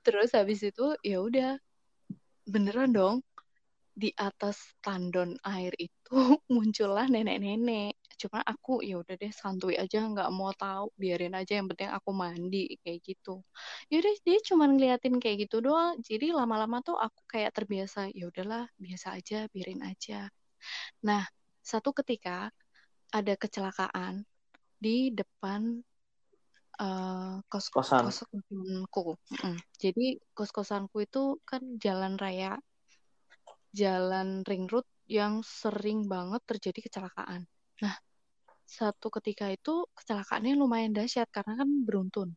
Terus 0.06 0.30
habis 0.30 0.60
itu 0.62 0.86
ya 1.02 1.18
udah 1.18 1.58
beneran 2.46 2.94
dong 2.94 3.16
di 3.94 4.14
atas 4.14 4.58
tandon 4.78 5.34
air 5.42 5.74
itu 5.74 6.14
muncullah 6.54 7.10
nenek-nenek. 7.10 7.98
Cuma 8.16 8.40
aku 8.42 8.80
ya 8.80 9.00
udah 9.02 9.14
deh 9.18 9.32
santuy 9.34 9.74
aja 9.76 10.02
nggak 10.02 10.30
mau 10.30 10.50
tahu, 10.54 10.90
biarin 10.94 11.34
aja 11.34 11.58
yang 11.58 11.66
penting 11.70 11.90
aku 11.90 12.10
mandi 12.14 12.78
kayak 12.82 13.00
gitu. 13.04 13.42
Ya 13.90 14.00
udah 14.02 14.14
dia 14.24 14.38
cuma 14.46 14.64
ngeliatin 14.70 15.18
kayak 15.22 15.48
gitu 15.48 15.60
doang. 15.64 15.98
Jadi 16.02 16.30
lama-lama 16.30 16.80
tuh 16.80 16.96
aku 16.96 17.20
kayak 17.28 17.52
terbiasa, 17.54 18.10
ya 18.14 18.30
udahlah 18.30 18.70
biasa 18.78 19.18
aja, 19.18 19.46
biarin 19.50 19.82
aja. 19.84 20.30
Nah, 21.04 21.22
satu 21.60 21.92
ketika 21.92 22.48
ada 23.14 23.34
kecelakaan 23.38 24.26
di 24.78 25.14
depan 25.14 25.80
eh, 26.80 27.36
kos 27.46 27.70
Kosan. 27.70 28.10
kos-kosanku. 28.10 29.14
Mm. 29.40 29.58
Jadi 29.78 30.06
kos-kosanku 30.34 31.06
itu 31.06 31.38
kan 31.46 31.62
jalan 31.78 32.18
raya, 32.18 32.58
jalan 33.74 34.42
ring 34.46 34.66
road 34.70 34.86
yang 35.10 35.44
sering 35.44 36.08
banget 36.08 36.40
terjadi 36.48 36.80
kecelakaan. 36.88 37.44
Nah, 37.82 37.96
satu 38.68 39.10
ketika 39.18 39.50
itu 39.50 39.88
kecelakaannya 39.96 40.54
lumayan 40.54 40.94
dahsyat 40.94 41.26
karena 41.34 41.58
kan 41.58 41.68
beruntun. 41.86 42.30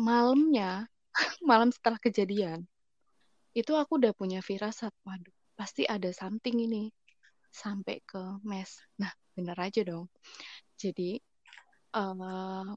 Malamnya, 0.00 0.88
malam 1.44 1.68
setelah 1.74 2.00
kejadian, 2.00 2.64
itu 3.54 3.72
aku 3.76 4.00
udah 4.00 4.12
punya 4.16 4.40
firasat, 4.40 4.90
waduh, 5.04 5.34
pasti 5.54 5.84
ada 5.84 6.10
something 6.10 6.56
ini 6.58 6.90
sampai 7.52 8.02
ke 8.02 8.40
mes. 8.42 8.82
Nah, 8.98 9.12
bener 9.36 9.54
aja 9.60 9.80
dong. 9.86 10.10
Jadi 10.74 11.20
eh 11.94 12.68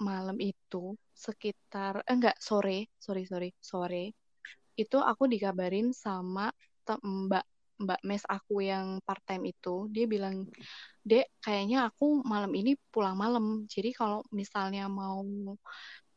malam 0.00 0.38
itu 0.40 0.96
sekitar 1.12 2.02
eh, 2.08 2.14
enggak 2.16 2.40
sore, 2.40 2.88
sorry 2.98 3.28
sorry 3.28 3.52
sore 3.60 4.16
itu 4.80 4.96
aku 4.96 5.28
dikabarin 5.28 5.92
sama 5.92 6.48
mbak 7.04 7.44
mbak 7.80 8.00
mes 8.04 8.22
aku 8.28 8.60
yang 8.70 9.00
part 9.06 9.22
time 9.24 9.44
itu 9.52 9.88
dia 9.94 10.04
bilang 10.04 10.46
dek 11.00 11.26
kayaknya 11.44 11.88
aku 11.88 12.20
malam 12.22 12.52
ini 12.52 12.76
pulang 12.92 13.16
malam 13.16 13.64
jadi 13.66 13.90
kalau 13.96 14.20
misalnya 14.30 14.84
mau 14.86 15.24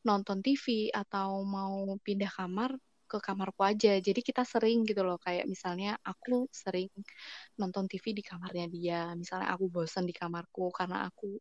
nonton 0.03 0.39
TV 0.43 0.91
atau 0.91 1.41
mau 1.47 1.95
pindah 2.03 2.31
kamar 2.31 2.75
ke 3.07 3.17
kamarku 3.23 3.61
aja 3.63 4.01
jadi 4.03 4.19
kita 4.19 4.43
sering 4.43 4.83
gitu 4.83 5.01
loh 5.07 5.15
kayak 5.21 5.45
misalnya 5.47 5.95
aku 6.03 6.49
sering 6.51 6.89
nonton 7.59 7.85
TV 7.87 8.11
di 8.11 8.23
kamarnya 8.25 8.65
dia 8.67 9.01
misalnya 9.15 9.53
aku 9.55 9.65
bosan 9.71 10.03
di 10.09 10.13
kamarku 10.15 10.67
karena 10.75 11.07
aku 11.07 11.39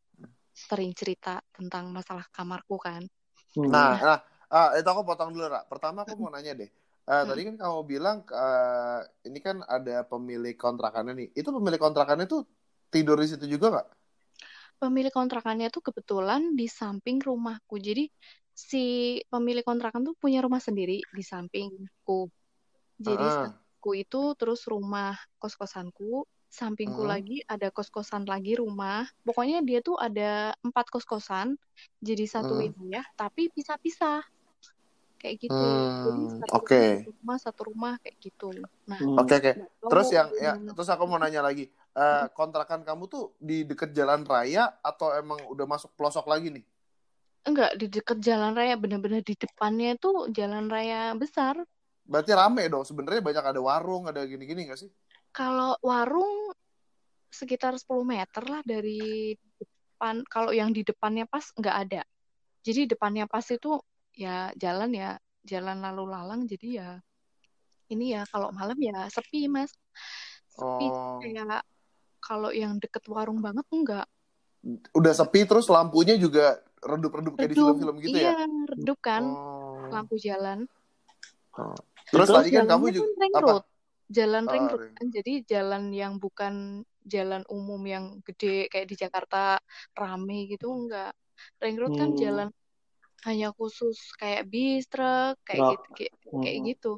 sering 0.54 0.92
cerita 0.94 1.40
tentang 1.50 1.90
masalah 1.90 2.26
kamarku 2.30 2.76
kan 2.78 3.02
Hmm. 3.52 3.68
Nah, 3.68 4.00
nah, 4.00 4.18
ah, 4.48 4.68
itu 4.80 4.88
aku 4.88 5.02
potong 5.04 5.30
dulu, 5.36 5.44
Ra. 5.52 5.60
Pertama 5.68 6.08
aku 6.08 6.16
mau 6.16 6.32
nanya 6.32 6.56
deh. 6.56 6.70
Eh, 7.10 7.24
tadi 7.28 7.40
kan 7.48 7.54
kamu 7.62 7.80
bilang 7.92 8.16
eh, 8.30 8.98
ini 9.26 9.38
kan 9.46 9.56
ada 9.74 9.92
pemilik 10.10 10.54
kontrakannya 10.54 11.12
nih. 11.18 11.28
Itu 11.38 11.48
pemilik 11.56 11.80
kontrakannya 11.84 12.26
tuh 12.32 12.40
tidur 12.94 13.16
di 13.22 13.26
situ 13.30 13.44
juga 13.54 13.66
nggak? 13.74 13.86
pemilik 14.80 15.12
kontrakannya 15.14 15.68
tuh 15.74 15.82
kebetulan 15.84 16.54
di 16.58 16.66
samping 16.68 17.18
rumahku. 17.22 17.78
Jadi 17.80 18.08
si 18.52 18.84
pemilik 19.32 19.64
kontrakan 19.64 20.02
tuh 20.08 20.14
punya 20.18 20.42
rumah 20.44 20.60
sendiri 20.60 21.06
di 21.08 21.22
sampingku. 21.24 22.28
Jadi 23.00 23.26
Ah. 23.26 23.36
Kamarku 23.40 23.90
itu 23.98 24.22
terus 24.40 24.60
rumah 24.70 25.16
kos-kosanku, 25.42 26.24
sampingku 26.52 27.02
Hmm. 27.02 27.08
lagi 27.08 27.42
ada 27.48 27.68
kos-kosan 27.74 28.24
lagi 28.28 28.54
rumah. 28.58 29.06
Pokoknya 29.26 29.60
dia 29.68 29.80
tuh 29.84 29.96
ada 29.98 30.54
empat 30.66 30.86
kos-kosan, 30.92 31.56
jadi 32.02 32.24
satu 32.28 32.52
Hmm. 32.52 32.60
wilayah, 32.60 33.04
tapi 33.18 33.50
pisah-pisah. 33.54 34.22
Kayak 35.22 35.36
gitu. 35.38 35.54
Hmm, 35.54 36.42
satu 36.42 36.52
oke. 36.58 36.82
rumah, 36.82 36.90
satu 36.98 37.10
rumah, 37.14 37.36
satu 37.38 37.60
rumah 37.70 37.92
kayak 38.02 38.16
gitu. 38.18 38.46
Nah, 38.90 38.98
Hmm. 38.98 39.16
Oke 39.22 39.34
oke. 39.38 39.52
nggak 39.54 39.70
tahu 39.78 39.90
Terus 39.94 40.08
yang 40.10 40.28
ya, 40.34 40.52
terus 40.58 40.88
aku 40.90 41.02
mau 41.06 41.22
nanya 41.22 41.40
lagi. 41.46 41.70
Eh, 41.94 42.26
kontrakan 42.34 42.82
kamu 42.82 43.06
tuh 43.06 43.30
di 43.38 43.62
deket 43.62 43.94
jalan 43.94 44.26
raya 44.26 44.74
atau 44.82 45.14
emang 45.14 45.38
udah 45.46 45.66
masuk 45.70 45.94
pelosok 45.94 46.26
lagi 46.26 46.50
nih? 46.50 46.64
Enggak, 47.42 47.74
di 47.74 47.86
dekat 47.90 48.18
jalan 48.22 48.54
raya, 48.54 48.74
bener-bener 48.78 49.22
di 49.22 49.34
depannya 49.34 49.98
itu 49.98 50.30
jalan 50.30 50.70
raya 50.70 51.14
besar. 51.18 51.58
Berarti 52.06 52.30
rame 52.34 52.66
dong. 52.70 52.86
Sebenarnya 52.86 53.22
banyak 53.22 53.44
ada 53.46 53.60
warung, 53.62 54.06
ada 54.10 54.22
gini-gini 54.26 54.70
gak 54.70 54.78
sih? 54.78 54.90
Kalau 55.34 55.74
warung 55.82 56.54
sekitar 57.32 57.74
10 57.78 58.06
meter 58.06 58.42
lah 58.46 58.62
dari 58.62 59.34
depan. 59.58 60.22
Kalau 60.28 60.54
yang 60.54 60.70
di 60.70 60.86
depannya 60.86 61.26
pas 61.26 61.50
nggak 61.50 61.76
ada. 61.88 62.02
Jadi 62.62 62.94
depannya 62.94 63.26
pas 63.26 63.42
itu 63.50 63.80
ya 64.14 64.52
jalan 64.54 64.90
ya, 64.92 65.10
jalan 65.42 65.78
lalu 65.80 66.04
lalang. 66.08 66.40
Jadi 66.44 66.78
ya 66.78 67.00
ini 67.88 68.16
ya 68.16 68.24
kalau 68.24 68.48
malam 68.50 68.78
ya 68.78 69.08
sepi 69.08 69.46
mas. 69.46 69.72
Sepi 70.48 70.86
Oh, 70.88 71.20
kayak 71.20 71.64
kalau 72.20 72.52
yang 72.52 72.76
deket 72.78 73.04
warung 73.08 73.40
banget 73.40 73.64
enggak. 73.68 74.06
udah 74.94 75.10
sepi 75.10 75.42
terus 75.42 75.66
lampunya 75.66 76.14
juga 76.14 76.54
redup-redup 76.78 77.34
kayak 77.34 77.50
di 77.50 77.56
film-film 77.58 77.96
gitu 77.98 78.14
iya 78.14 78.30
ya? 78.30 78.46
redup 78.70 78.98
kan 79.02 79.26
Oh. 79.26 79.90
lampu 79.90 80.14
jalan. 80.22 80.70
Oh. 81.58 81.74
Terus 82.06 82.30
tadi 82.30 82.54
kan 82.54 82.70
kamu 82.70 82.94
juga 82.94 83.10
kan 83.10 83.18
ring 83.18 83.34
apa? 83.34 83.42
road. 83.42 83.64
Jalan 84.06 84.44
ring 84.46 84.64
Ah, 84.64 84.70
road 84.70 84.86
kan. 84.94 85.06
Jadi 85.10 85.32
jalan 85.44 85.82
yang 85.90 86.22
bukan 86.22 86.54
jalan 87.02 87.42
umum 87.50 87.82
yang 87.82 88.04
gede 88.22 88.70
kayak 88.70 88.86
di 88.86 88.94
Jakarta 88.94 89.58
rame 89.92 90.46
gitu 90.46 90.70
enggak. 90.70 91.10
Ring 91.58 91.74
road 91.74 91.98
kan 91.98 92.14
Hmm. 92.14 92.20
jalan 92.22 92.48
hanya 93.22 93.54
khusus 93.54 93.98
kayak 94.18 94.50
bis, 94.50 94.86
truk, 94.90 95.38
kayak 95.46 95.60
Nah, 95.62 95.70
gitu 95.74 95.88
kayak, 95.94 96.12
kayak 96.42 96.56
hmm. 96.58 96.66
gitu. 96.74 96.92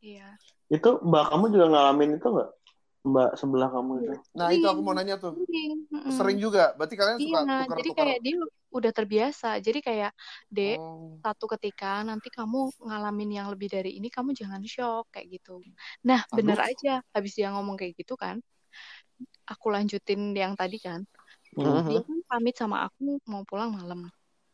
Iya. 0.00 0.28
Itu 0.72 0.90
mbak 1.04 1.24
kamu 1.28 1.44
juga 1.52 1.66
ngalamin 1.68 2.16
itu 2.16 2.26
nggak? 2.28 2.50
Mbak 3.00 3.30
sebelah 3.36 3.68
kamu 3.72 3.92
itu. 4.04 4.12
Nah 4.36 4.48
itu 4.52 4.66
aku 4.68 4.80
mau 4.84 4.92
nanya 4.92 5.16
tuh. 5.16 5.32
sering. 5.32 5.72
Sering 6.12 6.38
juga. 6.40 6.76
Berarti 6.76 6.94
kalian 7.00 7.16
suka 7.16 7.38
Iya, 7.48 7.58
jadi 7.80 7.90
kayak 7.96 8.18
dia 8.20 8.36
udah 8.70 8.92
terbiasa. 8.92 9.48
Jadi 9.60 9.80
kayak, 9.80 10.12
Dek, 10.52 10.76
Oh. 10.76 11.16
satu 11.24 11.48
ketika 11.56 12.04
nanti 12.04 12.28
kamu 12.28 12.70
ngalamin 12.76 13.40
yang 13.40 13.48
lebih 13.48 13.72
dari 13.72 13.96
ini, 13.96 14.12
kamu 14.12 14.36
jangan 14.36 14.60
shock 14.68 15.08
kayak 15.16 15.40
gitu. 15.40 15.64
Nah, 16.04 16.22
bener 16.28 16.60
Aduh. 16.60 16.70
aja. 16.70 16.94
Habis 17.16 17.40
dia 17.40 17.48
ngomong 17.56 17.80
kayak 17.80 17.96
gitu 17.96 18.20
kan, 18.20 18.38
aku 19.48 19.66
lanjutin 19.72 20.36
yang 20.36 20.52
tadi 20.52 20.76
kan. 20.76 21.02
Hmm. 21.56 21.88
Dia 21.88 22.04
kan 22.04 22.18
pamit 22.30 22.54
sama 22.54 22.86
aku 22.86 23.18
mau 23.26 23.42
pulang 23.42 23.74
malam. 23.74 24.06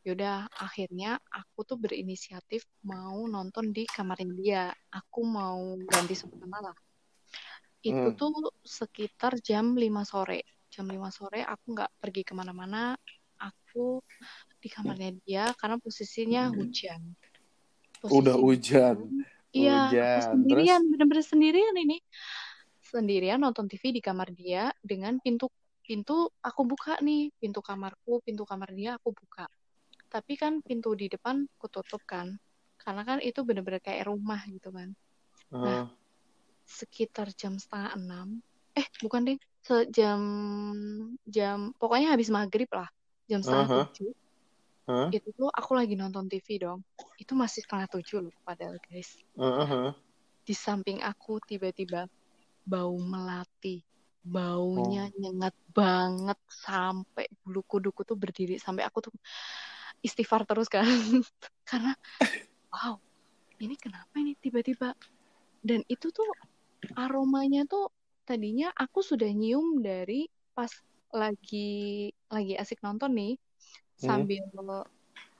Yaudah, 0.06 0.46
akhirnya 0.62 1.18
aku 1.34 1.66
tuh 1.66 1.74
berinisiatif 1.82 2.62
mau 2.86 3.26
nonton 3.26 3.74
di 3.74 3.82
kamarnya 3.90 4.30
dia. 4.38 4.64
Aku 4.94 5.26
mau 5.26 5.74
ganti 5.82 6.14
suasana 6.14 6.70
lah. 6.70 6.76
Itu 7.82 8.14
Hmm. 8.14 8.18
tuh 8.18 8.54
sekitar 8.62 9.42
jam 9.42 9.74
5 9.74 10.06
sore. 10.06 10.46
Jam 10.70 10.86
5 10.86 11.10
sore 11.10 11.42
aku 11.42 11.74
nggak 11.74 11.90
pergi 11.98 12.22
ke 12.22 12.38
mana-mana. 12.38 12.94
Aku 13.42 13.98
di 14.62 14.70
kamarnya 14.70 15.10
dia 15.26 15.44
karena 15.58 15.74
posisinya 15.82 16.54
hujan. 16.54 17.02
Udah 18.06 18.38
Posisi 18.38 18.46
hujan. 18.46 18.96
Iya, 19.50 19.88
Hujan. 19.90 20.20
sendirian, 20.22 20.80
bener-bener 20.86 21.24
sendirian 21.26 21.74
ini. 21.80 21.98
Sendirian 22.78 23.42
nonton 23.42 23.66
TV 23.66 23.90
di 23.90 23.98
kamar 23.98 24.30
dia 24.30 24.70
dengan 24.84 25.18
pintu 25.18 25.50
pintu 25.82 26.30
aku 26.42 26.62
buka 26.66 26.98
nih, 27.02 27.30
pintu 27.42 27.58
kamarku, 27.58 28.22
pintu 28.22 28.46
kamar 28.46 28.70
dia 28.70 28.98
aku 28.98 29.10
buka. 29.10 29.50
Tapi 30.06 30.38
kan 30.38 30.62
pintu 30.62 30.94
di 30.94 31.10
depan 31.10 31.44
aku 31.58 31.66
tutup 31.68 32.02
kan. 32.06 32.34
Karena 32.78 33.02
kan 33.02 33.18
itu 33.18 33.42
bener-bener 33.42 33.82
kayak 33.82 34.06
rumah 34.06 34.40
gitu 34.46 34.70
kan. 34.70 34.94
Nah, 35.50 35.84
Ah. 35.84 35.86
sekitar 36.66 37.30
jam 37.34 37.58
setengah 37.58 37.94
enam, 37.94 38.42
eh 38.74 38.86
bukan 39.02 39.22
deh, 39.22 39.38
sejam 39.62 40.20
jam 41.26 41.70
pokoknya 41.78 42.14
habis 42.14 42.26
maghrib 42.30 42.66
lah, 42.74 42.90
jam 43.30 43.42
setengah 43.42 43.66
Aha. 43.66 43.76
tujuh. 43.90 44.12
Hah? 44.86 45.08
Itu 45.10 45.30
tuh 45.34 45.50
aku 45.50 45.74
lagi 45.74 45.94
nonton 45.98 46.26
TV 46.30 46.62
dong. 46.62 46.82
Itu 47.18 47.34
masih 47.34 47.62
setengah 47.66 47.86
tujuh 47.90 48.18
loh 48.30 48.34
padahal 48.46 48.78
guys. 48.86 49.18
Heeh. 49.34 49.94
di 50.46 50.54
samping 50.54 51.02
aku 51.02 51.42
tiba-tiba 51.42 52.06
bau 52.62 52.94
melati 52.94 53.82
Oh. 54.26 54.30
baunya 54.30 55.06
nyengat 55.18 55.54
banget 55.70 56.38
sampai 56.50 57.26
bulu 57.42 57.62
kuduku 57.62 58.02
tuh 58.02 58.18
berdiri 58.18 58.58
sampai 58.58 58.82
aku 58.82 59.10
tuh 59.10 59.14
istighfar 60.06 60.46
terus 60.46 60.70
kan 60.70 60.86
karena 61.68 61.92
wow 62.70 62.94
ini 63.58 63.74
kenapa 63.74 64.14
ini 64.22 64.38
tiba-tiba 64.38 64.94
dan 65.66 65.82
itu 65.90 66.14
tuh 66.14 66.28
aromanya 66.94 67.66
tuh 67.66 67.90
tadinya 68.22 68.70
aku 68.70 69.02
sudah 69.02 69.26
nyium 69.26 69.82
dari 69.82 70.30
pas 70.54 70.70
lagi 71.10 72.08
lagi 72.30 72.54
asik 72.54 72.78
nonton 72.86 73.10
nih 73.12 73.34
Hmm. 73.96 74.28
sambil 74.28 74.44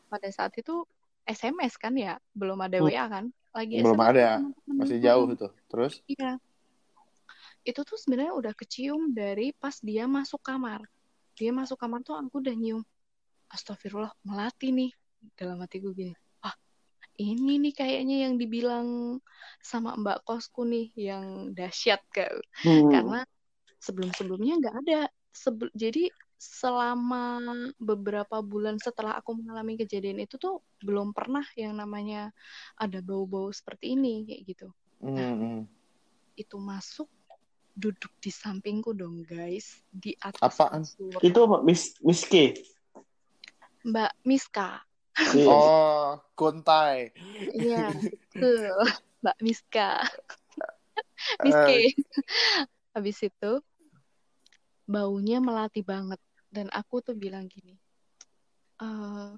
pada 0.09 0.33
saat 0.33 0.49
itu 0.57 0.89
SMS 1.29 1.77
kan 1.77 1.93
ya 1.93 2.17
belum 2.33 2.57
ada 2.65 2.81
Hmm. 2.81 2.89
WA 2.89 3.05
kan 3.05 3.25
lagi 3.53 3.85
Belum 3.85 4.01
SMS 4.01 4.11
ada. 4.17 4.29
temen. 4.41 4.77
Masih 4.81 4.99
jauh 5.05 5.25
tuh. 5.37 5.53
Terus? 5.69 6.01
Iya, 6.09 6.41
itu 7.69 7.81
tuh 7.85 8.01
sebenarnya 8.01 8.33
udah 8.33 8.53
kecium 8.57 9.13
dari 9.13 9.53
pas 9.53 9.77
dia 9.85 10.09
masuk 10.09 10.41
kamar. 10.41 10.89
Dia 11.37 11.53
masuk 11.53 11.77
kamar 11.77 12.01
tuh 12.01 12.17
aku 12.17 12.41
udah 12.41 12.57
nyium. 12.57 12.81
Astagfirullah, 13.51 14.13
melati 14.27 14.75
nih. 14.75 14.91
Dalam 15.35 15.59
hatiku 15.63 15.91
gini. 15.91 16.15
Ah, 16.43 16.55
ini 17.19 17.59
nih 17.59 17.75
kayaknya 17.75 18.27
yang 18.29 18.39
dibilang 18.39 19.19
sama 19.59 19.99
mbak 19.99 20.23
kosku 20.23 20.63
nih 20.63 20.91
yang 20.95 21.51
dahsyat 21.55 22.03
kan. 22.11 22.37
Hmm. 22.63 22.91
Karena 22.91 23.21
sebelum-sebelumnya 23.83 24.55
nggak 24.63 24.77
ada. 24.87 25.01
Sebel- 25.37 25.75
jadi 25.77 26.09
selama 26.37 27.41
beberapa 27.81 28.45
bulan 28.45 28.77
setelah 28.77 29.17
aku 29.17 29.41
mengalami 29.41 29.81
kejadian 29.81 30.21
itu 30.21 30.37
tuh 30.37 30.61
belum 30.85 31.17
pernah 31.17 31.45
yang 31.57 31.73
namanya 31.73 32.29
ada 32.77 33.01
bau-bau 33.01 33.49
seperti 33.49 33.97
ini 33.97 34.29
kayak 34.29 34.43
gitu 34.45 34.69
Hmm. 35.01 35.65
itu 36.37 36.57
masuk 36.61 37.09
duduk 37.73 38.13
di 38.21 38.29
sampingku 38.29 38.93
dong 38.93 39.25
guys 39.25 39.81
di 39.89 40.13
atas 40.21 40.41
Apaan? 40.41 40.85
kasur 40.85 41.21
Itu 41.25 41.39
apa? 41.49 41.65
Miss 41.65 41.97
Miss 42.05 42.25
K. 42.29 42.53
Mbak 43.87 44.13
Miska. 44.27 44.83
Oh, 45.47 46.19
kontai. 46.37 47.15
iya 47.57 47.89
tuh 48.37 48.69
Mbak 49.25 49.39
Miska 49.41 50.05
Miske 51.41 51.97
habis 52.93 53.19
itu 53.25 53.53
baunya 54.85 55.41
melati 55.41 55.81
banget 55.81 56.21
dan 56.53 56.69
aku 56.69 57.01
tuh 57.01 57.17
bilang 57.17 57.49
gini 57.49 57.81
eh 58.77 59.33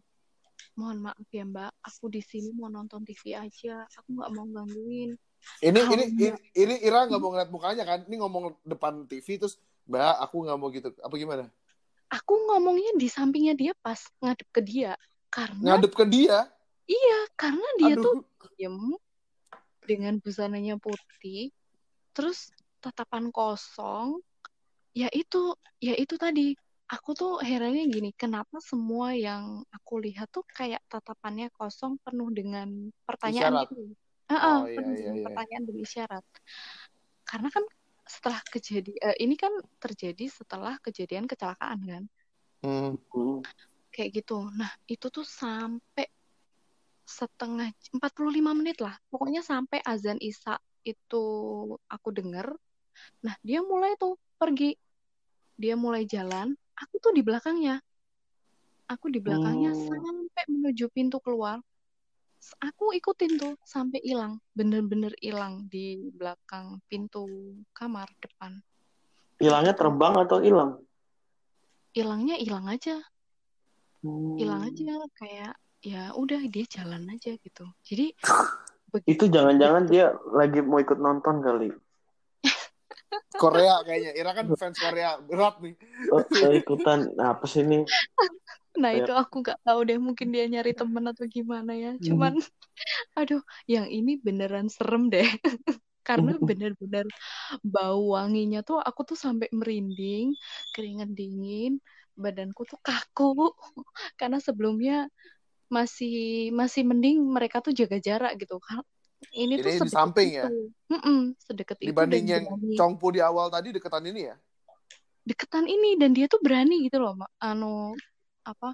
mohon 0.74 0.98
maaf 0.98 1.28
ya 1.30 1.46
Mbak 1.46 1.78
aku 1.78 2.10
di 2.10 2.26
sini 2.26 2.50
mau 2.50 2.66
nonton 2.66 3.06
TV 3.06 3.38
aja 3.38 3.86
aku 3.94 4.18
nggak 4.18 4.30
mau 4.34 4.46
gangguin 4.50 5.14
Ini 5.62 5.80
ini 5.94 6.04
ini, 6.18 6.38
ini 6.58 6.74
Ira 6.82 7.06
nggak 7.06 7.22
mau 7.22 7.30
ngeliat 7.30 7.50
mukanya 7.54 7.86
kan? 7.86 8.02
Ini 8.10 8.18
ngomong 8.18 8.58
depan 8.66 9.06
TV 9.06 9.38
terus 9.38 9.54
Mbak, 9.86 10.14
aku 10.18 10.36
nggak 10.42 10.58
mau 10.58 10.68
gitu. 10.74 10.90
Apa 10.98 11.14
gimana? 11.14 11.46
Aku 12.08 12.32
ngomongnya 12.48 12.96
di 12.96 13.08
sampingnya 13.08 13.54
dia 13.54 13.72
pas 13.84 14.00
ngadep 14.24 14.48
ke 14.52 14.60
dia 14.64 14.92
karena 15.28 15.76
Ngadep 15.76 15.92
ke 15.92 16.04
dia. 16.08 16.48
iya 16.88 17.18
karena 17.36 17.68
dia 17.76 17.94
tuh 18.00 18.24
Aduh. 18.24 18.48
diem 18.56 18.76
dengan 19.88 20.20
busananya 20.20 20.76
putih, 20.76 21.48
terus 22.12 22.52
tatapan 22.84 23.32
kosong, 23.32 24.20
ya 24.92 25.08
itu, 25.16 25.56
ya 25.80 25.96
itu 25.96 26.20
tadi. 26.20 26.52
Aku 26.88 27.12
tuh 27.12 27.36
herannya 27.44 27.84
gini, 27.92 28.16
kenapa 28.16 28.64
semua 28.64 29.12
yang 29.12 29.60
aku 29.68 30.00
lihat 30.00 30.32
tuh 30.32 30.40
kayak 30.44 30.80
tatapannya 30.88 31.52
kosong 31.52 32.00
penuh 32.00 32.32
dengan 32.32 32.88
pertanyaan 33.04 33.60
Isyarat. 33.60 33.68
gitu. 33.68 33.92
Heeh, 34.28 34.56
Oh, 34.56 34.64
iya, 34.64 34.76
penuh 34.76 34.92
iya, 34.92 34.96
dengan 34.96 35.16
iya. 35.16 35.24
pertanyaan 35.28 35.64
dan 35.68 35.76
isyarat. 35.84 36.24
Karena 37.28 37.48
kan 37.52 37.64
setelah 38.08 38.40
kejadian, 38.48 38.96
ini 39.20 39.36
kan 39.36 39.52
terjadi 39.78 40.26
setelah 40.32 40.80
kejadian 40.80 41.28
kecelakaan 41.28 41.78
kan 41.84 42.02
Hmm. 42.64 42.98
Hmm. 43.14 43.44
kayak 43.94 44.24
gitu. 44.24 44.50
Nah, 44.50 44.72
itu 44.90 45.06
tuh 45.12 45.22
sampai 45.22 46.08
setengah 47.06 47.70
45 47.94 48.52
menit 48.52 48.82
lah. 48.82 48.98
Pokoknya 49.08 49.40
sampai 49.40 49.78
azan 49.80 50.18
Isya 50.18 50.58
itu 50.82 51.24
aku 51.86 52.08
denger. 52.10 52.52
Nah, 53.22 53.34
dia 53.46 53.62
mulai 53.62 53.94
tuh 53.94 54.18
pergi. 54.36 54.74
Dia 55.58 55.74
mulai 55.74 56.06
jalan, 56.06 56.54
aku 56.78 56.94
tuh 57.02 57.10
di 57.10 57.22
belakangnya. 57.22 57.82
Aku 58.88 59.10
di 59.10 59.18
belakangnya 59.18 59.74
Hmm. 59.74 59.86
sampai 59.90 60.44
menuju 60.48 60.88
pintu 60.94 61.18
keluar. 61.20 61.58
Aku 62.58 62.94
ikutin 62.94 63.38
tuh 63.38 63.54
sampai 63.62 64.00
hilang 64.02 64.38
bener-bener 64.54 65.12
hilang 65.18 65.66
di 65.66 66.10
belakang 66.14 66.78
pintu 66.86 67.26
kamar 67.74 68.08
depan 68.18 68.58
Hilangnya 69.38 69.74
terbang 69.74 70.14
atau 70.18 70.42
hilang? 70.42 70.82
hilangnya 71.94 72.36
hilang 72.38 72.66
aja 72.66 72.98
Hmm. 73.98 74.38
hilang 74.38 74.62
aja 74.62 74.94
kayak 75.18 75.58
ya 75.82 76.14
udah 76.14 76.38
dia 76.46 76.62
jalan 76.70 77.02
aja 77.10 77.34
gitu 77.34 77.66
jadi 77.82 78.14
Itu 79.04 79.28
jangan-jangan 79.28 79.84
dia 79.84 80.16
lagi 80.32 80.64
mau 80.64 80.80
ikut 80.80 80.96
nonton 80.96 81.44
kali. 81.44 81.68
Korea 83.42 83.84
kayaknya. 83.84 84.16
Ira 84.16 84.32
kan 84.32 84.48
fans 84.56 84.80
Korea 84.80 85.20
berat 85.20 85.60
nih. 85.60 85.76
Oh, 86.08 86.24
saya 86.24 86.56
ikutan 86.56 87.12
apa 87.20 87.44
sih 87.44 87.68
ini? 87.68 87.84
Nah 88.78 88.92
itu 88.94 89.12
aku 89.12 89.34
nggak 89.42 89.58
tahu 89.66 89.80
deh 89.88 89.98
mungkin 89.98 90.28
dia 90.34 90.44
nyari 90.46 90.72
temen 90.72 91.04
atau 91.10 91.24
gimana 91.26 91.72
ya. 91.74 91.90
Cuman 91.98 92.34
aduh 93.18 93.42
yang 93.66 93.86
ini 93.90 94.18
beneran 94.22 94.70
serem 94.70 95.10
deh. 95.12 95.26
Karena 96.08 96.32
bener-bener 96.48 97.04
bau 97.60 98.16
wanginya 98.16 98.64
tuh 98.64 98.80
aku 98.80 99.04
tuh 99.04 99.18
sampai 99.18 99.48
merinding, 99.52 100.32
keringet 100.72 101.10
dingin, 101.12 101.82
badanku 102.16 102.64
tuh 102.64 102.80
kaku. 102.80 103.52
Karena 104.16 104.38
sebelumnya 104.40 105.10
masih 105.68 106.48
masih 106.56 106.82
mending 106.88 107.20
mereka 107.28 107.60
tuh 107.60 107.76
jaga 107.76 108.00
jarak 108.00 108.40
gitu 108.40 108.56
kan. 108.56 108.80
Ini, 109.36 109.60
tuh 109.60 109.84
di 109.84 109.92
samping 109.92 110.28
ya? 110.32 110.48
itu. 110.48 110.72
Mm-mm, 110.88 111.36
sedekat 111.44 111.76
itu 111.84 111.92
Dibanding 111.92 112.24
yang 112.24 112.44
berani. 112.48 112.74
Congpu 112.80 113.06
di 113.12 113.20
awal 113.20 113.52
tadi 113.52 113.68
deketan 113.76 114.08
ini 114.08 114.32
ya. 114.32 114.36
deketan 115.28 115.68
ini 115.68 116.00
dan 116.00 116.16
dia 116.16 116.24
tuh 116.24 116.40
berani 116.40 116.88
gitu 116.88 117.04
loh 117.04 117.12
anu 117.44 117.92
apa 118.48 118.72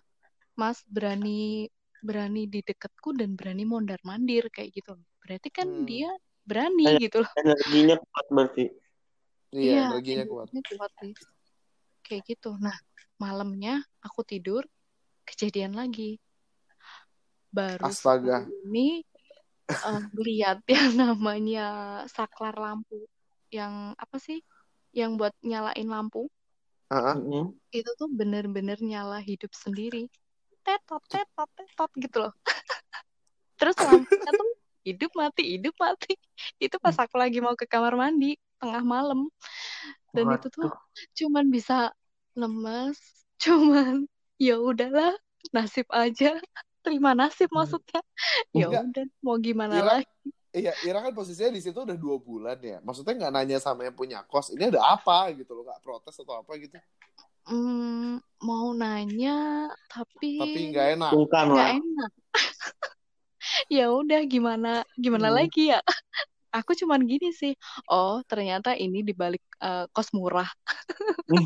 Mas 0.55 0.87
berani 0.87 1.67
berani 1.99 2.47
di 2.47 2.63
deketku 2.63 3.11
dan 3.17 3.35
berani 3.35 3.65
mondar 3.65 3.99
mandir 4.05 4.47
kayak 4.49 4.71
gitu 4.71 4.95
loh. 4.95 5.07
berarti 5.19 5.49
kan 5.51 5.67
Hmm. 5.67 5.83
dia 5.85 6.11
berani 6.45 6.85
Kayak- 6.87 7.03
gitu 7.03 7.17
loh 7.25 7.33
Energinya 7.35 7.97
kuat 7.99 8.27
berarti. 8.31 8.65
Iya, 9.55 9.79
energinya 9.89 10.25
kuat. 10.27 10.47
energinya 10.53 10.79
kuat 10.79 10.93
sih. 11.01 11.13
kayak 12.05 12.23
gitu 12.29 12.51
nah 12.61 12.77
malamnya 13.17 13.81
aku 13.99 14.21
tidur 14.23 14.63
kejadian 15.25 15.73
lagi 15.73 16.21
baru 17.49 17.87
Astaga. 17.87 18.45
ini 18.67 19.01
eh, 19.71 20.03
lihat 20.19 20.61
yang 20.75 20.93
namanya 21.01 21.67
saklar 22.07 22.53
lampu 22.55 23.07
yang 23.49 23.95
apa 23.97 24.19
sih 24.19 24.43
yang 24.93 25.17
buat 25.17 25.33
nyalain 25.41 25.87
lampu 25.87 26.29
Itu 27.75 27.91
tuh 27.99 28.09
bener-bener 28.11 28.79
nyala 28.79 29.19
hidup 29.19 29.51
sendiri. 29.57 30.07
Tetot 30.65 31.03
tetot 31.11 31.51
tetot 31.59 31.91
gitu 31.99 32.17
loh. 32.29 32.33
Terus 33.61 33.77
lampunya 33.81 34.31
tuh 34.33 34.51
hidup 34.85 35.11
mati 35.17 35.43
hidup 35.59 35.75
mati. 35.81 36.15
Itu 36.61 36.77
pas 36.79 36.97
aku 36.97 37.17
lagi 37.17 37.41
mau 37.41 37.57
ke 37.57 37.65
kamar 37.65 37.97
mandi 37.97 38.37
tengah 38.61 38.85
malam. 38.85 39.29
Dan 40.15 40.31
itu 40.37 40.47
tuh 40.53 40.71
Waduh. 40.71 40.79
cuman 41.19 41.45
bisa 41.51 41.91
lemes 42.39 42.99
cuman 43.45 44.07
ya 44.39 44.61
udahlah 44.61 45.13
nasib 45.51 45.89
aja. 45.91 46.39
Terima 46.85 47.17
nasib 47.17 47.49
maksudnya. 47.49 48.05
Ya 48.53 48.69
udah 48.71 49.09
mau 49.25 49.41
gimana 49.41 49.81
Ira- 49.81 49.89
lagi 50.05 50.29
Iya, 50.55 50.71
Ira 50.87 51.03
kan 51.03 51.11
posisinya 51.11 51.51
di 51.51 51.59
situ 51.59 51.83
udah 51.83 51.99
dua 51.99 52.15
bulan 52.23 52.55
ya. 52.63 52.79
Maksudnya 52.87 53.19
nggak 53.19 53.33
nanya 53.35 53.59
sama 53.59 53.91
yang 53.91 53.97
punya 53.99 54.23
kos, 54.23 54.55
ini 54.55 54.71
ada 54.71 54.87
apa 54.87 55.35
gitu 55.35 55.51
loh, 55.51 55.67
nggak 55.67 55.83
protes 55.83 56.15
atau 56.15 56.39
apa 56.39 56.55
gitu. 56.63 56.79
Hmm, 57.45 58.23
mau 58.39 58.71
nanya 58.73 59.67
tapi 59.91 60.39
Tapi 60.39 60.61
nggak 60.71 60.87
enak. 60.97 61.11
Sungkan 61.13 61.45
nggak 61.53 61.71
enak 61.83 62.11
ya 63.77 63.93
udah 63.93 64.21
gimana 64.25 64.81
gimana 64.97 65.29
Hmm. 65.29 65.37
lagi 65.45 65.69
ya 65.69 65.81
aku 66.57 66.73
cuman 66.73 67.05
gini 67.05 67.35
sih 67.35 67.53
oh 67.91 68.23
ternyata 68.25 68.73
ini 68.79 69.05
dibalik 69.05 69.43
eh, 69.61 69.85
kos 69.93 70.11
murah 70.17 70.49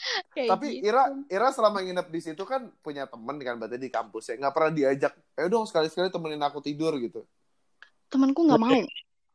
kayak 0.34 0.50
Tapi 0.56 0.66
gitu. 0.80 0.90
Ira, 0.92 1.02
Ira 1.28 1.48
selama 1.52 1.84
nginep 1.84 2.06
di 2.08 2.20
situ 2.20 2.42
kan 2.48 2.68
punya 2.80 3.04
temen 3.06 3.36
kan 3.40 3.54
berarti 3.60 3.76
di 3.76 3.90
kampus 3.92 4.32
ya. 4.32 4.34
Nggak 4.40 4.54
pernah 4.54 4.72
diajak, 4.72 5.12
ayo 5.36 5.46
dong 5.48 5.66
sekali-sekali 5.68 6.08
temenin 6.08 6.42
aku 6.42 6.58
tidur 6.64 6.96
gitu. 6.98 7.24
temanku 8.10 8.42
nggak 8.42 8.58
mau 8.58 8.82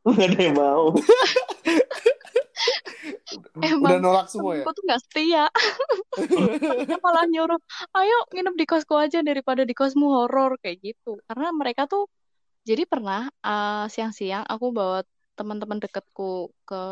Gak 0.06 0.28
ada 0.30 0.38
yang 0.38 0.54
mau. 0.54 0.92
Udah 3.56 3.68
emang 3.72 4.00
nolak 4.00 4.26
semua 4.28 4.56
ya. 4.56 4.64
temanku 4.64 4.72
tuh 4.76 4.84
nggak 4.86 5.02
setia 5.08 5.44
malah 7.04 7.24
nyuruh 7.28 7.60
ayo 7.96 8.18
nginep 8.32 8.54
di 8.56 8.66
kosku 8.68 8.94
aja 8.96 9.20
daripada 9.20 9.64
di 9.64 9.74
kosmu 9.76 10.08
horor 10.08 10.56
kayak 10.60 10.80
gitu 10.84 11.20
karena 11.28 11.52
mereka 11.52 11.88
tuh 11.88 12.08
jadi 12.66 12.84
pernah 12.88 13.28
eh, 13.28 13.86
siang-siang 13.92 14.44
aku 14.48 14.72
bawa 14.72 15.04
teman-teman 15.36 15.78
deketku 15.78 16.50
ke 16.64 16.82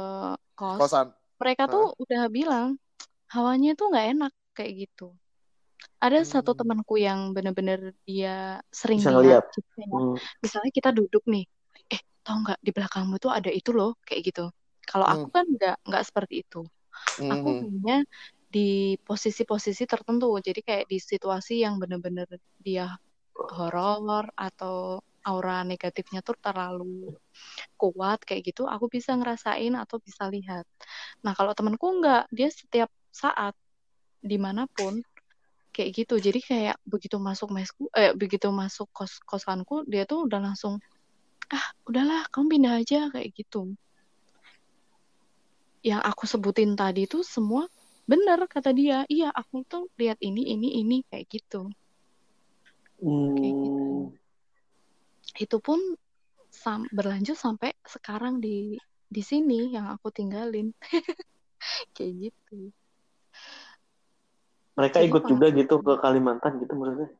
kos 0.54 0.78
Kosan. 0.78 1.08
mereka 1.40 1.66
tuh 1.66 1.96
udah 1.96 2.28
bilang 2.28 2.76
hawanya 3.34 3.70
tuh 3.78 3.86
nggak 3.92 4.06
enak 4.16 4.32
kayak 4.56 4.72
gitu. 4.86 5.04
Ada 6.04 6.18
satu 6.26 6.52
Hmm. 6.52 6.60
temanku 6.60 6.94
yang 7.00 7.20
bener-bener 7.36 7.80
dia 8.08 8.60
sering 8.80 9.00
Bisa 9.00 9.10
lihat, 9.22 9.44
gitu 9.54 9.72
ya. 9.82 9.88
Hmm. 9.90 10.16
Misalnya 10.44 10.70
kita 10.78 10.90
duduk 10.98 11.24
nih, 11.34 11.44
eh 11.94 12.00
tau 12.26 12.36
nggak 12.44 12.58
di 12.66 12.70
belakangmu 12.76 13.16
tuh 13.24 13.32
ada 13.38 13.50
itu 13.52 13.70
loh 13.78 13.96
kayak 14.08 14.22
gitu. 14.32 14.44
Kalau 14.90 15.06
aku 15.08 15.26
kan 15.34 15.44
nggak 15.48 15.76
nggak 15.88 16.04
seperti 16.08 16.34
itu. 16.46 16.60
Aku 17.32 17.48
Mhm. 17.50 17.58
hanya 17.62 18.04
di 18.54 18.96
posisi-posisi 19.06 19.84
tertentu. 19.90 20.28
Jadi 20.40 20.60
kayak 20.68 20.86
di 20.92 20.98
situasi 21.02 21.62
yang 21.64 21.76
bener-bener 21.82 22.28
dia 22.62 22.86
horor 23.56 24.26
atau 24.38 25.00
aura 25.26 25.64
negatifnya 25.66 26.20
tuh 26.26 26.36
terlalu 26.40 27.16
kuat 27.80 28.20
kayak 28.28 28.42
gitu, 28.54 28.64
aku 28.68 28.86
bisa 28.92 29.12
ngerasain 29.18 29.74
atau 29.78 29.98
bisa 30.02 30.24
lihat. 30.32 30.64
Nah, 31.24 31.32
kalau 31.38 31.52
temanku 31.58 31.86
nggak, 32.00 32.28
dia 32.34 32.48
setiap 32.52 32.90
saat 33.14 33.54
di 34.18 34.34
mana 34.34 34.66
pun 34.66 34.98
kayak 35.70 35.90
gitu. 35.94 36.14
Jadi 36.18 36.40
kayak 36.42 36.76
begitu 36.82 37.18
masuk 37.22 37.54
mesku, 37.54 37.86
eh 37.94 38.10
begitu 38.14 38.50
masuk 38.50 38.90
kos 38.90 39.22
kosanku, 39.22 39.86
dia 39.86 40.02
tuh 40.02 40.26
udah 40.26 40.42
langsung 40.42 40.82
ah 41.54 41.66
udahlah 41.86 42.26
kamu 42.34 42.58
pindah 42.58 42.74
aja 42.82 43.00
kayak 43.14 43.30
gitu. 43.34 43.74
Yang 45.84 46.02
aku 46.02 46.24
sebutin 46.26 46.74
tadi 46.74 47.06
tuh 47.06 47.22
semua 47.22 47.70
bener 48.10 48.42
kata 48.50 48.74
dia. 48.74 49.06
Iya 49.06 49.30
aku 49.30 49.62
tuh 49.68 49.86
lihat 50.00 50.18
ini 50.18 50.50
ini 50.54 50.82
ini 50.82 51.06
kayak 51.06 51.26
gitu. 51.28 51.70
Kayak 53.36 53.54
gitu. 53.60 53.82
Hmm. 54.10 54.16
Itu 55.36 55.56
pun 55.60 55.80
sam- 56.48 56.88
berlanjut 56.94 57.36
sampai 57.36 57.74
sekarang 57.84 58.38
di 58.40 58.78
di 59.04 59.22
sini 59.22 59.74
yang 59.74 59.90
aku 59.92 60.08
tinggalin. 60.08 60.72
kayak 61.94 62.12
gitu. 62.30 62.72
Mereka 64.74 64.96
Jadi 65.00 65.06
ikut 65.08 65.22
juga 65.26 65.46
gitu 65.54 65.74
ke 65.80 65.92
Kalimantan 66.02 66.58
gitu 66.58 66.72
maksudnya. 66.74 67.10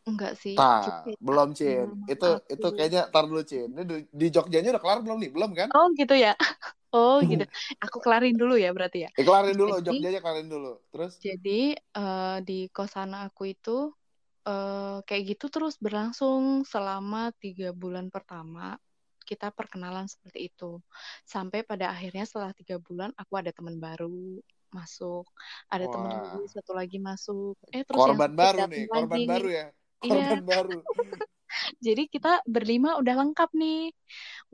Enggak 0.00 0.32
sih. 0.40 0.56
Nah, 0.58 0.80
Jogja. 0.82 1.14
belum 1.20 1.48
Cin. 1.54 1.86
Sama 1.86 2.06
Itu 2.08 2.28
aku. 2.40 2.52
itu 2.56 2.66
kayaknya 2.74 3.02
tar 3.12 3.24
dulu 3.28 3.42
Cin. 3.46 3.68
Ini 3.70 3.82
di, 3.86 3.96
di 4.10 4.26
Jogjanya 4.32 4.74
udah 4.74 4.82
kelar 4.82 4.98
belum 5.04 5.18
nih? 5.22 5.30
Belum 5.30 5.50
kan? 5.54 5.68
Oh 5.74 5.88
gitu 5.94 6.14
ya. 6.16 6.34
Oh 6.90 7.22
gitu. 7.22 7.46
Aku 7.86 8.02
kelarin 8.02 8.34
dulu 8.34 8.58
ya 8.58 8.74
berarti 8.74 9.06
ya. 9.06 9.10
Eh, 9.14 9.22
kelarin 9.22 9.54
dulu 9.54 9.78
Jadi- 9.78 10.02
Jogjanya 10.02 10.18
kelarin 10.18 10.50
dulu. 10.50 10.72
Terus 10.90 11.12
Jadi 11.22 11.78
eh, 11.78 12.38
di 12.42 12.66
kosan 12.74 13.14
aku 13.14 13.54
itu 13.54 13.94
eh, 14.42 14.98
kayak 15.06 15.22
gitu 15.38 15.46
terus 15.54 15.78
berlangsung 15.78 16.66
selama 16.66 17.30
tiga 17.38 17.70
bulan 17.70 18.10
pertama 18.10 18.74
kita 19.22 19.54
perkenalan 19.54 20.10
seperti 20.10 20.50
itu 20.50 20.82
sampai 21.22 21.62
pada 21.62 21.94
akhirnya 21.94 22.26
setelah 22.26 22.50
tiga 22.50 22.82
bulan 22.82 23.14
aku 23.14 23.38
ada 23.38 23.54
teman 23.54 23.78
baru 23.78 24.42
masuk 24.70 25.26
ada 25.70 25.86
teman 25.90 26.10
Wah. 26.10 26.18
lagi 26.18 26.40
satu 26.50 26.72
lagi 26.74 26.98
masuk 27.02 27.54
eh 27.74 27.82
terus 27.82 27.98
yang 27.98 28.18
korban 28.18 28.32
satu 28.32 28.38
baru 28.40 28.58
nih, 28.70 28.84
korban 28.86 29.20
lagi. 29.20 29.30
baru 29.30 29.48
ya. 29.50 29.66
Iya. 30.00 30.10
Korban 30.10 30.42
baru. 30.46 30.78
Jadi 31.82 32.02
kita 32.06 32.32
berlima 32.46 32.94
udah 33.02 33.14
lengkap 33.26 33.50
nih. 33.58 33.90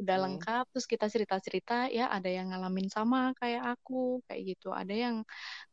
Udah 0.00 0.16
Hmm. 0.16 0.24
lengkap 0.28 0.64
terus 0.72 0.86
kita 0.88 1.06
cerita-cerita 1.12 1.92
ya 1.92 2.08
ada 2.08 2.28
yang 2.28 2.50
ngalamin 2.52 2.88
sama 2.88 3.36
kayak 3.36 3.76
aku 3.76 4.24
kayak 4.26 4.56
gitu. 4.56 4.72
Ada 4.72 4.94
yang 4.94 5.16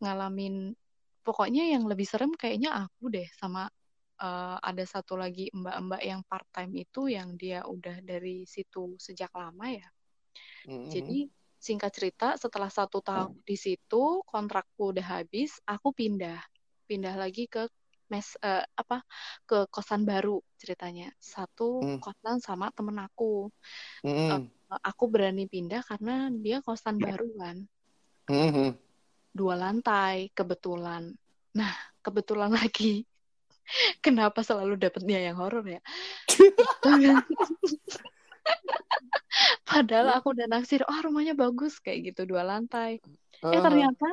ngalamin 0.04 0.76
pokoknya 1.24 1.64
yang 1.74 1.88
lebih 1.88 2.04
serem 2.04 2.32
kayaknya 2.36 2.76
aku 2.88 3.08
deh 3.08 3.28
sama 3.40 3.72
eh, 4.20 4.58
ada 4.60 4.84
satu 4.84 5.16
lagi 5.16 5.48
mbak-mbak 5.56 6.02
yang 6.04 6.22
part 6.28 6.48
time 6.52 6.76
itu 6.76 7.08
yang 7.08 7.36
dia 7.40 7.64
udah 7.64 8.04
dari 8.04 8.44
situ 8.48 8.96
sejak 9.00 9.32
lama 9.34 9.68
ya. 9.72 9.88
Mhm. 10.68 10.88
Jadi 10.92 11.20
singkat 11.64 11.96
cerita 11.96 12.36
setelah 12.36 12.68
satu 12.68 13.00
tahun 13.00 13.40
di 13.48 13.56
situ 13.56 14.20
kontrakku 14.28 14.92
udah 14.92 15.24
habis, 15.24 15.64
aku 15.64 15.96
pindah. 15.96 16.44
Pindah 16.84 17.16
lagi 17.16 17.48
ke 17.48 17.72
mes 18.12 18.36
eh, 18.44 18.68
apa 18.76 19.00
ke 19.48 19.72
kosan 19.72 20.04
baru 20.04 20.44
ceritanya. 20.60 21.08
Satu 21.24 21.80
Hmm. 21.80 22.04
kosan 22.04 22.44
sama 22.44 22.68
temen 22.76 23.00
aku. 23.00 23.48
Mhm. 24.04 24.52
Aku 24.84 25.08
berani 25.08 25.48
pindah 25.48 25.80
karena 25.88 26.28
dia 26.28 26.60
kosan 26.60 27.00
baru 27.00 27.32
kan. 27.40 27.58
Mhm. 28.28 28.76
Dua 29.32 29.56
lantai 29.56 30.28
kebetulan. 30.36 31.16
Nah, 31.56 31.74
kebetulan 32.04 32.52
lagi 32.60 33.08
kenapa 34.04 34.44
selalu 34.44 34.76
dapetnya 34.76 35.32
yang 35.32 35.40
horor 35.40 35.64
ya 35.64 35.80
padahal 39.70 40.08
aku 40.18 40.28
udah 40.36 40.48
naksir 40.50 40.82
oh 40.88 41.00
rumahnya 41.06 41.34
bagus 41.34 41.80
kayak 41.84 42.14
gitu 42.14 42.22
dua 42.30 42.44
lantai. 42.46 43.00
Eh 43.44 43.60
Ah, 43.60 43.64
ternyata 43.66 44.08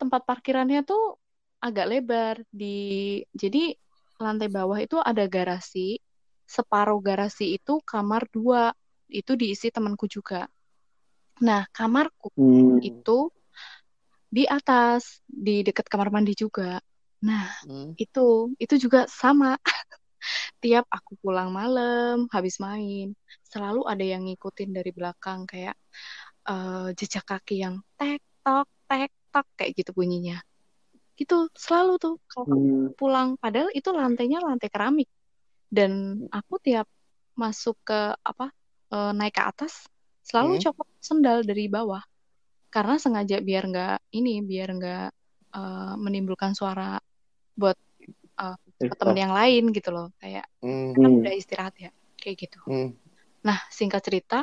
tempat 0.00 0.20
parkirannya 0.28 0.80
tuh 0.86 1.18
agak 1.62 1.86
lebar. 1.90 2.36
Di 2.50 2.74
jadi 3.34 3.74
lantai 4.20 4.48
bawah 4.50 4.78
itu 4.80 4.96
ada 5.00 5.24
garasi 5.26 5.98
separuh 6.44 7.00
garasi 7.00 7.56
itu 7.58 7.80
kamar 7.84 8.26
dua. 8.30 8.72
Itu 9.10 9.36
diisi 9.40 9.68
temanku 9.74 10.06
juga. 10.10 10.48
Nah 11.46 11.66
kamarku 11.74 12.30
Hmm. 12.34 12.78
itu 12.82 13.30
di 14.34 14.44
atas 14.50 15.22
di 15.26 15.62
dekat 15.62 15.86
kamar 15.86 16.10
mandi 16.10 16.34
juga. 16.34 16.82
Nah 17.22 17.46
hmm. 17.66 17.94
itu 17.94 18.50
itu 18.58 18.74
juga 18.78 19.06
sama 19.06 19.54
tiap 20.64 20.84
aku 20.96 21.12
pulang 21.22 21.50
malam 21.60 22.16
habis 22.34 22.56
main 22.66 23.12
selalu 23.52 23.80
ada 23.92 24.04
yang 24.12 24.22
ngikutin 24.28 24.70
dari 24.76 24.90
belakang 24.98 25.40
kayak 25.50 25.76
eh, 26.50 26.88
jejak 26.98 27.24
kaki 27.30 27.54
yang 27.64 27.74
tek 28.00 28.20
tok 28.44 28.68
tek 28.88 29.10
tok 29.32 29.46
kayak 29.58 29.72
gitu 29.78 29.90
bunyinya 29.98 30.36
gitu 31.20 31.34
selalu 31.64 31.92
tuh 32.04 32.14
kalau 32.30 32.46
aku 32.48 32.58
Hmm. 32.58 32.88
pulang 32.98 33.28
padahal 33.42 33.70
itu 33.78 33.88
lantainya 34.00 34.38
lantai 34.46 34.68
keramik 34.74 35.08
dan 35.76 35.92
aku 36.38 36.54
tiap 36.66 36.86
masuk 37.42 37.76
ke 37.88 38.00
apa 38.30 38.46
eh, 38.94 39.12
naik 39.18 39.34
ke 39.38 39.42
atas 39.50 39.72
selalu 40.28 40.52
Hmm. 40.56 40.62
copot 40.62 40.88
sendal 41.08 41.38
dari 41.48 41.64
bawah 41.76 42.02
karena 42.74 42.94
sengaja 43.02 43.36
biar 43.48 43.62
nggak 43.70 43.96
ini 44.18 44.30
biar 44.50 44.68
nggak 44.78 45.04
eh, 45.56 45.94
menimbulkan 46.04 46.52
suara 46.58 46.98
buat 47.60 47.78
ke 48.92 48.96
temen 49.00 49.18
yang 49.24 49.34
lain 49.34 49.62
gitu 49.76 49.90
loh 49.94 50.06
kayak 50.22 50.46
Hmm. 50.64 50.92
kan 50.94 51.10
Hmm. 51.10 51.20
udah 51.20 51.34
istirahat 51.34 51.74
ya 51.80 51.90
kayak 52.20 52.36
gitu 52.48 52.58
Hmm. 52.68 52.88
nah 53.46 53.58
singkat 53.68 54.00
cerita 54.06 54.38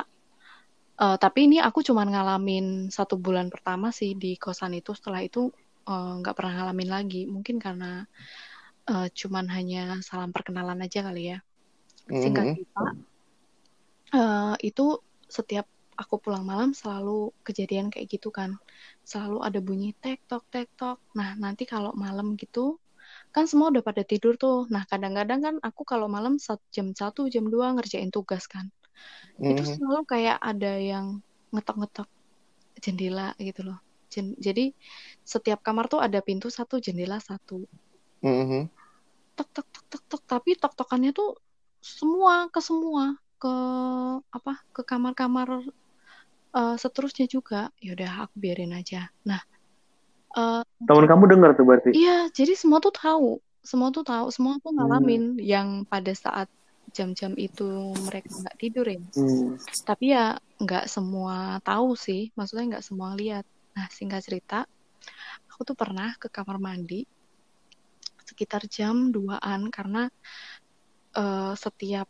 eh, 1.02 1.16
tapi 1.18 1.38
ini 1.50 1.58
aku 1.58 1.82
cuman 1.82 2.08
ngalamin 2.12 2.66
satu 2.92 3.18
bulan 3.18 3.48
pertama 3.54 3.90
sih 3.90 4.14
di 4.14 4.38
kosan 4.38 4.72
itu 4.78 4.92
setelah 4.94 5.20
itu 5.24 5.50
eh, 5.90 6.12
nggak 6.22 6.34
pernah 6.36 6.52
ngalamin 6.62 6.90
lagi 6.90 7.22
mungkin 7.26 7.56
karena 7.58 8.06
eh, 8.90 9.08
cuman 9.10 9.46
hanya 9.54 9.98
salam 10.06 10.30
perkenalan 10.34 10.78
aja 10.84 11.00
kali 11.06 11.22
ya 11.34 11.38
singkat 12.22 12.46
Hmm. 12.46 12.54
cerita 12.54 12.82
eh, 14.14 14.54
itu 14.68 14.84
setiap 15.26 15.66
aku 15.96 16.14
pulang 16.20 16.44
malam 16.44 16.70
selalu 16.74 17.30
kejadian 17.46 17.88
kayak 17.92 18.08
gitu 18.10 18.28
kan 18.32 18.56
selalu 19.06 19.38
ada 19.46 19.58
bunyi 19.62 19.92
tek 20.02 20.18
tok 20.28 20.44
tek 20.52 20.68
tok 20.76 20.98
nah 21.18 21.36
nanti 21.36 21.64
kalau 21.68 21.92
malam 21.94 22.34
gitu 22.36 22.81
kan 23.34 23.44
semua 23.50 23.72
udah 23.72 23.82
pada 23.84 24.02
tidur 24.04 24.36
tuh. 24.36 24.68
Nah 24.68 24.84
kadang-kadang 24.86 25.40
kan 25.40 25.54
aku 25.64 25.82
kalau 25.88 26.06
malam 26.06 26.36
jam 26.70 26.86
satu 26.92 27.26
jam 27.32 27.48
2 27.48 27.72
ngerjain 27.76 28.12
tugas 28.12 28.44
kan. 28.44 28.68
Itu 29.40 29.64
Hmm. 29.64 29.72
selalu 29.80 30.02
kayak 30.04 30.38
ada 30.38 30.72
yang 30.76 31.06
ngetok-ngetok 31.52 32.08
jendela 32.84 33.32
gitu 33.40 33.60
loh. 33.64 33.78
Jen- 34.12 34.36
jadi 34.36 34.76
setiap 35.24 35.64
kamar 35.64 35.88
tuh 35.88 36.00
ada 36.04 36.20
pintu 36.20 36.52
satu 36.52 36.76
jendela 36.78 37.16
satu. 37.18 37.64
Hmm. 38.22 38.68
tok 39.34 39.48
tok 39.50 39.66
tok 39.72 39.84
tok 39.90 40.02
tok. 40.12 40.22
Tapi 40.28 40.50
tok 40.60 40.72
tokannya 40.76 41.10
tuh 41.16 41.40
semua 41.80 42.46
ke 42.52 42.60
semua 42.60 43.16
ke 43.42 43.52
apa 44.30 44.52
ke 44.76 44.82
kamar-kamar 44.86 45.48
eh, 46.52 46.76
seterusnya 46.76 47.26
juga. 47.26 47.72
Yaudah 47.80 48.28
aku 48.28 48.34
biarin 48.36 48.76
aja. 48.76 49.08
Nah 49.24 49.40
eh, 50.36 50.62
Temen 50.86 51.06
kamu 51.06 51.24
denger 51.36 51.50
tuh 51.56 51.64
berarti. 51.64 51.90
iya 51.94 52.28
jadi 52.32 52.52
semua 52.56 52.78
tuh 52.82 52.94
tahu. 52.94 53.38
Semua 53.62 53.94
tuh 53.94 54.02
tahu. 54.02 54.26
Semua 54.34 54.58
tuh 54.58 54.74
ngalamin 54.74 55.38
yang 55.38 55.86
pada 55.86 56.10
saat 56.12 56.50
jam-jam 56.92 57.32
itu 57.38 57.94
mereka 58.04 58.28
nggak 58.28 58.56
tidur 58.58 58.84
ya. 58.84 59.00
Hmm. 59.16 59.56
tapi 59.86 60.12
ya 60.12 60.36
nggak 60.58 60.90
semua 60.90 61.62
tahu 61.62 61.94
sih. 61.94 62.34
Maksudnya 62.34 62.76
nggak 62.78 62.84
semua 62.84 63.14
lihat. 63.14 63.46
Nah 63.72 63.86
singkat 63.88 64.26
cerita 64.26 64.66
aku 65.52 65.62
tuh 65.62 65.76
pernah 65.78 66.14
ke 66.18 66.26
kamar 66.26 66.58
mandi 66.58 67.06
sekitar 68.26 68.64
jam 68.66 69.12
2-an 69.12 69.68
karena 69.68 70.08
eh, 71.14 71.54
setiap 71.54 72.08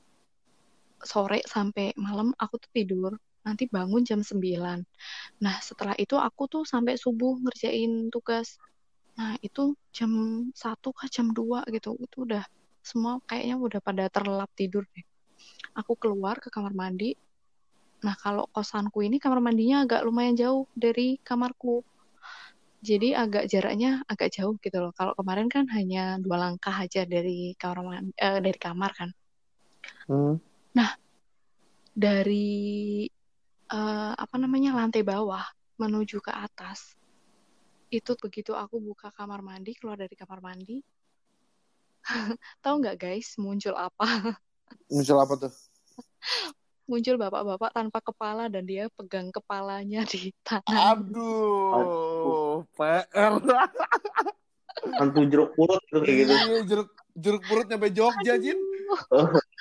sore 1.02 1.42
sampai 1.42 1.92
malam 1.98 2.30
aku 2.38 2.62
tuh 2.62 2.70
tidur 2.70 3.12
nanti 3.42 3.66
bangun 3.66 4.02
jam 4.06 4.20
9 4.22 4.82
nah 5.42 5.56
setelah 5.58 5.94
itu 5.98 6.14
aku 6.18 6.46
tuh 6.46 6.62
sampai 6.66 6.94
subuh 6.98 7.38
ngerjain 7.42 8.10
tugas 8.10 8.58
nah 9.18 9.36
itu 9.44 9.76
jam 9.92 10.10
1 10.54 10.88
kah 10.94 11.08
jam 11.10 11.30
2 11.34 11.66
gitu 11.70 11.98
itu 12.00 12.16
udah 12.24 12.42
semua 12.82 13.22
kayaknya 13.28 13.56
udah 13.60 13.80
pada 13.84 14.10
terlelap 14.10 14.50
tidur 14.56 14.82
deh 14.94 15.04
aku 15.76 15.94
keluar 15.98 16.38
ke 16.38 16.48
kamar 16.48 16.72
mandi 16.72 17.14
Nah, 18.02 18.18
kalau 18.18 18.50
kosanku 18.50 19.06
ini 19.06 19.22
kamar 19.22 19.38
mandinya 19.38 19.86
agak 19.86 20.02
lumayan 20.02 20.34
jauh 20.34 20.66
dari 20.74 21.22
kamarku. 21.22 21.86
Jadi 22.82 23.14
agak 23.14 23.46
jaraknya 23.46 24.02
agak 24.10 24.34
jauh 24.34 24.58
gitu 24.58 24.74
loh. 24.82 24.90
Kalau 24.90 25.14
kemarin 25.14 25.46
kan 25.46 25.70
hanya 25.70 26.18
dua 26.18 26.50
langkah 26.50 26.74
aja 26.74 27.06
dari 27.06 27.54
kamar 27.54 27.78
mandi, 27.86 28.10
eh, 28.18 28.42
dari 28.42 28.58
kamar 28.58 28.90
kan. 28.90 29.10
Hmm. 30.10 30.34
Dari 31.92 33.06
eh, 33.72 34.12
apa 34.14 34.36
namanya 34.36 34.76
lantai 34.76 35.00
bawah 35.02 35.42
menuju 35.80 36.20
ke 36.20 36.30
atas. 36.30 36.94
Itu 37.88 38.16
begitu 38.20 38.52
aku 38.56 38.80
buka 38.80 39.12
kamar 39.12 39.40
mandi, 39.40 39.76
keluar 39.76 39.96
dari 39.96 40.12
kamar 40.16 40.40
mandi. 40.44 40.80
Tahu 42.64 42.74
nggak 42.80 42.96
guys, 43.00 43.36
muncul 43.40 43.74
apa? 43.76 44.06
Muncul 44.92 45.18
apa 45.20 45.34
tuh? 45.48 45.52
Muncul 46.88 47.16
bapak-bapak 47.16 47.70
tanpa 47.72 47.98
kepala 48.02 48.50
dan 48.50 48.66
dia 48.66 48.90
pegang 48.92 49.30
kepalanya 49.32 50.02
di 50.04 50.34
tangan. 50.44 50.98
Aduh, 50.98 52.66
PR. 52.74 53.38
Hantu 54.98 55.20
jeruk 55.30 55.54
purut 55.54 55.78
gitu 55.88 56.00
kayak 56.02 56.16
gitu. 56.26 56.32
Iya, 56.34 56.58
jeruk 56.66 56.88
jeruk 57.14 57.42
perut 57.46 57.66
nyampe 57.70 57.88
Jogja, 57.92 58.34
Jin. 58.40 58.58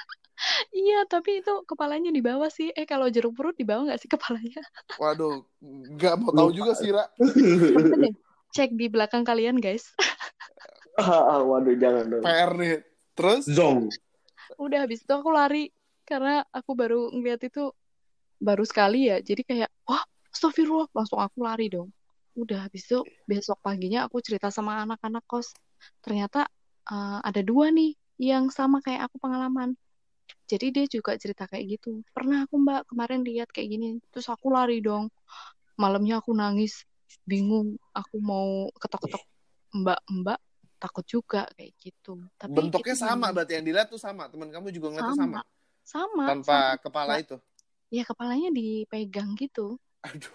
Iya, 0.70 1.10
tapi 1.10 1.42
itu 1.42 1.66
kepalanya 1.66 2.14
di 2.14 2.22
bawah 2.22 2.48
sih. 2.54 2.70
Eh, 2.78 2.86
kalau 2.86 3.10
jeruk 3.10 3.34
perut 3.34 3.58
di 3.58 3.66
bawah 3.66 3.90
nggak 3.90 4.02
sih 4.02 4.10
kepalanya? 4.12 4.62
Waduh, 5.02 5.42
nggak 5.98 6.14
mau 6.22 6.30
tahu 6.30 6.50
juga 6.54 6.78
sih, 6.78 6.94
Ra. 6.94 7.10
Cek 8.56 8.76
di 8.78 8.86
belakang 8.92 9.26
kalian, 9.26 9.58
guys. 9.58 9.90
Ah, 11.00 11.40
ah, 11.40 11.42
Waduh 11.42 11.72
jangan 11.80 12.04
dong. 12.04 12.20
PR 12.20 12.52
nih. 12.60 12.84
Terus? 13.16 13.48
Zong. 13.48 13.88
Udah 14.60 14.84
habis 14.84 15.08
itu 15.08 15.10
aku 15.16 15.32
lari 15.32 15.72
karena 16.04 16.44
aku 16.52 16.76
baru 16.76 17.16
ngeliat 17.16 17.48
itu 17.48 17.72
baru 18.38 18.68
sekali 18.68 19.08
ya. 19.08 19.24
Jadi 19.24 19.48
kayak, 19.48 19.72
wah, 19.88 20.04
astagfirullah, 20.36 20.92
langsung 20.92 21.24
aku 21.24 21.48
lari 21.48 21.72
dong. 21.72 21.96
Udah 22.36 22.68
habis 22.68 22.84
itu 22.92 23.08
besok 23.24 23.64
paginya 23.64 24.04
aku 24.04 24.20
cerita 24.20 24.52
sama 24.52 24.84
anak-anak 24.84 25.24
kos. 25.24 25.56
Ternyata 26.04 26.52
eh, 26.92 27.20
ada 27.24 27.40
dua 27.40 27.72
nih 27.72 27.96
yang 28.20 28.52
sama 28.52 28.84
kayak 28.84 29.08
aku 29.08 29.16
pengalaman. 29.16 29.80
Jadi 30.48 30.66
dia 30.74 30.86
juga 30.88 31.16
cerita 31.16 31.48
kayak 31.48 31.80
gitu. 31.80 32.04
Pernah 32.12 32.46
aku 32.46 32.56
mbak 32.60 32.88
kemarin 32.92 33.24
lihat 33.24 33.50
kayak 33.50 33.70
gini. 33.72 33.88
Terus 34.12 34.28
aku 34.28 34.52
lari 34.52 34.84
dong. 34.84 35.08
Malamnya 35.80 36.20
aku 36.20 36.36
nangis, 36.36 36.84
bingung. 37.24 37.80
Aku 37.96 38.20
mau 38.20 38.68
ketok-ketok 38.78 39.24
mbak-mbak, 39.72 40.40
takut 40.78 41.06
juga 41.08 41.48
kayak 41.56 41.72
gitu. 41.80 42.20
Tapi 42.36 42.52
Bentuknya 42.52 42.96
sama 42.98 43.32
berarti 43.32 43.56
yang 43.56 43.66
dilihat 43.66 43.88
tuh 43.88 44.02
sama. 44.02 44.28
Teman 44.28 44.52
kamu 44.52 44.74
juga 44.76 44.92
ngeliatnya 44.92 45.16
sama, 45.16 45.40
sama. 45.40 45.42
sama, 45.86 46.24
Tanpa 46.28 46.58
sama. 46.60 46.82
kepala 46.84 47.14
itu. 47.22 47.38
Ya 47.92 48.04
kepalanya 48.08 48.50
dipegang 48.56 49.36
gitu, 49.36 49.76
Aduh. 50.08 50.32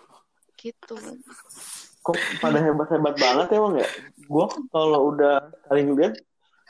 gitu. 0.61 0.97
Kok 2.05 2.17
pada 2.39 2.61
hebat-hebat 2.61 3.17
banget 3.17 3.49
emang 3.57 3.81
ya? 3.81 3.89
Gua 4.29 4.47
kalau 4.69 5.17
udah 5.17 5.51
saling 5.67 5.97
lihat 5.97 6.21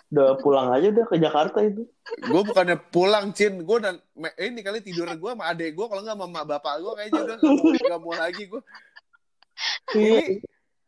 udah 0.07 0.39
pulang 0.39 0.71
aja 0.71 0.87
udah 0.95 1.07
ke 1.11 1.17
Jakarta 1.19 1.59
itu. 1.67 1.83
Gue 2.23 2.43
bukannya 2.47 2.79
pulang, 2.95 3.35
Cin. 3.35 3.67
Gue 3.67 3.83
dan 3.83 3.99
ini 4.39 4.63
kali 4.63 4.79
tidur 4.79 5.11
gue 5.11 5.31
sama 5.35 5.51
adek 5.51 5.75
gue. 5.75 5.87
Kalau 5.91 6.03
nggak 6.07 6.17
sama 6.17 6.43
bapak 6.47 6.75
gue 6.79 6.93
kayaknya 6.95 7.21
udah 7.27 7.37
nggak 7.41 8.01
mau, 8.01 8.15
lagi 8.15 8.45
gue. 8.47 8.63
Ini, 9.97 10.17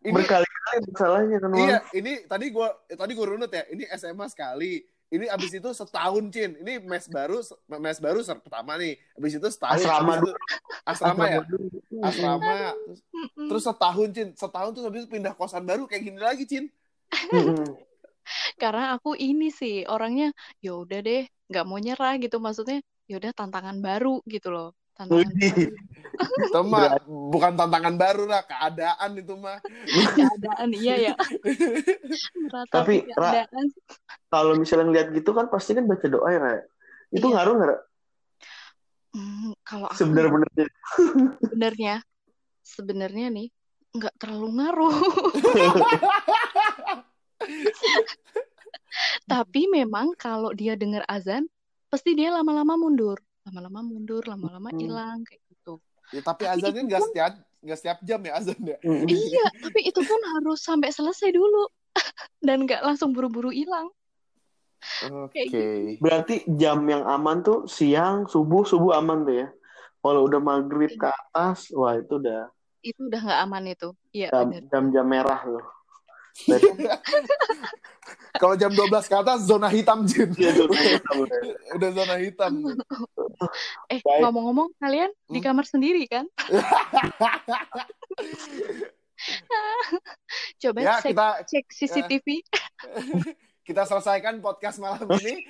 ini 0.05 0.15
Berkali-kali 0.15 0.77
masalahnya 0.93 1.37
kan. 1.41 1.51
Iya, 1.57 1.79
ini 1.97 2.13
tadi 2.29 2.47
gua 2.53 2.69
eh, 2.87 2.97
tadi 3.01 3.13
gua 3.17 3.27
runut 3.35 3.51
ya. 3.51 3.65
Ini 3.73 3.89
SMA 3.97 4.29
sekali. 4.29 4.85
Ini 5.09 5.25
abis 5.33 5.57
itu 5.57 5.69
setahun, 5.73 6.25
Cin. 6.29 6.61
Ini 6.61 6.85
mes 6.85 7.09
baru 7.09 7.41
mes 7.81 7.97
baru 7.97 8.21
ser- 8.21 8.45
pertama 8.45 8.77
nih. 8.77 9.01
Abis 9.17 9.41
itu 9.41 9.49
setahun. 9.49 9.81
Asrama 9.81 10.21
abis 10.21 10.21
itu, 10.21 10.31
asrama 10.85 11.25
ya. 11.25 11.41
dulu. 11.49 11.67
Asrama. 12.05 12.53
Terus, 13.49 13.63
setahun, 13.65 14.09
Cin. 14.13 14.29
Setahun 14.37 14.71
terus 14.77 14.85
habis 14.85 15.01
itu 15.09 15.11
pindah 15.11 15.33
kosan 15.33 15.65
baru 15.65 15.89
kayak 15.89 16.03
gini 16.13 16.21
lagi, 16.21 16.45
Cin. 16.45 16.69
Karena 18.59 18.99
aku 18.99 19.15
ini 19.15 19.55
sih 19.55 19.87
orangnya, 19.87 20.35
ya 20.59 20.75
udah 20.75 20.99
deh, 20.99 21.23
nggak 21.47 21.65
mau 21.65 21.79
nyerah 21.79 22.19
gitu. 22.19 22.43
Maksudnya, 22.43 22.83
ya 23.07 23.15
udah 23.23 23.31
tantangan 23.33 23.79
baru 23.79 24.19
gitu 24.27 24.51
loh. 24.51 24.75
Tantangan. 24.99 25.31
Itu 25.39 26.59
mah 26.75 26.99
bukan 27.07 27.55
tantangan 27.55 27.95
baru 27.95 28.27
lah, 28.27 28.43
keadaan 28.43 29.11
itu 29.23 29.35
mah. 29.39 29.63
keadaan 30.19 30.69
iya 30.75 30.95
ya. 31.11 31.15
Tapi, 32.75 33.07
Ra, 33.15 33.47
kalau 34.27 34.59
misalnya 34.59 34.91
ngeliat 34.91 35.09
gitu 35.15 35.31
kan 35.31 35.47
pasti 35.47 35.79
kan 35.79 35.87
baca 35.87 36.07
doa 36.11 36.29
ya 36.29 36.39
Raya. 36.43 36.63
Itu 37.15 37.31
Iya. 37.31 37.35
ngaruh 37.39 37.55
nggak? 37.55 37.69
Ra? 37.71 37.79
Hmm, 39.09 39.51
kalau 39.65 39.87
aku 39.89 39.97
Sebenarnya 40.05 40.69
sebenarnya 41.49 41.95
sebenarnya 42.61 43.27
nih 43.33 43.49
nggak 43.97 44.15
terlalu 44.21 44.49
ngaruh. 44.61 44.95
Tapi 49.33 49.69
memang 49.69 50.13
kalau 50.19 50.51
dia 50.53 50.75
dengar 50.75 51.03
azan, 51.07 51.47
pasti 51.89 52.13
dia 52.13 52.31
lama-lama 52.31 52.75
mundur, 52.75 53.19
lama-lama 53.47 53.81
mundur, 53.81 54.23
lama-lama 54.27 54.69
Hmm. 54.71 54.81
hilang 54.81 55.19
kayak 55.25 55.43
gitu. 55.49 55.81
Ya, 56.11 56.21
tapi 56.25 56.49
Tapi 56.49 56.53
azannya 56.57 56.83
itu 56.85 56.89
nggak 56.89 57.01
pun- 57.03 57.09
setiap 57.13 57.33
nggak 57.59 57.79
setiap 57.79 57.99
jam 58.07 58.21
ya 58.23 58.33
azan 58.39 58.61
ya. 58.63 58.77
Iya, 59.09 59.47
tapi 59.61 59.81
itu 59.85 60.01
pun 60.01 60.21
harus 60.37 60.59
sampai 60.63 60.91
selesai 60.91 61.31
dulu 61.33 61.69
dan 62.47 62.65
nggak 62.65 62.83
langsung 62.85 63.13
buru-buru 63.13 63.51
hilang. 63.51 63.91
Oke. 65.03 65.51
Kayak 65.51 65.99
berarti 65.99 66.35
jam 66.55 66.83
yang 66.87 67.03
aman 67.03 67.43
tuh 67.43 67.67
siang, 67.67 68.27
subuh, 68.31 68.63
subuh 68.63 68.95
aman 68.99 69.27
tuh 69.27 69.37
ya. 69.43 69.49
Kalau 69.99 70.31
udah 70.31 70.39
maghrib 70.39 70.95
ke 70.95 71.09
atas, 71.11 71.75
wah 71.75 71.99
itu 71.99 72.23
udah 72.23 72.47
Itu 72.79 73.11
udah 73.11 73.21
nggak 73.21 73.41
aman 73.43 73.65
itu. 73.75 73.89
Iya 74.15 74.29
jam 74.31 74.47
benar. 74.55 74.63
jam-jam 74.71 75.07
merah 75.07 75.41
loh. 75.45 75.67
Kalau 78.39 78.55
jam 78.55 78.71
12 78.71 78.89
ke 79.05 79.15
atas 79.15 79.45
zona 79.45 79.67
hitam 79.67 80.05
Jin. 80.05 80.31
dia 80.33 80.53
tuh 80.53 80.69
tahu 80.71 81.23
deh. 81.25 81.41
Udah 81.75 81.91
zona 81.93 82.15
hitam. 82.17 82.53
Eh, 83.87 84.03
ngomong-ngomong, 84.03 84.75
kalian 84.77 85.15
di 85.25 85.39
Hmm. 85.39 85.47
kamar 85.47 85.63
sendiri 85.63 86.11
kan? 86.11 86.27
Coba 90.59 90.79
Ya, 90.79 90.95
cek, 90.99 91.15
kita 91.15 91.27
cek 91.45 91.65
CCTV. 91.71 92.27
kita 93.63 93.83
selesaikan 93.85 94.41
podcast 94.41 94.81
malam 94.81 95.07
ini. 95.19 95.45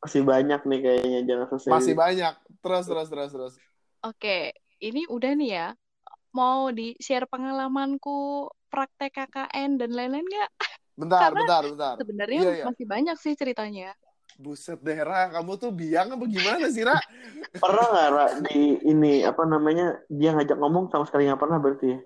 masih 0.00 0.22
banyak 0.24 0.60
nih 0.64 0.80
kayaknya 0.80 1.20
jangan 1.22 1.46
selesai. 1.54 1.70
Masih 1.70 1.94
banyak. 1.94 2.34
Terus 2.58 2.84
terus 2.86 3.08
terus 3.08 3.30
terus. 3.30 3.54
Oke, 4.02 4.38
ini 4.80 5.06
udah 5.06 5.32
nih 5.34 5.50
ya. 5.52 5.66
Mau 6.32 6.72
di 6.72 6.96
share 6.96 7.28
pengalamanku 7.28 8.48
praktek 8.66 9.12
KKN 9.12 9.76
dan 9.76 9.90
lain-lain 9.92 10.24
nggak? 10.24 10.50
Bentar, 10.92 11.20
Karena 11.24 11.40
bentar, 11.40 11.62
bentar. 11.64 11.94
Sebenarnya 11.96 12.40
Iya, 12.40 12.52
iya. 12.52 12.64
masih 12.68 12.84
banyak 12.84 13.16
sih 13.16 13.32
ceritanya. 13.32 13.96
Buset 14.36 14.76
deh, 14.80 14.96
Ra. 14.96 15.32
Kamu 15.32 15.56
tuh 15.56 15.72
biang 15.72 16.12
apa 16.12 16.24
gimana 16.24 16.68
sih, 16.68 16.84
Ra? 16.84 16.96
Pernah 17.64 17.86
nggak 17.88 18.08
Ra, 18.12 18.26
di 18.44 18.76
ini 18.82 19.24
apa 19.24 19.44
namanya 19.44 20.00
dia 20.08 20.36
ngajak 20.36 20.56
ngomong 20.56 20.92
sama 20.92 21.08
sekali 21.08 21.28
nggak 21.28 21.40
pernah 21.40 21.58
berarti 21.60 21.96
ya? 21.96 21.98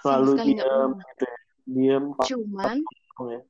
Selalu 0.00 0.32
diam 0.36 0.60
pernah. 0.92 1.08
gitu 1.08 1.24
ya. 1.24 1.38
Diam 1.64 2.04
Cuman 2.12 2.76
ya. 3.24 3.40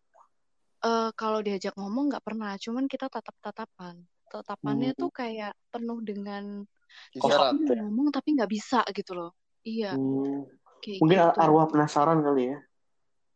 eh, 0.87 1.11
kalau 1.19 1.39
diajak 1.43 1.75
ngomong 1.75 2.15
nggak 2.15 2.25
pernah. 2.25 2.55
Cuman 2.55 2.87
kita 2.87 3.11
tatap-tatapan. 3.11 3.95
Tatapannya 4.31 4.95
Hmm. 4.95 5.01
tuh 5.03 5.11
kayak 5.11 5.55
penuh 5.71 5.99
dengan 5.99 6.63
Isyarat. 7.11 7.59
mau 7.59 7.75
ngomong 7.91 8.15
tapi 8.15 8.39
nggak 8.39 8.51
bisa 8.51 8.87
gitu 8.95 9.19
loh. 9.19 9.35
Iya, 9.65 9.97
Hmm. 9.97 10.45
kayak 10.85 10.99
Mungkin 11.01 11.19
gitu. 11.25 11.41
arwah 11.41 11.67
penasaran 11.73 12.21
kali 12.21 12.53
ya. 12.53 12.59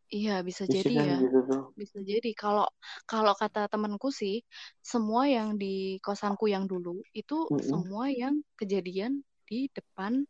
Iya, 0.09 0.35
bisa 0.41 0.65
Bisa 0.65 0.73
jadi 0.89 0.93
ya. 0.93 1.17
gitu 1.21 1.39
tuh. 1.49 1.63
Bisa 1.77 1.97
jadi 2.01 2.29
kalau 2.33 2.65
kalau 3.05 3.33
kata 3.37 3.69
temanku 3.69 4.09
sih, 4.09 4.41
semua 4.81 5.29
yang 5.29 5.57
di 5.57 5.97
kosanku 6.01 6.49
yang 6.49 6.65
dulu 6.65 7.01
itu 7.13 7.45
Mm-mm. 7.49 7.61
semua 7.61 8.09
yang 8.09 8.41
kejadian 8.57 9.21
di 9.45 9.69
depan 9.69 10.25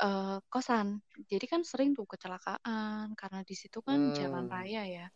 eh, 0.00 0.38
kosan. 0.48 1.04
Jadi 1.28 1.44
kan 1.44 1.60
sering 1.60 1.92
tuh 1.92 2.08
kecelakaan 2.08 3.12
karena 3.20 3.40
di 3.44 3.52
situ 3.52 3.84
kan 3.84 4.00
jalan 4.16 4.48
Hmm. 4.48 4.52
raya 4.52 4.82
ya. 4.88 5.06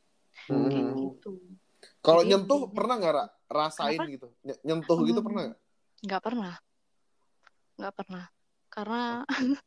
Hmm. 0.45 0.69
Kayak 0.69 0.85
Hmm. 0.93 0.97
gitu. 1.09 1.35
Kalau 2.05 2.21
Jadi 2.21 2.29
nyentuh 2.29 2.61
pernah 2.69 2.95
nggak, 3.01 3.13
Ra? 3.17 3.25
Rasain 3.49 3.97
Kenapa? 3.97 4.13
gitu. 4.13 4.29
Ny- 4.45 4.61
Nyentuh 4.65 4.99
gitu 5.09 5.21
Hmm, 5.21 5.25
pernah 5.25 5.43
nggak? 5.49 5.61
nggak 6.05 6.21
pernah. 6.21 6.55
Nggak 7.81 7.95
pernah. 7.97 8.25
Karena 8.75 9.23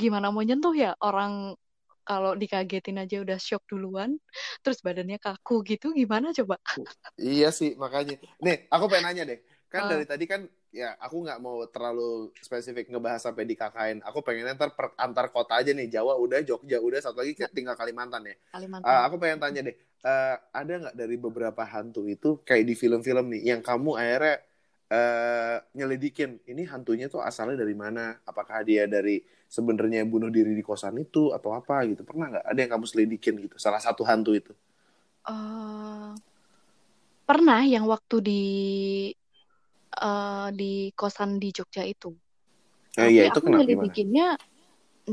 gimana 0.00 0.28
mau 0.28 0.44
nyentuh 0.44 0.76
ya 0.76 0.92
orang 1.00 1.56
kalau 2.02 2.34
dikagetin 2.34 2.98
aja 2.98 3.22
udah 3.22 3.38
shock 3.38 3.62
duluan, 3.70 4.18
terus 4.60 4.82
badannya 4.82 5.22
kaku 5.22 5.62
gitu, 5.62 5.94
gimana 5.94 6.34
coba? 6.34 6.58
Iya 7.14 7.54
sih, 7.54 7.78
makanya. 7.78 8.18
Nih, 8.42 8.66
aku 8.66 8.90
pengen 8.90 9.06
nanya 9.06 9.22
deh. 9.22 9.38
Kan 9.70 9.86
Ah. 9.86 9.90
dari 9.96 10.04
tadi 10.04 10.26
kan, 10.26 10.44
ya 10.74 10.98
aku 10.98 11.22
nggak 11.22 11.38
mau 11.38 11.62
terlalu 11.70 12.34
spesifik 12.42 12.90
ngebahas 12.90 13.22
sampai 13.22 13.46
di 13.46 13.54
KKN. 13.54 14.02
Aku 14.02 14.18
pengen 14.20 14.50
ntar 14.58 14.74
per, 14.74 14.90
antar 14.98 15.30
kota 15.30 15.62
aja 15.62 15.70
nih. 15.70 15.86
Jawa 15.88 16.18
udah, 16.18 16.42
Jogja 16.42 16.82
udah, 16.82 16.98
satu 16.98 17.22
lagi 17.22 17.38
kayak 17.38 17.54
tinggal 17.54 17.78
Kalimantan 17.78 18.26
ya. 18.26 18.34
Kalimantan. 18.50 18.90
Ah, 18.90 19.06
aku 19.06 19.22
pengen 19.22 19.38
tanya 19.38 19.60
deh, 19.70 19.76
eh, 19.78 20.36
ada 20.50 20.72
nggak 20.82 20.96
dari 20.98 21.16
beberapa 21.16 21.62
hantu 21.62 22.10
itu 22.10 22.42
kayak 22.42 22.66
di 22.66 22.74
film-film 22.74 23.30
nih, 23.30 23.54
yang 23.54 23.60
kamu 23.62 23.94
akhirnya 23.94 24.42
eh, 24.96 25.56
nyelidikin, 25.78 26.30
ini 26.50 26.62
hantunya 26.72 27.06
tuh 27.14 27.20
asalnya 27.30 27.56
dari 27.62 27.74
mana? 27.84 28.04
Apakah 28.30 28.58
dia 28.68 28.84
dari 28.94 29.16
sebenarnya 29.56 30.00
bunuh 30.12 30.30
diri 30.36 30.52
di 30.58 30.64
kosan 30.68 30.96
itu 31.04 31.22
atau 31.36 31.50
apa 31.60 31.76
gitu? 31.90 32.02
Pernah 32.08 32.26
nggak? 32.32 32.44
Ada 32.50 32.58
yang 32.62 32.70
kamu 32.74 32.86
selidikin 32.92 33.34
gitu? 33.44 33.56
Salah 33.64 33.80
satu 33.86 34.02
hantu 34.10 34.32
itu? 34.40 34.52
Eh, 35.28 36.14
pernah 37.28 37.60
yang 37.66 37.84
waktu 37.92 38.16
di 38.28 38.40
eh, 40.06 40.48
di 40.58 40.72
kosan 40.98 41.30
di 41.42 41.48
Jogja 41.56 41.82
itu. 41.94 42.10
Eh, 42.98 43.08
Tapi 43.08 43.20
iya, 43.20 43.24
itu 43.28 43.38
aku 43.38 43.48
nyelidikinnya 43.56 44.26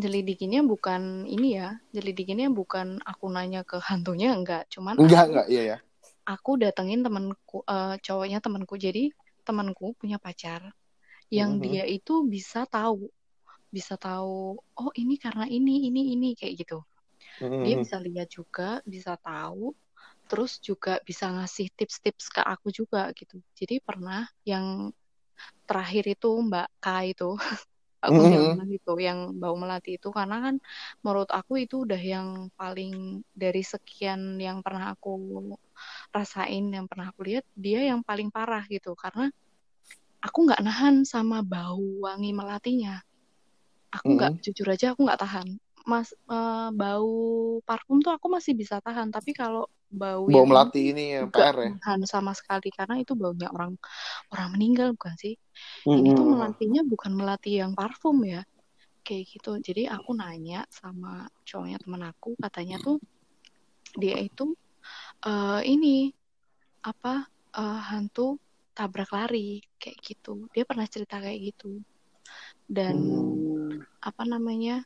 nyelidikinnya 0.01 0.61
bukan 0.71 1.01
ini 1.35 1.47
ya, 1.59 1.69
nyelidikinnya 1.95 2.47
bukan 2.59 2.87
aku 3.11 3.25
nanya 3.35 3.61
ke 3.69 3.77
hantunya 3.89 4.29
enggak, 4.37 4.63
cuman 4.73 4.97
Enggak, 4.99 5.23
aku 5.23 5.31
enggak, 5.31 5.45
iya 5.51 5.61
ya. 5.71 5.77
aku 6.33 6.51
datengin 6.63 7.01
temanku 7.05 7.57
eh, 7.67 7.95
cowoknya 8.05 8.39
temanku. 8.45 8.75
Jadi 8.85 9.03
temanku 9.49 9.85
punya 10.01 10.17
pacar 10.21 10.61
yang 11.33 11.51
Mhm. 11.57 11.61
dia 11.65 11.83
itu 11.89 12.25
bisa 12.35 12.65
tahu 12.69 13.09
bisa 13.75 13.95
tahu 14.01 14.57
oh 14.79 14.91
ini 15.01 15.15
karena 15.21 15.45
ini 15.49 15.87
ini 15.89 16.01
ini 16.15 16.27
kayak 16.39 16.55
gitu. 16.65 16.79
Dia 17.63 17.75
Mhm. 17.75 17.83
bisa 17.83 17.97
lihat 17.99 18.27
juga, 18.31 18.79
bisa 18.87 19.13
tahu, 19.19 19.75
terus 20.29 20.59
juga 20.63 20.99
bisa 21.07 21.27
ngasih 21.35 21.67
tips-tips 21.77 22.27
ke 22.35 22.41
aku 22.43 22.69
juga 22.73 23.11
gitu. 23.19 23.41
Jadi 23.59 23.81
pernah 23.83 24.25
yang 24.47 24.91
terakhir 25.67 26.03
itu 26.15 26.29
Mbak 26.49 26.67
K 26.83 26.87
itu, 27.13 27.29
aku 28.05 28.21
Mhm. 28.21 28.31
bilang 28.31 28.67
gitu, 28.75 28.91
yang 29.01 29.19
bau 29.41 29.55
melati 29.59 29.97
itu 29.99 30.09
karena 30.15 30.35
kan 30.45 30.55
menurut 31.05 31.29
aku 31.39 31.53
itu 31.65 31.75
udah 31.87 32.01
yang 32.13 32.27
paling 32.59 33.23
dari 33.35 33.61
sekian 33.65 34.21
yang 34.41 34.59
pernah 34.65 34.95
aku 34.95 35.11
rasain, 36.09 36.65
yang 36.73 36.85
pernah 36.89 37.13
aku 37.13 37.25
lihat, 37.25 37.45
dia 37.53 37.85
yang 37.85 38.01
paling 38.01 38.33
parah 38.33 38.65
gitu 38.65 38.97
karena 38.97 39.29
aku 40.19 40.37
nggak 40.49 40.61
nahan 40.63 41.07
sama 41.07 41.39
bau 41.45 41.79
wangi 42.03 42.35
melatinya. 42.35 42.99
Aku 43.89 44.13
nggak 44.13 44.43
jujur 44.45 44.69
aja 44.69 44.93
aku 44.93 45.07
nggak 45.07 45.21
tahan. 45.21 45.47
Mas 45.87 46.13
eh, 46.13 46.69
bau 46.75 47.13
parfum 47.65 48.03
tuh 48.03 48.13
aku 48.13 48.29
masih 48.29 48.53
bisa 48.53 48.77
tahan, 48.83 49.09
tapi 49.09 49.33
kalau 49.33 49.65
bau 49.89 50.29
Bau 50.29 50.45
yang 50.45 50.45
melati 50.45 50.93
ini 50.93 51.17
yang 51.17 51.33
nggak 51.33 51.41
PR 51.41 51.55
ya. 51.57 51.71
tahan 51.81 52.01
sama 52.05 52.31
sekali 52.37 52.69
karena 52.69 53.01
itu 53.01 53.17
baunya 53.17 53.49
orang 53.49 53.73
orang 54.29 54.49
meninggal 54.53 54.93
bukan 54.93 55.15
sih? 55.17 55.33
Ini 55.89 56.13
tuh 56.13 56.25
melatinya 56.29 56.81
bukan 56.85 57.11
melati 57.17 57.57
yang 57.57 57.73
parfum 57.73 58.21
ya, 58.21 58.45
kayak 59.01 59.25
gitu. 59.33 59.57
Jadi 59.57 59.89
aku 59.89 60.13
nanya 60.13 60.69
sama 60.69 61.25
cowoknya 61.47 61.81
temen 61.81 62.03
aku, 62.05 62.37
katanya 62.37 62.77
tuh 62.77 63.01
dia 63.97 64.21
itu 64.21 64.53
eh, 65.27 65.61
ini 65.73 66.11
apa 66.91 67.27
eh, 67.59 67.79
hantu 67.89 68.39
tabrak 68.77 69.09
lari 69.17 69.59
kayak 69.81 69.97
gitu. 70.07 70.47
Dia 70.53 70.63
pernah 70.69 70.87
cerita 70.87 71.15
kayak 71.23 71.39
gitu. 71.53 71.81
Dan 72.69 72.95
Hmm. 72.95 73.83
apa 73.99 74.23
namanya 74.23 74.85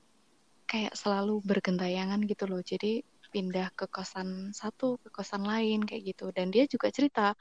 kayak 0.69 0.93
selalu 0.97 1.41
bergentayangan 1.45 2.19
gitu 2.25 2.43
loh 2.49 2.61
jadi 2.65 3.03
pindah 3.33 3.69
ke 3.77 3.85
kosan 3.89 4.53
satu 4.53 4.97
ke 5.01 5.09
kosan 5.13 5.43
lain 5.45 5.85
kayak 5.85 6.13
gitu 6.13 6.29
dan 6.33 6.49
dia 6.53 6.65
juga 6.69 6.89
cerita 6.93 7.33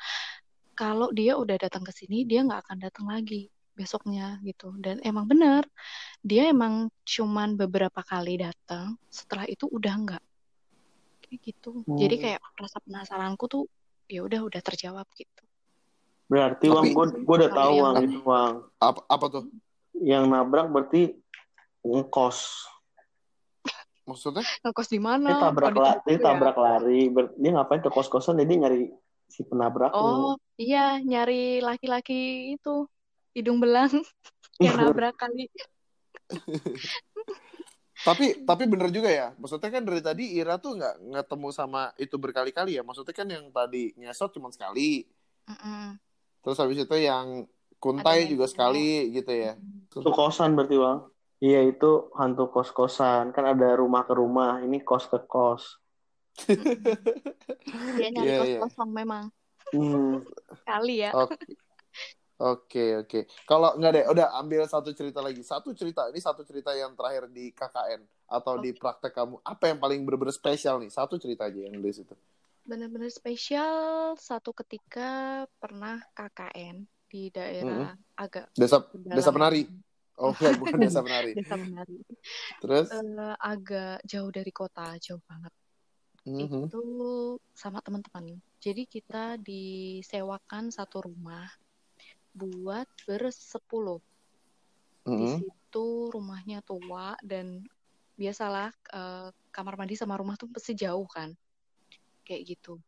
kalau 0.77 1.09
dia 1.13 1.37
udah 1.37 1.57
datang 1.61 1.85
ke 1.85 1.93
sini 1.95 2.25
dia 2.29 2.45
nggak 2.47 2.61
akan 2.69 2.79
datang 2.85 3.07
lagi 3.09 3.49
besoknya 3.77 4.41
gitu 4.45 4.73
dan 4.85 5.01
emang 5.05 5.25
bener 5.31 5.65
dia 6.25 6.49
emang 6.53 6.89
cuman 7.05 7.57
beberapa 7.61 8.01
kali 8.05 8.41
datang 8.41 8.97
setelah 9.09 9.47
itu 9.49 9.65
udah 9.69 9.95
nggak 10.05 10.23
kayak 11.33 11.43
gitu 11.49 11.81
jadi 11.89 12.15
Hmm. 12.15 12.23
kayak 12.29 12.41
rasa 12.55 12.79
penasaranku 12.85 13.49
tuh 13.49 13.65
ya 14.05 14.21
udah 14.21 14.45
udah 14.45 14.61
terjawab 14.61 15.09
gitu 15.17 15.43
Berarti 16.29 16.65
Tapi- 16.65 16.73
Wang, 16.73 16.87
gue 16.93 17.07
gue 17.25 17.37
udah 17.41 17.53
tahu 17.53 17.73
yang- 17.73 17.85
Wang 17.85 17.97
itu 18.01 18.19
Wang. 18.25 18.55
Apa, 18.79 19.01
apa 19.05 19.25
tuh? 19.29 19.45
Yang 19.95 20.25
nabrak 20.27 20.67
berarti 20.67 21.03
ngekos. 21.83 22.39
Maksudnya? 24.03 24.41
ngekos 24.63 24.89
di 24.89 24.97
mana 24.97 25.29
Dia 25.29 25.43
tabrak, 25.45 25.69
Oh, 25.69 25.73
di 25.73 25.79
la- 25.79 25.93
Tugu 25.93 26.03
dia 26.03 26.17
ya? 26.17 26.25
tabrak 26.25 26.57
lari. 26.57 27.01
Ber- 27.07 27.37
dia 27.37 27.51
ngapain 27.53 27.79
ke 27.79 27.91
kos-kosan? 27.93 28.41
Jadi 28.41 28.53
nyari 28.57 28.81
si 29.29 29.45
penabraknya. 29.45 29.93
Oh 29.95 30.35
iya 30.57 30.97
nyari 30.99 31.61
laki-laki 31.61 32.57
itu 32.57 32.89
hidung 33.33 33.61
belang 33.61 33.93
yang 34.63 34.81
nabrak 34.81 35.13
kali. 35.15 35.53
Tapi 38.03 38.43
tapi 38.43 38.67
bener 38.67 38.91
juga 38.91 39.11
ya. 39.11 39.29
Maksudnya 39.39 39.71
kan 39.71 39.83
dari 39.87 40.03
tadi 40.03 40.25
Ira 40.35 40.59
tuh 40.59 40.75
nggak 40.75 41.23
ketemu 41.23 41.49
sama 41.55 41.95
itu 41.95 42.19
berkali-kali 42.19 42.75
ya. 42.75 42.83
Maksudnya 42.83 43.15
kan 43.15 43.29
yang 43.31 43.47
tadi 43.55 43.95
ngesot 43.95 44.35
cuma 44.35 44.51
sekali. 44.51 45.07
Mm-mm. 45.47 45.99
Terus 46.43 46.59
habis 46.59 46.83
itu 46.83 46.97
yang 46.99 47.47
kuntai 47.79 48.27
Ada 48.27 48.31
juga 48.31 48.45
yang 48.47 48.53
sekali 48.53 48.89
gitu 49.15 49.33
ya. 49.33 49.53
Itu 49.91 50.11
kosan 50.11 50.59
berarti 50.59 50.75
bang? 50.79 50.99
Iya 51.43 51.61
itu 51.71 51.91
hantu 52.19 52.51
kos-kosan. 52.51 53.31
Kan 53.31 53.45
ada 53.47 53.75
rumah 53.79 54.03
ke 54.07 54.15
rumah. 54.15 54.59
Ini 54.63 54.83
kos 54.83 55.07
ke 55.07 55.23
kos. 55.27 55.79
Dia 57.99 58.09
nyari 58.11 58.27
Iya, 58.27 58.39
kos 58.39 58.51
iya. 58.51 58.61
kosong 58.67 58.91
memang 58.91 59.25
Hmm. 59.73 60.21
kali 60.69 61.01
ya. 61.07 61.11
Oke. 61.17 61.39
Oke, 62.43 63.07
oke. 63.07 63.31
Kalau 63.47 63.79
nggak 63.79 63.93
deh, 63.95 64.05
udah 64.11 64.35
ambil 64.43 64.67
satu 64.67 64.91
cerita 64.91 65.23
lagi. 65.23 65.47
Satu 65.47 65.71
cerita, 65.79 66.11
ini 66.11 66.19
satu 66.19 66.43
cerita 66.43 66.75
yang 66.75 66.99
terakhir 66.99 67.31
di 67.31 67.55
KKN 67.55 68.03
atau 68.27 68.59
di 68.59 68.75
praktek 68.75 69.15
kamu. 69.15 69.39
Apa 69.47 69.71
yang 69.71 69.79
paling 69.79 70.03
bener-bener 70.03 70.35
spesial 70.35 70.83
nih? 70.83 70.91
Satu 70.91 71.23
cerita 71.23 71.47
aja 71.47 71.63
yang 71.63 71.79
di 71.79 71.95
situ. 71.95 72.19
Benar-benar 72.67 73.15
spesial 73.15 74.19
satu 74.19 74.51
ketika 74.59 75.47
pernah 75.63 76.03
KKN 76.19 76.83
di 77.07 77.31
daerah 77.31 77.95
agak 78.19 78.51
Desa 78.59 78.83
pedalaman. 78.83 79.15
Desa 79.23 79.31
Penari. 79.31 79.63
Oh, 80.19 80.35
enggak, 80.35 80.59
bukan 80.59 80.79
Desa 80.83 81.01
Penari. 81.07 81.31
Desa 81.39 81.55
Penari. 81.55 81.99
Terus? 82.59 82.87
Eh, 82.91 83.35
agak 83.39 84.03
jauh 84.03 84.31
dari 84.35 84.51
kota, 84.51 84.99
jauh 84.99 85.23
banget. 85.31 85.55
Mhm. 86.27 86.67
Itu 86.67 86.83
sama 87.55 87.79
teman-teman. 87.87 88.35
Jadi 88.59 88.83
kita 88.91 89.39
disewakan 89.39 90.75
satu 90.75 91.07
rumah 91.07 91.47
buat 92.33 92.89
bersepuluh. 93.07 94.01
Di 95.05 95.13
Mhm. 95.13 95.39
situ 95.41 95.87
rumahnya 96.13 96.65
tua 96.65 97.17
dan 97.21 97.65
biasalah 98.17 98.73
eh, 98.93 99.29
kamar 99.53 99.75
mandi 99.77 99.97
sama 99.97 100.17
rumah 100.17 100.37
tuh 100.37 100.49
pasti 100.49 100.73
jauh 100.77 101.05
kan. 101.09 101.33
Kayak 102.25 102.57
gitu. 102.57 102.81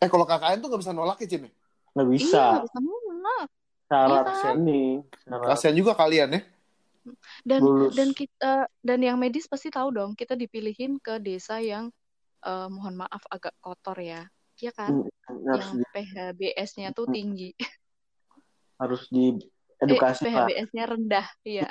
Eh, 0.00 0.08
kalau 0.08 0.24
KKN 0.24 0.62
tuh 0.62 0.68
nggak 0.72 0.82
bisa 0.82 0.94
nolak 0.96 1.18
ya, 1.20 1.28
Cin? 1.28 1.48
ya? 1.48 1.50
Nggak 1.96 2.06
Iya, 2.06 2.12
bisa. 2.12 2.42
nggak 2.52 2.64
bisa 2.68 2.78
nolak. 2.80 3.48
Syarat 3.86 4.26
Iya. 4.26 4.50
ini. 4.58 4.82
Syarat 5.24 5.46
Kasian 5.52 5.74
juga 5.76 5.92
kalian 5.94 6.28
ya. 6.36 6.40
Dan 7.46 7.60
lulus. 7.62 7.94
dan 7.94 8.10
kita 8.10 8.52
dan 8.82 8.98
yang 8.98 9.14
medis 9.14 9.46
pasti 9.46 9.70
tahu 9.70 9.94
dong, 9.94 10.18
kita 10.18 10.34
dipilihin 10.34 10.98
ke 10.98 11.22
desa 11.22 11.62
yang 11.62 11.90
eh, 12.46 12.68
mohon 12.70 12.94
maaf 12.98 13.22
agak 13.30 13.54
kotor 13.58 13.98
ya. 13.98 14.22
Iya 14.62 14.70
kan? 14.72 15.02
Hmm, 15.02 15.10
harus 15.50 15.66
Yang 15.66 15.70
di, 15.74 15.84
PHBS-nya 15.92 16.88
tuh 16.94 17.06
tinggi. 17.10 17.50
harus 18.76 19.08
di 19.08 19.36
edukasi 19.80 20.24
eh. 20.24 20.32
PHBS-nya 20.32 20.84
rendah. 20.88 21.26
Iya, 21.42 21.68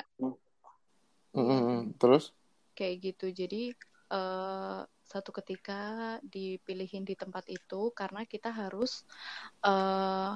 Mhm. 1.36 1.96
Terus? 2.00 2.32
kayak 2.76 2.96
gitu. 3.00 3.32
Jadi 3.32 3.72
eh, 4.06 4.80
satu 5.02 5.30
ketika 5.32 6.14
dipilihin 6.22 7.02
di 7.08 7.16
tempat 7.16 7.48
itu 7.48 7.90
karena 7.96 8.22
kita 8.28 8.52
harus 8.52 9.02
eh 9.64 10.34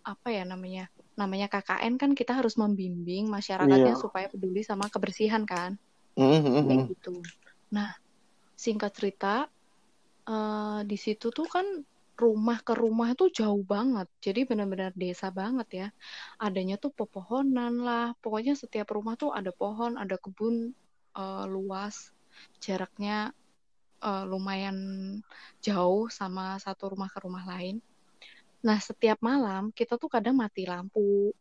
apa 0.00 0.28
ya 0.32 0.42
namanya? 0.48 0.88
Namanya 1.14 1.52
KKN 1.52 2.00
kan 2.00 2.16
kita 2.16 2.32
harus 2.32 2.56
membimbing 2.56 3.28
masyarakatnya 3.28 3.94
Iya. 3.94 4.00
supaya 4.00 4.26
peduli 4.32 4.64
sama 4.64 4.88
kebersihan 4.88 5.44
kan. 5.44 5.76
Mhm. 6.16 6.66
kayak 6.66 6.84
gitu. 6.96 7.22
Nah, 7.70 7.92
singkat 8.58 8.92
cerita, 8.96 9.46
eh, 10.26 10.80
di 10.84 10.96
situ 10.98 11.30
tuh 11.30 11.46
kan 11.46 11.64
rumah 12.24 12.58
ke 12.66 12.72
rumah 12.82 13.08
itu 13.14 13.24
jauh 13.38 13.62
banget. 13.74 14.06
Jadi 14.24 14.40
benar-benar 14.50 14.92
desa 15.02 15.26
banget 15.40 15.68
ya. 15.80 15.86
Adanya 16.44 16.76
tuh 16.82 16.92
pepohonan 16.98 17.72
lah. 17.86 18.04
Pokoknya 18.22 18.52
setiap 18.62 18.88
rumah 18.96 19.14
tuh 19.22 19.30
ada 19.38 19.50
pohon, 19.60 19.92
ada 20.02 20.16
kebun 20.24 20.54
eh, 21.20 21.44
luas. 21.54 21.96
Jaraknya 22.64 23.32
eh, 24.08 24.24
lumayan 24.30 24.76
jauh 25.66 26.06
sama 26.18 26.56
satu 26.64 26.92
rumah 26.92 27.08
ke 27.14 27.18
rumah 27.26 27.44
lain. 27.52 27.76
Nah, 28.66 28.78
setiap 28.88 29.18
malam 29.24 29.72
kita 29.78 29.96
tuh 30.02 30.10
kadang 30.12 30.36
mati 30.36 30.62
lampu. 30.68 31.32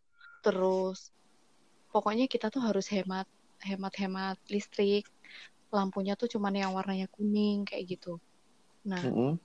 Terus 0.45 1.11
pokoknya 1.93 2.25
kita 2.34 2.47
tuh 2.53 2.61
harus 2.63 2.88
hemat 2.93 3.27
hemat-hemat 3.67 4.38
listrik. 4.53 5.03
Lampunya 5.75 6.13
tuh 6.19 6.27
cuman 6.34 6.53
yang 6.55 6.71
warnanya 6.77 7.07
kuning 7.11 7.67
kayak 7.67 7.86
gitu. 7.99 8.17
Nah, 8.88 9.03
Mhm. 9.03 9.39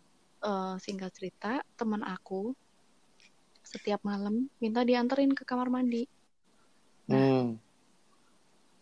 Eh, 0.45 0.74
singkat 0.78 1.11
cerita, 1.16 1.64
teman 1.74 2.05
aku 2.05 2.53
setiap 3.64 4.05
malam 4.05 4.47
minta 4.61 4.84
dianterin 4.84 5.32
ke 5.32 5.42
kamar 5.42 5.72
mandi. 5.72 6.05
Hmm. 7.09 7.57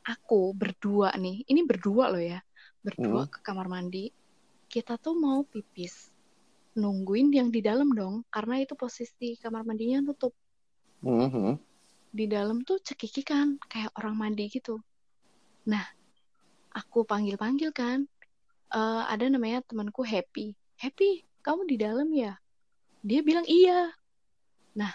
Aku 0.03 0.51
berdua 0.59 1.15
nih, 1.15 1.47
ini 1.47 1.63
berdua 1.63 2.11
loh 2.11 2.19
ya, 2.23 2.43
berdua 2.83 3.25
Hmm. 3.27 3.31
ke 3.31 3.39
kamar 3.47 3.71
mandi. 3.71 4.11
Kita 4.67 4.99
tuh 4.99 5.15
mau 5.15 5.47
pipis, 5.47 6.11
nungguin 6.75 7.31
yang 7.31 7.49
di 7.55 7.63
dalam 7.63 7.95
dong, 7.95 8.27
karena 8.27 8.59
itu 8.59 8.75
posisi 8.75 9.39
kamar 9.39 9.63
mandinya 9.63 10.03
tutup. 10.11 10.35
Mhm. 11.07 11.61
Di 12.13 12.25
dalam 12.27 12.67
tuh 12.67 12.83
cekikikan, 12.83 13.63
kayak 13.71 13.95
orang 13.95 14.19
mandi 14.19 14.51
gitu. 14.51 14.83
Nah, 15.71 15.87
aku 16.75 17.07
panggil-panggil 17.07 17.71
kan, 17.71 18.05
eh, 18.75 19.03
ada 19.07 19.25
namanya 19.31 19.63
temanku 19.63 20.03
Happy. 20.03 20.59
Happy, 20.83 21.23
kamu 21.43 21.67
di 21.67 21.77
dalam 21.77 22.09
ya? 22.15 22.39
Dia 23.03 23.21
bilang 23.21 23.43
iya. 23.51 23.91
Nah, 24.79 24.95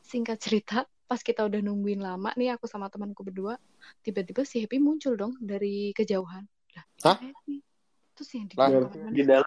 singkat 0.00 0.40
cerita, 0.40 0.88
pas 1.06 1.20
kita 1.20 1.44
udah 1.44 1.60
nungguin 1.60 2.00
lama 2.00 2.32
nih 2.34 2.56
aku 2.56 2.64
sama 2.66 2.88
temanku 2.88 3.22
berdua, 3.22 3.60
tiba-tiba 4.00 4.42
si 4.42 4.64
Happy 4.64 4.80
muncul 4.80 5.14
dong 5.14 5.36
dari 5.38 5.92
kejauhan. 5.92 6.48
Lah, 6.74 6.84
Hah? 7.06 7.18
Happy. 7.20 7.60
Terus 8.16 8.28
yang 8.32 8.46
di 8.48 8.56
dalam 8.56 8.90
di 9.12 9.22
dalam 9.22 9.46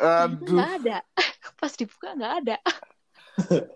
Aduh. 0.00 0.56
nggak 0.60 0.72
ada. 0.84 0.98
Pas 1.60 1.72
dibuka 1.72 2.12
nggak 2.12 2.34
ada. 2.44 2.56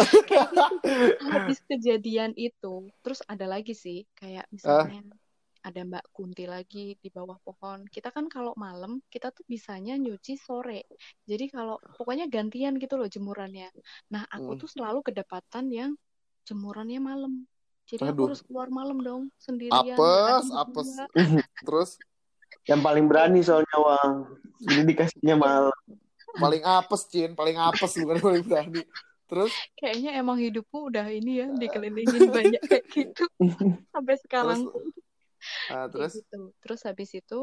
Gitu. 0.00 0.64
Habis 1.28 1.60
kejadian 1.68 2.32
itu, 2.38 2.88
terus 3.04 3.20
ada 3.28 3.44
lagi 3.44 3.76
sih, 3.76 4.08
kayak 4.16 4.48
misalnya 4.48 5.02
ada 5.60 5.80
Mbak 5.84 6.04
Kunti 6.16 6.44
lagi 6.48 6.96
di 6.96 7.08
bawah 7.12 7.36
pohon. 7.44 7.84
Kita 7.88 8.08
kan 8.08 8.32
kalau 8.32 8.56
malam, 8.56 9.04
kita 9.12 9.28
tuh 9.28 9.44
bisanya 9.44 9.94
nyuci 10.00 10.40
sore. 10.40 10.88
Jadi 11.28 11.52
kalau 11.52 11.76
pokoknya 12.00 12.26
gantian 12.32 12.80
gitu 12.80 12.96
loh 12.96 13.08
jemurannya. 13.08 13.68
Nah, 14.08 14.24
aku 14.32 14.56
Hmm. 14.56 14.60
tuh 14.64 14.68
selalu 14.72 15.04
kedapatan 15.04 15.68
yang 15.68 15.90
jemurannya 16.48 17.00
malam. 17.00 17.44
Jadi 17.84 18.06
aku 18.06 18.12
Aduh. 18.14 18.26
harus 18.32 18.40
keluar 18.46 18.68
malam 18.72 18.98
dong, 19.02 19.22
sendirian. 19.36 19.98
Apes, 19.98 20.48
apes. 20.54 20.88
Terus 21.66 22.00
Yang 22.68 22.80
paling 22.86 23.04
berani 23.10 23.40
soalnya 23.42 23.76
Wang. 23.82 24.12
Jadi 24.62 24.82
dikasihnya 24.94 25.34
malam. 25.34 25.74
paling 26.38 26.62
apes, 26.62 27.02
Cin. 27.10 27.34
Paling 27.34 27.58
apes 27.58 27.98
bukan 27.98 28.18
paling 28.22 28.42
berani. 28.46 28.82
Terus? 29.26 29.50
Kayaknya 29.78 30.10
emang 30.18 30.38
hidupku 30.38 30.90
udah 30.90 31.06
ini 31.10 31.42
ya, 31.42 31.46
dikelilingin 31.50 32.30
banyak 32.30 32.62
kayak 32.62 32.86
gitu. 32.90 33.24
Sampai 33.94 34.16
sekarang 34.22 34.70
Terus? 34.70 35.09
Ah, 35.70 35.86
kayak 35.90 35.90
terus? 35.92 36.14
gitu. 36.16 36.36
Terus 36.62 36.80
habis 36.88 37.10
itu 37.20 37.38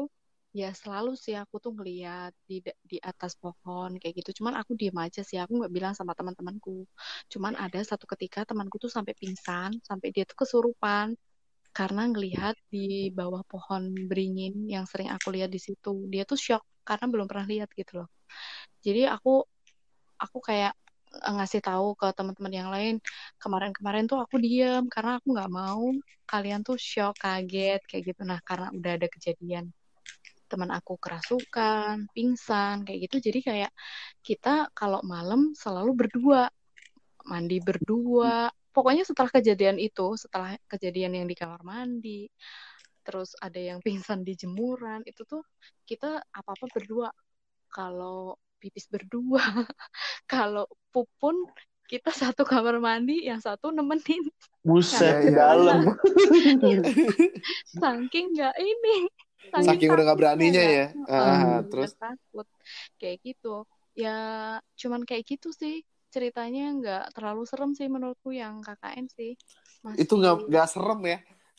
ya 0.56 0.72
selalu 0.72 1.12
sih 1.24 1.34
aku 1.36 1.56
tuh 1.64 1.72
ngeliat 1.76 2.32
di 2.48 2.56
di 2.90 2.96
atas 3.10 3.32
pohon 3.42 3.90
kayak 4.00 4.14
gitu. 4.24 4.30
Cuman 4.42 4.54
aku 4.60 4.72
diem 4.80 4.96
aja 4.98 5.20
sih, 5.28 5.38
aku 5.42 5.52
nggak 5.60 5.72
bilang 5.76 5.94
sama 5.98 6.12
teman-temanku. 6.18 6.84
Cuman 7.32 7.54
ada 7.64 7.78
satu 7.84 8.04
ketika 8.12 8.44
temanku 8.48 8.76
tuh 8.80 8.90
sampai 8.96 9.12
pingsan, 9.20 9.70
sampai 9.88 10.08
dia 10.14 10.24
tuh 10.28 10.36
kesurupan 10.42 11.14
karena 11.76 12.02
ngelihat 12.10 12.54
di 12.74 13.12
bawah 13.14 13.42
pohon 13.46 13.82
beringin 14.10 14.66
yang 14.74 14.84
sering 14.90 15.08
aku 15.14 15.28
lihat 15.36 15.50
di 15.54 15.60
situ. 15.62 15.92
Dia 16.12 16.24
tuh 16.30 16.38
shock 16.40 16.62
karena 16.88 17.06
belum 17.12 17.26
pernah 17.30 17.46
lihat 17.52 17.68
gitu 17.76 18.02
loh. 18.04 18.08
Jadi 18.86 19.06
aku 19.06 19.42
aku 20.24 20.38
kayak 20.48 20.72
ngasih 21.10 21.60
tahu 21.64 21.96
ke 21.98 22.08
teman-teman 22.14 22.52
yang 22.52 22.70
lain 22.70 22.94
kemarin-kemarin 23.42 24.04
tuh 24.10 24.18
aku 24.20 24.36
diem 24.40 24.84
karena 24.92 25.18
aku 25.18 25.34
nggak 25.34 25.50
mau 25.52 25.84
kalian 26.28 26.60
tuh 26.60 26.76
shock 26.76 27.16
kaget 27.24 27.80
kayak 27.88 28.02
gitu. 28.12 28.22
Nah 28.28 28.38
karena 28.44 28.68
udah 28.72 28.92
ada 29.00 29.08
kejadian 29.08 29.72
teman 30.48 30.72
aku 30.72 30.96
kerasukan 30.96 32.08
pingsan 32.16 32.80
kayak 32.88 32.98
gitu 33.04 33.16
jadi 33.28 33.38
kayak 33.44 33.72
kita 34.24 34.72
kalau 34.72 35.04
malam 35.04 35.52
selalu 35.52 35.92
berdua 35.92 36.48
mandi 37.28 37.60
berdua. 37.60 38.48
Pokoknya 38.72 39.04
setelah 39.04 39.28
kejadian 39.32 39.76
itu 39.76 40.16
setelah 40.16 40.56
kejadian 40.70 41.18
yang 41.18 41.26
di 41.28 41.36
kamar 41.36 41.60
mandi 41.66 42.30
terus 43.04 43.32
ada 43.40 43.56
yang 43.56 43.80
pingsan 43.80 44.20
di 44.20 44.36
jemuran 44.36 45.00
itu 45.08 45.24
tuh 45.24 45.40
kita 45.88 46.20
apa-apa 46.32 46.68
berdua. 46.72 47.08
Kalau 47.68 48.36
pipis 48.58 48.86
berdua. 48.90 49.40
Kalau 50.32 50.66
pup 50.92 51.08
pun 51.18 51.34
kita 51.88 52.12
satu 52.12 52.44
kamar 52.44 52.76
mandi 52.82 53.24
yang 53.24 53.40
satu 53.40 53.72
nemenin. 53.72 54.28
Buset 54.60 55.24
ke 55.24 55.30
dalam. 55.32 55.96
saking 57.80 58.36
nggak 58.36 58.54
ini. 58.60 58.96
Saking 59.48 59.88
udah 59.88 60.04
nggak 60.12 60.18
beraninya 60.20 60.62
ya. 60.62 60.86
Heeh, 60.92 61.08
Ah, 61.08 61.58
terus? 61.64 61.96
takut. 61.96 62.46
Kayak 63.00 63.16
gitu. 63.24 63.64
Ya 63.96 64.16
cuman 64.76 65.08
kayak 65.08 65.24
gitu 65.24 65.48
sih. 65.56 65.80
Ceritanya 66.12 66.72
nggak 66.76 67.04
terlalu 67.16 67.48
serem 67.48 67.72
sih 67.72 67.88
menurutku 67.88 68.32
yang 68.32 68.60
KKN 68.60 69.06
sih. 69.08 69.32
Masih 69.80 70.04
Itu 70.04 70.20
nggak 70.20 70.52
nggak 70.52 70.66
serem 70.68 71.00
ya. 71.08 71.18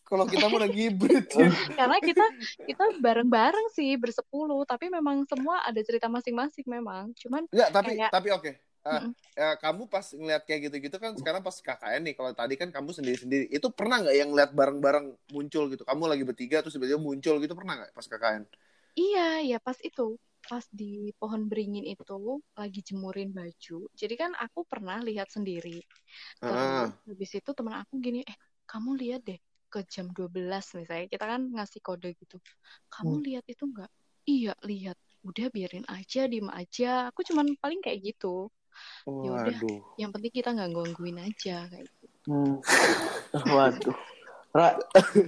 Kalau 0.10 0.26
kita 0.26 0.46
mau 0.50 0.58
ngibrit. 0.60 1.26
Cin. 1.30 1.50
karena 1.80 1.98
kita 2.02 2.26
kita 2.66 2.84
bareng-bareng 2.98 3.68
sih 3.72 3.94
bersepuluh 3.96 4.66
tapi 4.66 4.90
memang 4.90 5.22
semua 5.30 5.62
ada 5.62 5.78
cerita 5.86 6.10
masing-masing 6.10 6.66
memang 6.66 7.14
cuman 7.14 7.46
Enggak, 7.54 7.70
tapi 7.70 7.92
Kayak- 7.94 8.12
tapi 8.12 8.30
oke. 8.34 8.52
Eh, 8.80 8.96
Mm-mm. 8.96 9.12
eh, 9.36 9.56
kamu 9.60 9.92
pas 9.92 10.08
ngeliat 10.08 10.48
kayak 10.48 10.72
gitu-gitu 10.72 10.98
kan 10.98 11.12
sekarang 11.14 11.44
pas 11.44 11.52
KKN 11.52 12.00
nih 12.00 12.16
kalau 12.16 12.32
tadi 12.32 12.56
kan 12.56 12.72
kamu 12.72 12.96
sendiri-sendiri 12.96 13.52
itu 13.52 13.68
pernah 13.76 14.00
nggak 14.00 14.16
yang 14.16 14.32
ngeliat 14.32 14.56
bareng-bareng 14.56 15.06
muncul 15.36 15.68
gitu 15.68 15.84
kamu 15.84 16.08
lagi 16.08 16.24
bertiga 16.24 16.64
terus 16.64 16.80
tiba-tiba 16.80 16.96
muncul 16.96 17.44
gitu 17.44 17.54
pernah 17.60 17.76
nggak 17.76 17.92
pas 17.92 18.08
KKN 18.08 18.48
iya 18.96 19.44
ya 19.44 19.60
pas 19.60 19.76
itu 19.84 20.16
pas 20.48 20.64
di 20.72 21.12
pohon 21.20 21.52
beringin 21.52 21.84
itu 21.84 22.40
lagi 22.56 22.80
jemurin 22.80 23.36
baju 23.36 23.92
jadi 24.00 24.16
kan 24.16 24.32
aku 24.40 24.64
pernah 24.64 25.04
lihat 25.04 25.28
sendiri 25.28 25.84
Ah. 26.40 26.88
terus 26.88 27.20
habis 27.20 27.32
itu 27.36 27.50
teman 27.52 27.84
aku 27.84 28.00
gini 28.00 28.24
eh 28.24 28.38
kamu 28.64 28.96
lihat 28.96 29.28
deh 29.28 29.38
ke 29.70 29.86
jam 29.86 30.10
12 30.10 30.82
misalnya 30.82 31.06
kita 31.08 31.26
kan 31.30 31.42
ngasih 31.54 31.80
kode 31.86 32.10
gitu 32.18 32.42
kamu 32.90 33.22
lihat 33.24 33.46
itu 33.46 33.64
enggak 33.70 33.92
iya 34.26 34.54
lihat 34.66 34.98
udah 35.24 35.48
biarin 35.54 35.86
aja 35.88 36.26
diem 36.26 36.50
aja 36.50 37.08
aku 37.14 37.22
cuman 37.24 37.54
paling 37.62 37.80
kayak 37.80 38.02
gitu 38.14 38.50
Yaudah. 39.06 39.54
waduh 39.54 39.82
yang 40.02 40.10
penting 40.10 40.34
kita 40.34 40.50
nggak 40.52 40.72
gangguin 40.74 41.20
aja 41.22 41.70
kayak 41.70 41.86
gitu 41.86 42.10
Hmm. 42.30 42.62
Waduh. 43.58 43.98
Ra, 44.54 44.78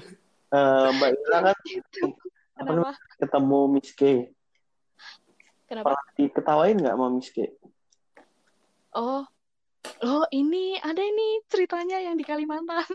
eh, 0.54 0.88
Mbak 0.94 1.10
Ira 1.18 1.38
kan. 1.50 1.58
Apa 2.62 2.68
kenapa 2.78 2.94
ketemu 3.18 3.60
Miss 3.74 3.90
K. 3.98 4.02
kenapa 5.66 5.98
Pernah 5.98 6.06
diketawain 6.14 6.78
nggak 6.78 6.94
sama 6.94 7.08
Miss 7.10 7.30
K? 7.34 7.38
oh 8.94 9.26
oh 10.06 10.24
ini 10.30 10.78
ada 10.78 11.02
ini 11.02 11.42
ceritanya 11.50 11.98
yang 12.06 12.20
di 12.20 12.28
Kalimantan 12.28 12.86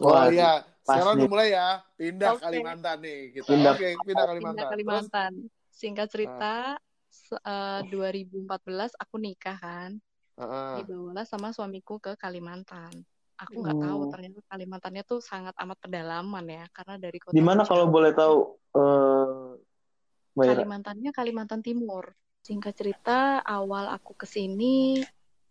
oh 0.00 0.12
Wah, 0.12 0.28
iya 0.28 0.50
pas 0.86 1.02
sekarang 1.02 1.14
udah 1.18 1.30
mulai 1.30 1.48
ya 1.50 1.68
pindah 1.96 2.30
Oke. 2.36 2.42
Kalimantan 2.44 2.96
nih 3.02 3.18
kita 3.34 3.48
Pindah. 3.48 3.72
oke 3.74 3.86
pindah 3.86 3.98
pindah 4.06 4.24
Kalimantan 4.28 4.66
Kalimantan. 4.70 5.32
Singkat 5.76 6.08
cerita, 6.08 6.54
se- 7.12 7.36
eh, 7.36 7.80
2014 7.92 8.96
aku 8.96 9.20
nikah 9.20 9.60
kan, 9.60 9.90
Terus, 10.36 10.48
ah, 10.48 10.72
dibawalah 10.80 11.24
sama 11.28 11.52
suamiku 11.52 12.00
ke 12.00 12.16
Kalimantan. 12.16 12.92
Aku 13.36 13.60
nggak 13.60 13.76
tahu 13.76 14.00
Hmm. 14.00 14.12
ternyata 14.12 14.40
Kalimantannya 14.48 15.02
tuh 15.04 15.20
sangat 15.20 15.52
amat 15.60 15.76
pedalaman 15.84 16.44
ya, 16.48 16.64
karena 16.72 16.96
dari 16.96 17.18
kota 17.20 17.36
Di 17.36 17.42
mana 17.44 17.68
kalau 17.68 17.92
boleh 17.92 18.12
tahu 18.16 18.36
eh 18.72 19.60
Mbak 20.32 20.44
Ira? 20.44 20.52
Kalimantannya 20.56 21.10
Kalimantan 21.12 21.60
Timur. 21.60 22.12
Singkat 22.40 22.72
cerita, 22.78 23.18
awal 23.42 23.90
aku 23.90 24.14
ke 24.16 24.24
sini, 24.24 25.02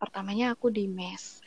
pertamanya 0.02 0.56
aku 0.58 0.72
di 0.74 0.90
mes. 0.90 1.44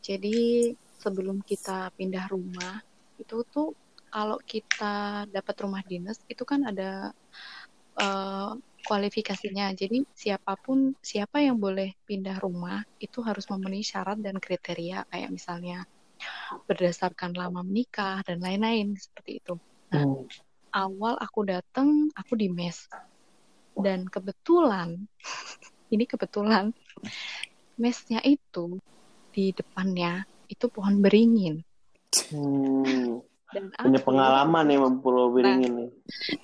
Jadi 0.00 0.70
sebelum 1.04 1.36
kita 1.50 1.70
pindah 1.98 2.24
rumah, 2.34 2.74
itu 3.22 3.36
tuh 3.54 3.66
kalau 4.14 4.38
kita 4.52 4.94
dapat 5.34 5.56
rumah 5.64 5.82
dinas, 5.90 6.18
itu 6.32 6.42
kan 6.50 6.60
ada 6.70 7.10
eh, 8.00 8.50
kualifikasinya. 8.88 9.66
Jadi 9.80 9.96
siapa 10.22 10.52
pun, 10.64 10.78
siapa 11.10 11.36
yang 11.46 11.56
boleh 11.64 11.88
pindah 12.08 12.36
rumah, 12.44 12.78
itu 13.04 13.18
harus 13.28 13.44
memenuhi 13.50 13.84
syarat 13.92 14.18
dan 14.26 14.36
kriteria, 14.44 14.98
kayak 15.10 15.30
misalnya 15.36 15.76
berdasarkan 16.68 17.32
lama 17.40 17.60
menikah 17.68 18.20
dan 18.26 18.38
lain-lain 18.44 18.96
seperti 18.96 19.40
itu 19.40 19.54
Hmm. 19.92 20.26
awal 20.74 21.14
aku 21.24 21.40
datang 21.46 21.88
aku 22.18 22.34
di 22.40 22.48
mes 22.58 22.78
dan 23.84 24.06
kebetulan 24.08 24.90
ini 25.94 26.04
kebetulan 26.08 26.70
mesnya 27.82 28.20
itu 28.34 28.78
di 29.34 29.50
depannya 29.58 30.22
itu 30.54 30.66
pohon 30.66 30.98
beringin 30.98 31.60
Hmm. 32.30 33.18
dan 33.50 33.74
Punya 33.74 33.98
aku 33.98 34.06
pengalaman 34.08 34.64
ya 34.64 34.78
sama 34.78 34.90
Pulau 34.96 35.26
Beringin 35.28 35.72
nih. 35.76 35.90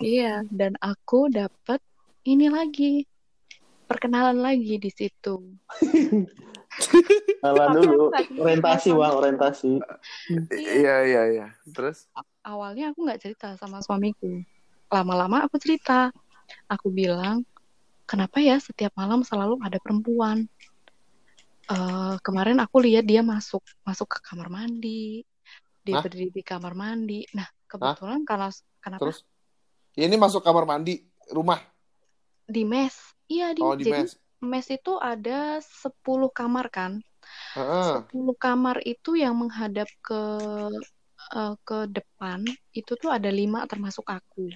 iya 0.01 0.35
dan 0.47 0.75
aku 0.77 1.27
dapat 1.27 1.79
ini 2.25 2.47
lagi 2.47 3.07
perkenalan 3.87 4.39
lagi 4.39 4.77
di 4.77 4.91
situ 4.91 5.39
Kenalan 7.41 7.71
dulu. 7.77 8.05
Orientasi 8.37 8.89
bang, 8.89 8.99
suamiku. 8.99 9.19
orientasi. 9.21 9.71
iya 10.51 10.97
iya 11.03 11.23
iya 11.29 11.49
terus 11.69 12.07
awalnya 12.43 12.91
aku 12.91 13.05
nggak 13.05 13.21
cerita 13.21 13.55
sama 13.55 13.79
suamiku 13.79 14.43
lama-lama 14.89 15.45
aku 15.45 15.55
cerita 15.57 16.11
aku 16.67 16.91
bilang 16.91 17.43
kenapa 18.05 18.39
ya 18.39 18.59
setiap 18.59 18.91
malam 18.95 19.23
selalu 19.23 19.59
ada 19.61 19.79
perempuan 19.79 20.47
Eh, 21.71 22.15
kemarin 22.27 22.59
aku 22.59 22.83
lihat 22.83 23.07
dia 23.07 23.23
masuk 23.23 23.63
masuk 23.87 24.07
ke 24.11 24.19
kamar 24.27 24.51
mandi 24.51 25.23
dia 25.87 25.95
Hah? 25.95 26.03
berdiri 26.03 26.35
di 26.35 26.43
kamar 26.43 26.75
mandi 26.75 27.23
nah 27.31 27.47
kebetulan 27.71 28.27
karena 28.27 28.51
kenapa 28.83 29.07
terus 29.07 29.23
ini 29.95 30.17
masuk 30.19 30.43
kamar 30.43 30.67
mandi 30.67 30.99
rumah 31.31 31.63
di 32.51 32.63
mes 32.67 32.95
iya 33.31 33.55
di, 33.55 33.63
oh 33.63 33.75
di 33.79 33.85
jadi 33.87 34.03
mes 34.03 34.11
mes 34.51 34.67
itu 34.73 34.93
ada 34.99 35.61
10 35.63 36.27
kamar 36.33 36.67
kan. 36.75 36.93
10 37.79 38.35
kamar 38.35 38.77
itu 38.83 39.11
yang 39.15 39.35
menghadap 39.39 39.87
ke 40.03 40.21
eh, 41.39 41.55
ke 41.69 41.79
depan 41.97 42.41
itu 42.75 42.93
tuh 43.03 43.11
ada 43.17 43.31
lima 43.31 43.65
termasuk 43.71 44.07
aku. 44.11 44.51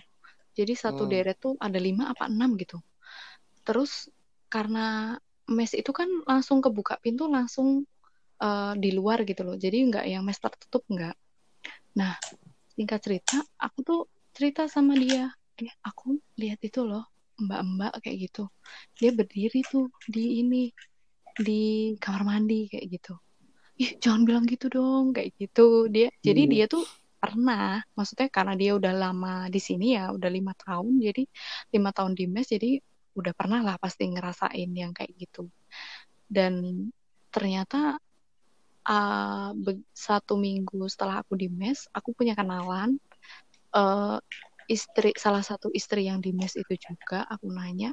Jadi 0.54 0.72
satu 0.78 1.02
Hmm. 1.04 1.12
deret 1.12 1.36
tuh 1.42 1.54
ada 1.66 1.78
lima 1.78 2.10
apa 2.12 2.24
enam 2.30 2.54
gitu. 2.58 2.78
Terus 3.66 4.08
karena 4.52 5.18
mes 5.48 5.72
itu 5.76 5.90
kan 5.92 6.08
langsung 6.24 6.58
kebuka 6.64 6.96
pintu 7.02 7.28
langsung 7.28 7.84
eh, 8.42 8.72
di 8.78 8.90
luar 8.96 9.22
gitu 9.28 9.42
loh. 9.46 9.56
Jadi 9.58 9.76
nggak 9.90 10.04
yang 10.08 10.22
mes 10.24 10.38
tertutup 10.40 10.84
nggak. 10.88 11.14
Nah 11.98 12.14
singkat 12.74 13.00
cerita 13.04 13.38
aku 13.60 13.78
tuh 13.86 14.00
cerita 14.34 14.66
sama 14.66 14.94
dia. 14.98 15.30
Eh 15.60 15.72
aku 15.86 16.18
lihat 16.40 16.58
itu 16.66 16.82
loh 16.82 17.06
mbak-mbak 17.38 18.02
kayak 18.02 18.30
gitu. 18.30 18.50
Dia 18.98 19.10
berdiri 19.14 19.62
tuh 19.66 19.90
di 20.06 20.42
ini 20.42 20.70
di 21.34 21.94
kamar 21.98 22.22
mandi 22.22 22.70
kayak 22.70 22.86
gitu. 22.90 23.14
Ih, 23.74 23.98
jangan 23.98 24.22
bilang 24.22 24.44
gitu 24.46 24.70
dong, 24.70 25.10
kayak 25.10 25.34
gitu. 25.34 25.90
Dia, 25.90 26.06
jadi 26.22 26.46
Hmm. 26.46 26.52
dia 26.54 26.64
tuh 26.70 26.86
pernah, 27.18 27.82
maksudnya 27.98 28.30
karena 28.30 28.54
dia 28.54 28.78
udah 28.78 28.94
lama 28.94 29.50
di 29.50 29.58
sini 29.58 29.98
ya, 29.98 30.14
udah 30.14 30.30
lima 30.30 30.54
tahun, 30.54 31.02
jadi 31.02 31.26
lima 31.74 31.90
tahun 31.90 32.12
di 32.14 32.24
mes, 32.30 32.46
jadi 32.46 32.78
udah 33.14 33.32
pernah 33.34 33.60
lah 33.62 33.76
pasti 33.78 34.10
ngerasain 34.10 34.70
yang 34.74 34.90
kayak 34.90 35.14
gitu. 35.16 35.48
Dan 36.26 36.86
ternyata 37.30 37.98
uh, 38.86 39.50
satu 39.94 40.34
minggu 40.36 40.86
setelah 40.90 41.24
aku 41.24 41.34
di 41.38 41.48
mes, 41.48 41.88
aku 41.90 42.12
punya 42.12 42.36
kenalan 42.36 43.00
eh, 43.74 44.18
istri 44.68 45.12
salah 45.16 45.42
satu 45.44 45.68
istri 45.72 46.08
yang 46.08 46.20
di 46.20 46.30
mes 46.32 46.54
itu 46.56 46.74
juga. 46.76 47.24
Aku 47.28 47.48
nanya, 47.50 47.92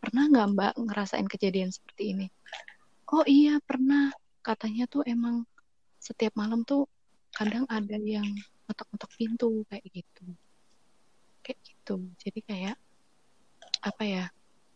pernah 0.00 0.28
nggak 0.28 0.48
Mbak 0.56 0.72
ngerasain 0.88 1.28
kejadian 1.28 1.70
seperti 1.70 2.16
ini? 2.16 2.26
Oh 3.12 3.24
iya 3.28 3.60
pernah. 3.62 4.10
Katanya 4.42 4.90
tuh 4.90 5.06
emang 5.06 5.46
setiap 6.02 6.34
malam 6.34 6.66
tuh 6.66 6.90
kadang 7.30 7.62
ada 7.70 7.96
yang 8.02 8.26
ngetok-ngetok 8.66 9.12
pintu 9.14 9.50
kayak 9.70 9.86
gitu. 9.94 10.26
Kayak 11.46 11.58
gitu. 11.62 11.96
Jadi 12.18 12.40
kayak 12.42 12.76
apa 13.82 14.02
ya? 14.02 14.24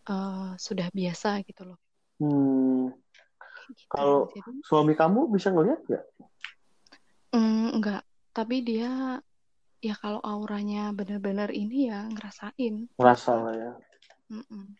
Eh, 0.06 0.50
sudah 0.56 0.88
biasa 0.94 1.42
gitu 1.44 1.62
loh. 1.74 1.78
Hmm. 2.22 2.90
Gitu. 3.70 3.90
Kalau- 3.90 4.30
Jadi 4.30 4.62
Suami 4.62 4.94
kamu 4.94 5.30
bisa 5.30 5.50
ngeliat 5.50 5.80
nggak? 5.86 6.04
mm, 7.34 7.76
enggak. 7.76 8.02
Tapi 8.32 8.56
dia 8.62 9.20
ya 9.82 9.94
kalau 9.98 10.18
auranya 10.24 10.90
bener-bener 10.96 11.52
ini 11.52 11.90
ya 11.92 12.06
ngerasain. 12.10 12.88
Ngerasa 12.96 13.32
lah 13.36 13.54
ya. 13.54 13.72
Mm-mm. 14.32 14.74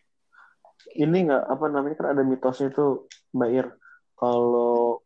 Ini 0.97 1.17
nggak 1.29 1.43
apa 1.51 1.65
namanya 1.67 1.95
kan 1.99 2.07
ada 2.15 2.23
mitosnya 2.23 2.71
tuh 2.71 3.07
Mbak 3.35 3.49
Ir. 3.51 3.67
Kalau 4.17 5.03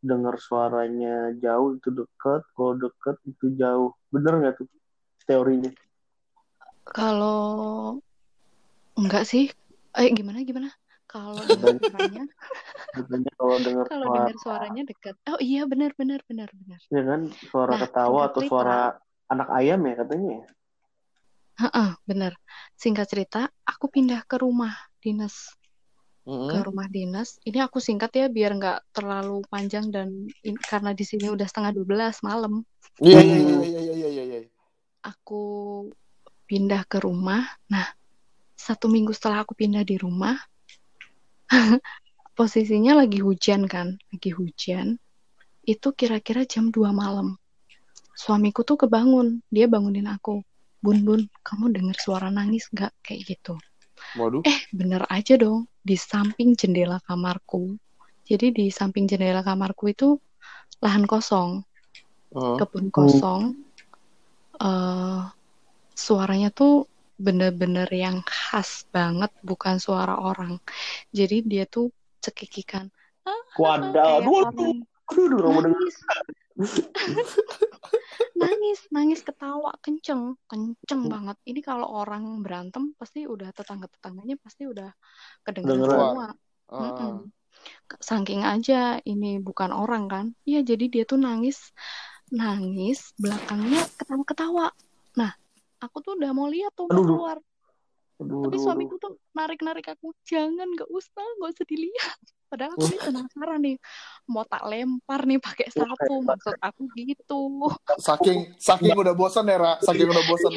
dengar 0.00 0.38
suaranya 0.38 1.34
jauh 1.36 1.76
itu 1.76 1.90
deket, 1.92 2.42
kalau 2.54 2.72
deket 2.78 3.16
itu 3.26 3.52
jauh. 3.58 3.90
Bener 4.08 4.32
nggak 4.38 4.54
tuh 4.62 4.68
teorinya? 5.26 5.70
Kalau 6.86 7.98
enggak 8.96 9.24
sih, 9.28 9.44
eh 9.96 10.08
gimana 10.12 10.42
gimana? 10.42 10.68
Kalau 11.06 11.38
dengar 11.38 11.78
suaranya, 11.78 12.22
kalau 13.38 13.56
dengar 13.62 13.84
kalau 13.86 14.06
suara, 14.10 14.16
dengar 14.18 14.36
suaranya 14.42 14.82
dekat. 14.90 15.14
Oh 15.30 15.40
iya 15.40 15.62
benar 15.70 15.90
benar 15.94 16.20
benar 16.26 16.48
benar. 16.50 16.80
ya 16.90 17.02
kan 17.06 17.20
suara 17.46 17.72
Nah, 17.76 17.80
ketawa 17.86 18.20
atau 18.28 18.40
cerita. 18.42 18.50
suara 18.50 18.78
anak 19.30 19.48
ayam 19.54 19.80
ya 19.86 19.94
katanya. 20.02 20.30
ya? 20.34 20.42
Heeh, 21.56 21.90
benar. 22.04 22.32
Singkat 22.76 23.06
cerita, 23.08 23.40
aku 23.64 23.88
pindah 23.88 24.20
ke 24.28 24.36
rumah 24.36 24.74
dinas. 25.00 25.56
Mm-mm. 26.26 26.50
Ke 26.50 26.58
rumah 26.66 26.90
dinas. 26.90 27.38
Ini 27.46 27.64
aku 27.64 27.78
singkat 27.80 28.12
ya 28.12 28.26
biar 28.28 28.58
nggak 28.58 28.92
terlalu 28.92 29.40
panjang 29.48 29.88
dan 29.88 30.28
in- 30.44 30.60
karena 30.60 30.92
di 30.92 31.06
sini 31.06 31.30
udah 31.32 31.46
setengah 31.48 31.72
12 31.80 32.20
malam. 32.20 32.60
Iya 33.00 33.20
iya 33.22 33.36
iya 33.40 33.56
iya 33.62 33.80
iya 33.80 34.08
iya 34.10 34.22
iya. 34.26 34.38
Aku 35.06 35.42
pindah 36.50 36.82
ke 36.90 36.98
rumah. 37.00 37.46
Nah, 37.72 37.86
satu 38.56 38.88
minggu 38.88 39.12
setelah 39.12 39.44
aku 39.44 39.52
pindah 39.54 39.84
di 39.84 40.00
rumah, 40.00 40.34
posisinya 42.38 42.98
lagi 42.98 43.20
hujan 43.20 43.68
kan, 43.68 44.00
lagi 44.10 44.30
hujan. 44.32 44.96
Itu 45.62 45.92
kira-kira 45.92 46.42
jam 46.48 46.72
2 46.72 46.90
malam. 46.90 47.36
suamiku 48.16 48.64
tuh 48.64 48.80
kebangun 48.80 49.44
dia 49.52 49.68
bangunin 49.68 50.08
aku 50.08 50.40
bun 50.80 51.04
bun 51.04 51.20
kamu 51.44 51.68
dengar 51.68 51.96
suara 52.00 52.32
nangis 52.32 52.64
nggak 52.72 52.88
kayak 53.04 53.20
gitu 53.28 53.60
Waduh. 54.16 54.40
eh 54.40 54.56
bener 54.72 55.04
aja 55.12 55.36
dong 55.36 55.68
di 55.84 56.00
samping 56.00 56.56
jendela 56.56 56.96
kamarku 57.04 57.76
jadi 58.24 58.56
di 58.56 58.72
samping 58.72 59.04
jendela 59.04 59.44
kamarku 59.44 59.92
itu 59.92 60.16
lahan 60.80 61.04
kosong 61.04 61.60
Heeh. 62.32 62.56
kebun 62.56 62.88
kosong 62.88 63.42
eh 64.64 65.20
suaranya 65.92 66.48
tuh 66.48 66.88
bener-bener 67.16 67.88
yang 67.88 68.20
khas 68.24 68.84
banget 68.92 69.32
bukan 69.40 69.80
suara 69.80 70.20
orang 70.20 70.60
jadi 71.10 71.40
dia 71.44 71.64
tuh 71.64 71.88
cekikikan 72.20 72.92
"Ah, 73.24 73.42
aduh, 73.56 73.96
aduh, 74.22 74.42
aduh, 74.52 74.74
denger. 75.50 75.64
nangis 75.72 75.96
nangis 78.40 78.78
nangis 78.92 79.20
ketawa 79.24 79.72
kenceng 79.80 80.36
kenceng 80.44 81.02
banget 81.08 81.36
ini 81.48 81.60
kalau 81.64 81.88
orang 81.88 82.44
berantem 82.44 82.92
pasti 83.00 83.24
udah 83.24 83.48
tetangga 83.56 83.88
tetangganya 83.88 84.36
pasti 84.36 84.68
udah 84.68 84.92
kedengeran 85.40 85.80
Dengeran. 85.80 86.00
semua 86.04 86.26
Heeh. 86.66 86.92
Mm-mm. 86.92 87.14
saking 88.02 88.42
aja 88.44 89.00
ini 89.08 89.40
bukan 89.40 89.72
orang 89.72 90.04
kan 90.12 90.26
iya 90.44 90.60
jadi 90.60 90.84
dia 90.92 91.04
tuh 91.08 91.16
nangis 91.16 91.72
nangis 92.28 93.16
belakangnya 93.16 93.80
ketawa-ketawa 93.96 94.68
nah 95.16 95.32
aku 95.80 95.96
tuh 96.04 96.12
udah 96.18 96.30
mau 96.32 96.48
lihat 96.48 96.72
tuh 96.74 96.88
mau 96.88 96.94
Aduh, 96.96 97.06
keluar 97.08 97.38
Aduh, 98.16 98.40
tapi 98.48 98.56
aduh, 98.56 98.64
suamiku 98.64 98.94
tuh 98.96 99.12
narik-narik 99.36 99.86
aku 99.92 100.12
jangan 100.24 100.66
nggak 100.72 100.88
usah 100.88 101.26
nggak 101.36 101.50
usah 101.52 101.66
dilihat 101.68 102.18
padahal 102.46 102.72
aku 102.78 102.86
nih 102.88 103.00
penasaran 103.02 103.60
nih 103.60 103.76
mau 104.30 104.44
tak 104.46 104.62
lempar 104.70 105.20
nih 105.26 105.38
pakai 105.42 105.68
sapu 105.68 106.14
maksud 106.22 106.56
aku 106.62 106.82
gitu 106.94 107.40
Saking 107.96 108.52
saking 108.60 108.92
udah 108.92 109.14
bosan 109.16 109.48
ya, 109.48 109.56
Ra. 109.56 109.72
Saking 109.80 110.08
udah 110.12 110.24
bosan. 110.28 110.52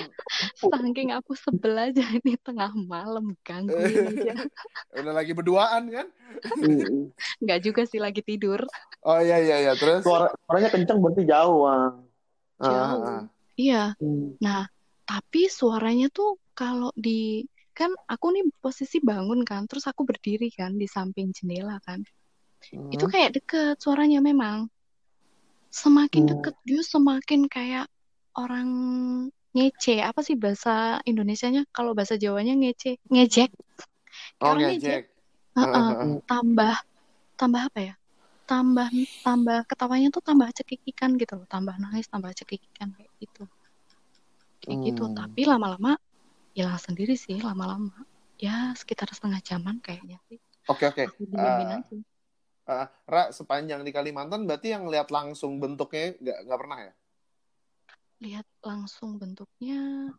saking 0.59 1.09
aku 1.15 1.31
sebel 1.39 1.73
aja 1.75 2.03
ini 2.19 2.35
tengah 2.39 2.71
malam 2.75 3.31
gangguin 3.41 4.11
aja 4.11 4.35
Udah 4.99 5.13
lagi 5.15 5.31
berduaan 5.31 5.87
kan? 5.89 6.07
aduh. 6.45 7.09
nggak 7.43 7.59
juga 7.63 7.81
sih 7.87 7.99
lagi 7.99 8.21
tidur 8.21 8.63
Oh 8.99 9.15
iya 9.23 9.39
iya 9.39 9.55
iya, 9.63 9.71
terus 9.79 10.03
Suara, 10.03 10.27
suaranya 10.43 10.69
kenceng 10.75 10.99
berarti 10.99 11.23
jauh, 11.23 11.63
Wang. 11.63 12.03
Ah, 12.59 12.67
jauh 12.67 12.99
ah, 12.99 13.07
ah. 13.07 13.21
iya 13.55 13.83
Hmm. 13.99 14.35
Nah, 14.43 14.67
tapi 15.09 15.49
suaranya 15.49 16.13
tuh 16.13 16.37
kalau 16.53 16.93
di 16.93 17.41
kan 17.73 17.89
aku 18.05 18.29
nih 18.29 18.45
posisi 18.61 19.01
bangun 19.01 19.41
kan, 19.41 19.65
terus 19.65 19.89
aku 19.89 20.05
berdiri 20.05 20.53
kan 20.53 20.77
di 20.77 20.85
samping 20.85 21.33
jendela 21.33 21.81
kan. 21.81 22.05
Itu 22.93 23.09
Hmm. 23.09 23.13
kayak 23.13 23.31
deket 23.41 23.75
suaranya 23.81 24.21
memang. 24.21 24.69
Semakin 25.73 26.29
Hmm. 26.29 26.31
deket 26.37 26.55
dia 26.61 26.81
semakin 26.85 27.41
kayak 27.49 27.85
orang 28.37 28.69
ngece. 29.57 30.05
Apa 30.05 30.21
sih 30.21 30.37
bahasa 30.37 31.01
Indonesianya? 31.09 31.65
Kalau 31.73 31.97
bahasa 31.97 32.13
Jawanya 32.13 32.53
ngece, 32.53 33.01
ngejek. 33.09 33.49
Oh 34.45 34.53
orang 34.53 34.77
ngejek. 34.77 35.09
Ah, 35.57 35.65
ah. 35.65 35.89
Tambah 36.29 36.75
tambah 37.39 37.61
apa 37.65 37.79
ya? 37.81 37.93
Tambah 38.45 38.87
tambah 39.25 39.59
ketawanya 39.65 40.13
tuh 40.13 40.21
tambah 40.21 40.49
cekikikan 40.53 41.17
gitu 41.17 41.33
loh, 41.37 41.47
tambah 41.49 41.73
nangis, 41.81 42.05
tambah 42.13 42.29
cekikikan 42.35 42.93
kayak 42.93 43.09
gitu. 43.17 43.49
Kayak 44.63 44.77
gitu. 44.85 45.03
Hmm. 45.07 45.15
Tapi 45.17 45.41
lama-lama 45.47 45.95
hilang 46.57 46.81
sendiri 46.81 47.15
sih 47.15 47.39
lama-lama 47.39 47.93
ya 48.35 48.73
sekitar 48.75 49.07
setengah 49.11 49.39
jaman 49.39 49.79
kayaknya 49.79 50.17
sih 50.27 50.39
Oke 50.67 50.87
oke. 50.91 51.03
aku 51.07 51.23
diemin 51.27 51.69
Ah. 51.71 51.79
aja 51.79 51.97
Ah, 52.69 52.87
Ra, 53.09 53.33
sepanjang 53.33 53.81
di 53.81 53.89
Kalimantan 53.89 54.45
berarti 54.45 54.69
yang 54.69 54.85
lihat 54.91 55.09
langsung 55.09 55.57
bentuknya 55.57 56.13
nggak 56.21 56.37
nggak 56.45 56.59
pernah 56.59 56.79
ya? 56.85 56.93
lihat 58.19 58.43
langsung 58.59 59.15
bentuknya 59.15 60.11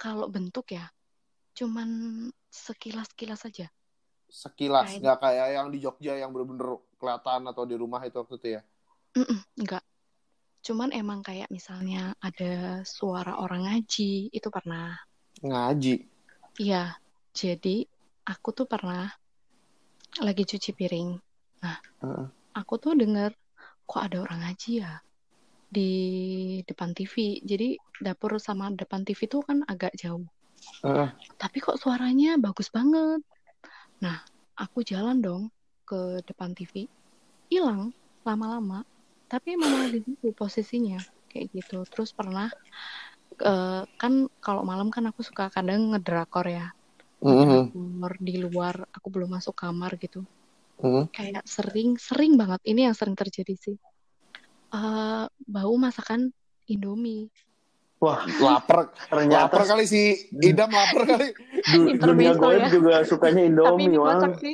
kalau 0.00 0.32
bentuk 0.32 0.72
ya 0.72 0.88
cuman 1.52 1.88
sekilas-kilas 2.48 3.44
aja 3.44 3.68
Sekilas, 4.30 4.96
nggak 4.96 5.18
kayak 5.20 5.48
yang 5.58 5.68
di 5.74 5.78
Jogja 5.82 6.14
yang 6.16 6.30
bener-bener 6.30 6.78
kelihatan 6.96 7.50
atau 7.50 7.66
di 7.66 7.74
rumah 7.74 7.98
itu 8.06 8.14
waktu 8.14 8.34
itu 8.38 8.48
ya? 8.56 8.62
Mm-mm, 9.18 9.42
enggak 9.58 9.82
cuman 10.60 10.92
emang 10.92 11.24
kayak 11.24 11.48
misalnya 11.48 12.12
ada 12.20 12.84
suara 12.84 13.40
orang 13.40 13.64
ngaji 13.68 14.28
itu 14.32 14.48
pernah 14.52 14.96
Ngaji. 15.40 15.94
iya 16.60 16.94
jadi 17.32 17.88
aku 18.28 18.52
tuh 18.52 18.68
pernah 18.68 19.08
lagi 20.20 20.44
cuci 20.44 20.70
piring 20.76 21.10
nah 21.64 21.78
Heeh. 22.04 22.26
aku 22.56 22.74
tuh 22.76 22.92
denger 22.92 23.32
kok 23.88 24.02
ada 24.04 24.22
orang 24.22 24.44
ngaji 24.44 24.84
ya 24.84 25.00
di 25.70 25.90
depan 26.66 26.90
TV. 26.90 27.38
Jadi 27.46 27.78
dapur 28.02 28.42
sama 28.42 28.74
depan 28.74 29.06
TV 29.06 29.30
tuh 29.30 29.46
kan 29.46 29.62
agak 29.70 29.94
jauh. 29.94 30.26
Heeh. 30.82 31.08
Tapi 31.38 31.56
kok 31.62 31.78
suaranya 31.78 32.34
bagus 32.42 32.74
banget. 32.74 33.22
Nah, 34.02 34.18
aku 34.58 34.82
jalan 34.82 35.22
dong 35.22 35.42
ke 35.86 36.18
depan 36.26 36.58
TV. 36.58 36.90
Hilang 37.46 37.94
lama-lama. 38.26 38.82
Tapi 39.30 39.54
memang 39.54 39.94
di 39.94 40.02
situ 40.02 40.34
posisinya 40.34 40.98
kayak 41.30 41.54
gitu. 41.54 41.86
Terus 41.86 42.10
pernah 42.10 42.50
eh, 43.38 43.82
kan 43.94 44.26
kalau 44.42 44.66
malam 44.66 44.90
kan 44.90 45.06
aku 45.06 45.22
suka 45.22 45.54
kadang 45.54 45.94
ngedrakor 45.94 46.50
ya. 46.50 46.66
Mhm. 47.22 47.70
Ngedrakor 47.70 48.18
di 48.18 48.42
luar, 48.42 48.74
aku 48.90 49.06
belum 49.06 49.38
masuk 49.38 49.54
kamar 49.54 49.94
gitu. 50.02 50.26
Mhm. 50.80 51.12
kayak 51.12 51.44
sering 51.44 52.00
sering 52.00 52.40
banget 52.40 52.56
ini 52.64 52.88
yang 52.88 52.96
sering 52.96 53.12
terjadi 53.12 53.52
sih 53.52 53.76
Eh, 54.70 55.26
bau 55.50 55.74
masakan 55.76 56.30
Indomie 56.70 57.26
Wah, 58.00 58.24
Lapar, 58.40 58.88
ternyata 59.12 59.52
lapar 59.52 59.68
kali 59.68 59.84
si 59.84 60.24
Idam 60.40 60.72
lapar 60.72 61.04
kali. 61.04 61.36
du- 61.68 62.00
dunia 62.00 62.32
goib 62.32 62.64
ya. 62.64 62.72
juga 62.72 63.04
sukanya 63.04 63.44
tapi 63.44 63.52
Indomie, 63.52 63.92
ini 63.92 63.98
Wang. 64.00 64.40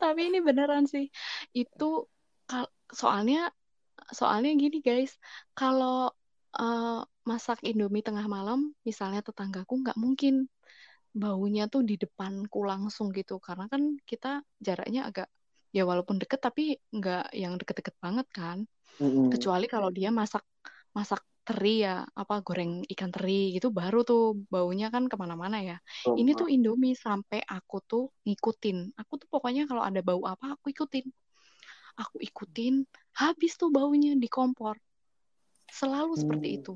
tapi 0.00 0.20
ini 0.32 0.38
beneran 0.42 0.84
sih. 0.86 1.06
Itu 1.54 2.10
soalnya 2.90 3.50
soalnya 4.10 4.50
gini 4.58 4.82
guys 4.82 5.14
kalau 5.54 6.10
eh, 6.58 7.00
masak 7.22 7.62
Indomie 7.62 8.02
tengah 8.02 8.26
malam 8.26 8.74
misalnya 8.82 9.22
tetanggaku 9.22 9.86
nggak 9.86 9.98
mungkin 10.00 10.50
baunya 11.10 11.66
tuh 11.66 11.82
di 11.86 11.94
depanku 11.98 12.62
langsung 12.66 13.14
gitu. 13.14 13.38
Karena 13.38 13.66
kan 13.70 13.98
kita 14.06 14.42
jaraknya 14.58 15.06
agak 15.10 15.28
ya 15.70 15.86
walaupun 15.86 16.18
deket 16.18 16.40
tapi 16.42 16.74
nggak 16.90 17.30
yang 17.34 17.54
deket-deket 17.54 17.94
banget 18.02 18.26
kan. 18.34 18.66
Mm-mm. 19.00 19.32
kecuali 19.32 19.64
kalau 19.64 19.88
dia 19.88 20.12
masak 20.12 20.44
masak 20.92 21.24
teri 21.50 21.82
ya 21.82 22.06
apa 22.06 22.46
goreng 22.46 22.86
ikan 22.86 23.10
teri 23.10 23.50
gitu 23.50 23.74
baru 23.74 24.06
tuh 24.06 24.38
baunya 24.46 24.86
kan 24.94 25.10
ke 25.10 25.18
mana-mana 25.18 25.58
ya. 25.58 25.76
Ini 26.06 26.38
tuh 26.38 26.46
Indomie 26.46 26.94
sampai 26.94 27.42
aku 27.42 27.82
tuh 27.82 28.04
ngikutin. 28.22 28.94
Aku 28.94 29.18
tuh 29.18 29.26
pokoknya 29.26 29.66
kalau 29.66 29.82
ada 29.82 29.98
bau 29.98 30.22
apa 30.30 30.54
aku 30.54 30.70
ikutin. 30.70 31.10
Aku 31.98 32.22
ikutin 32.22 32.86
habis 33.18 33.58
tuh 33.58 33.74
baunya 33.74 34.14
di 34.14 34.30
kompor. 34.30 34.78
Selalu 35.66 36.14
seperti 36.14 36.48
Hmm. 36.54 36.58
itu. 36.62 36.74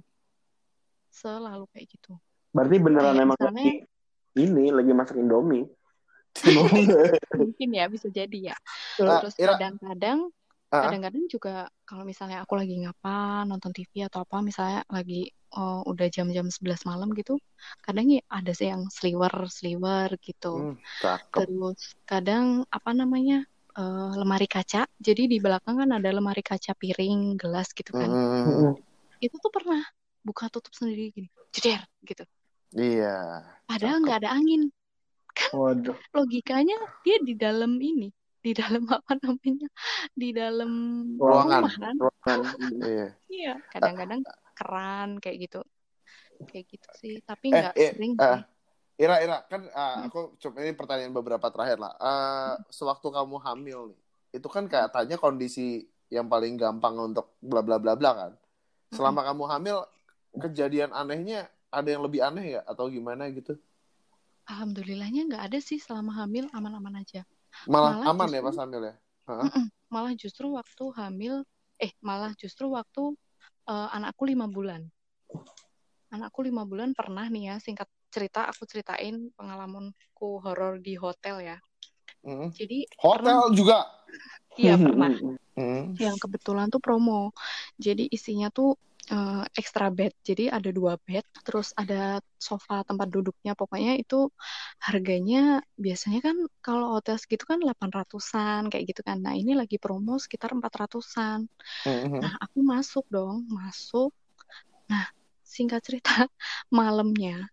Selalu 1.15 1.71
kayak 1.71 1.87
gitu. 1.95 2.19
Berarti 2.51 2.77
beneran 2.83 3.15
emang 3.15 3.39
misalnya- 3.39 3.63
lagi 3.63 3.75
ini 4.35 4.65
lagi 4.75 4.91
masak 4.91 5.17
Indomie. 5.23 5.71
mungkin 7.39 7.69
ya 7.71 7.87
bisa 7.87 8.11
jadi 8.11 8.51
ya. 8.51 8.57
Terus 8.99 9.39
kadang-kadang. 9.39 10.35
Kadang-kadang 10.83 11.25
juga 11.31 11.55
kalau 11.87 12.03
misalnya 12.03 12.43
aku 12.43 12.55
lagi 12.59 12.75
ngapa 12.83 13.45
nonton 13.47 13.71
TV 13.71 14.09
atau 14.09 14.25
apa 14.27 14.37
misalnya 14.43 14.81
lagi 14.91 15.31
oh, 15.55 15.87
udah 15.87 16.07
jam-jam 16.11 16.47
11 16.51 16.83
malam 16.89 17.15
gitu 17.15 17.39
kadang 17.85 18.11
ya 18.11 18.21
ada 18.27 18.51
sih 18.51 18.69
yang 18.73 18.89
sliwer 18.91 19.35
sliwer 19.47 20.11
gitu 20.19 20.75
Hmm, 20.75 20.75
cakep. 21.03 21.37
terus 21.47 21.81
kadang 22.09 22.67
apa 22.71 22.91
namanya 22.91 23.47
eh, 23.79 24.13
lemari 24.19 24.47
kaca 24.51 24.87
jadi 24.99 25.23
di 25.31 25.39
belakang 25.39 25.79
kan 25.83 25.91
ada 25.95 26.11
lemari 26.11 26.43
kaca 26.43 26.75
piring 26.75 27.39
gelas 27.39 27.71
gitu 27.75 27.91
kan 27.95 28.11
Hmm, 28.11 28.75
itu 29.23 29.35
tuh 29.39 29.53
pernah 29.53 29.83
buka 30.25 30.49
tutup 30.51 30.73
sendiri 30.75 31.13
gini 31.15 31.29
jeder 31.55 31.83
gitu 32.03 32.25
Iya. 32.75 33.45
padahal 33.71 34.03
Cakep. 34.03 34.05
nggak 34.05 34.19
ada 34.25 34.31
angin 34.35 34.63
Waduh. 35.55 35.95
logikanya 36.11 36.75
dia 37.07 37.17
di 37.23 37.35
dalam 37.39 37.79
ini 37.79 38.11
di 38.45 38.51
dalam 38.61 38.83
apa 38.99 39.13
namanya 39.23 39.67
di 40.21 40.29
dalam 40.41 40.71
Ruangan. 41.21 41.65
rumah 41.65 41.75
kan 41.83 41.97
Ruangan. 42.01 42.41
Iya. 42.87 43.07
iya 43.35 43.51
kadang-kadang 43.73 44.21
keran 44.59 45.09
kayak 45.23 45.39
gitu 45.45 45.59
kayak 46.49 46.67
gitu 46.73 46.89
sih 47.01 47.15
tapi 47.29 47.47
Eh, 47.55 47.59
nggak 47.59 47.77
eh, 47.79 47.91
sering 47.91 48.15
eh, 48.21 48.25
sih 48.29 48.41
Ira, 49.03 49.17
Ira, 49.25 49.39
kan 49.51 49.63
ah, 49.75 49.95
Hmm. 49.95 50.11
aku 50.11 50.39
coba 50.43 50.59
ini 50.65 50.73
pertanyaan 50.77 51.15
beberapa 51.15 51.49
terakhir 51.55 51.79
lah. 51.83 51.93
Eh, 51.99 52.55
sewaktu 52.71 53.09
kamu 53.11 53.37
hamil 53.47 53.81
nih, 53.95 54.01
itu 54.41 54.49
kan 54.51 54.65
katanya 54.71 55.17
kondisi 55.19 55.87
yang 56.15 56.27
paling 56.33 56.55
gampang 56.61 56.95
untuk 56.99 57.35
bla 57.43 57.61
bla 57.67 57.77
bla 57.83 57.95
bla 57.99 58.11
kan. 58.15 58.33
Selama 58.95 59.21
kamu 59.29 59.45
hamil, 59.53 59.79
kejadian 60.43 60.93
anehnya 60.95 61.51
ada 61.75 61.89
yang 61.91 62.03
lebih 62.07 62.21
aneh 62.27 62.59
ya 62.59 62.63
atau 62.69 62.87
gimana 62.93 63.29
gitu? 63.35 63.59
alhamdulillahnya 64.51 65.21
nggak 65.29 65.43
ada 65.47 65.59
sih 65.69 65.77
selama 65.87 66.13
hamil 66.19 66.45
aman-aman 66.57 66.95
aja 67.05 67.21
Malah, 67.65 67.93
Malah 68.03 68.11
aman 68.11 68.29
ya 68.29 68.41
justru- 68.41 68.47
pas 68.47 68.57
hamil 68.63 68.83
ya? 68.85 68.95
Heeh. 69.25 69.45
Mm-mm. 69.49 69.67
malah 69.89 70.13
justru 70.19 70.47
waktu 70.53 70.85
hamil 70.99 71.35
eh 71.79 71.93
malah 72.03 72.33
justru 72.35 72.67
waktu 72.69 73.15
eh, 73.65 73.89
anakku 73.95 74.27
lima 74.27 74.45
bulan 74.47 74.85
anakku 76.11 76.43
lima 76.43 76.63
bulan 76.63 76.95
pernah 76.95 77.27
nih 77.27 77.55
ya 77.55 77.57
singkat 77.59 77.89
cerita 78.11 78.47
aku 78.47 78.67
ceritain 78.67 79.31
pengalamanku 79.35 80.39
horor 80.43 80.79
di 80.79 80.95
hotel 80.95 81.41
ya 81.43 81.59
Mm. 82.25 82.57
jadi 82.57 82.89
Hotel 83.05 83.21
pernah 83.21 83.53
juga. 83.53 83.79
iya 84.57 84.81
pernah 84.81 85.13
Mm. 85.55 86.01
yang 86.01 86.17
kebetulan 86.17 86.73
tuh 86.73 86.81
promo. 86.81 87.37
Jadi 87.77 88.09
isinya 88.09 88.49
tuh 88.49 88.81
eh, 89.11 89.45
extra 89.57 89.91
bed. 89.93 90.13
Jadi 90.25 90.49
ada 90.49 90.71
dua 90.73 90.97
bed, 91.01 91.25
terus 91.45 91.73
ada 91.77 92.23
sofa 92.39 92.85
tempat 92.87 93.09
duduknya. 93.11 93.53
Pokoknya 93.57 93.99
itu 94.01 94.29
harganya 94.81 95.61
biasanya 95.77 96.21
kan 96.25 96.37
kalau 96.65 96.97
hotel 96.97 97.17
segitu 97.21 97.45
kan 97.45 97.59
800-an 97.61 98.69
kayak 98.73 98.85
gitu 98.95 99.01
kan. 99.05 99.21
Nah, 99.21 99.35
ini 99.37 99.53
lagi 99.57 99.77
promo 99.77 100.17
sekitar 100.17 100.53
400-an. 100.57 101.49
Mm. 101.85 102.21
Nah, 102.21 102.35
aku 102.41 102.59
masuk 102.65 103.05
dong, 103.11 103.45
masuk. 103.49 104.13
Nah, 104.89 105.09
singkat 105.45 105.81
cerita, 105.85 106.25
malamnya 106.73 107.49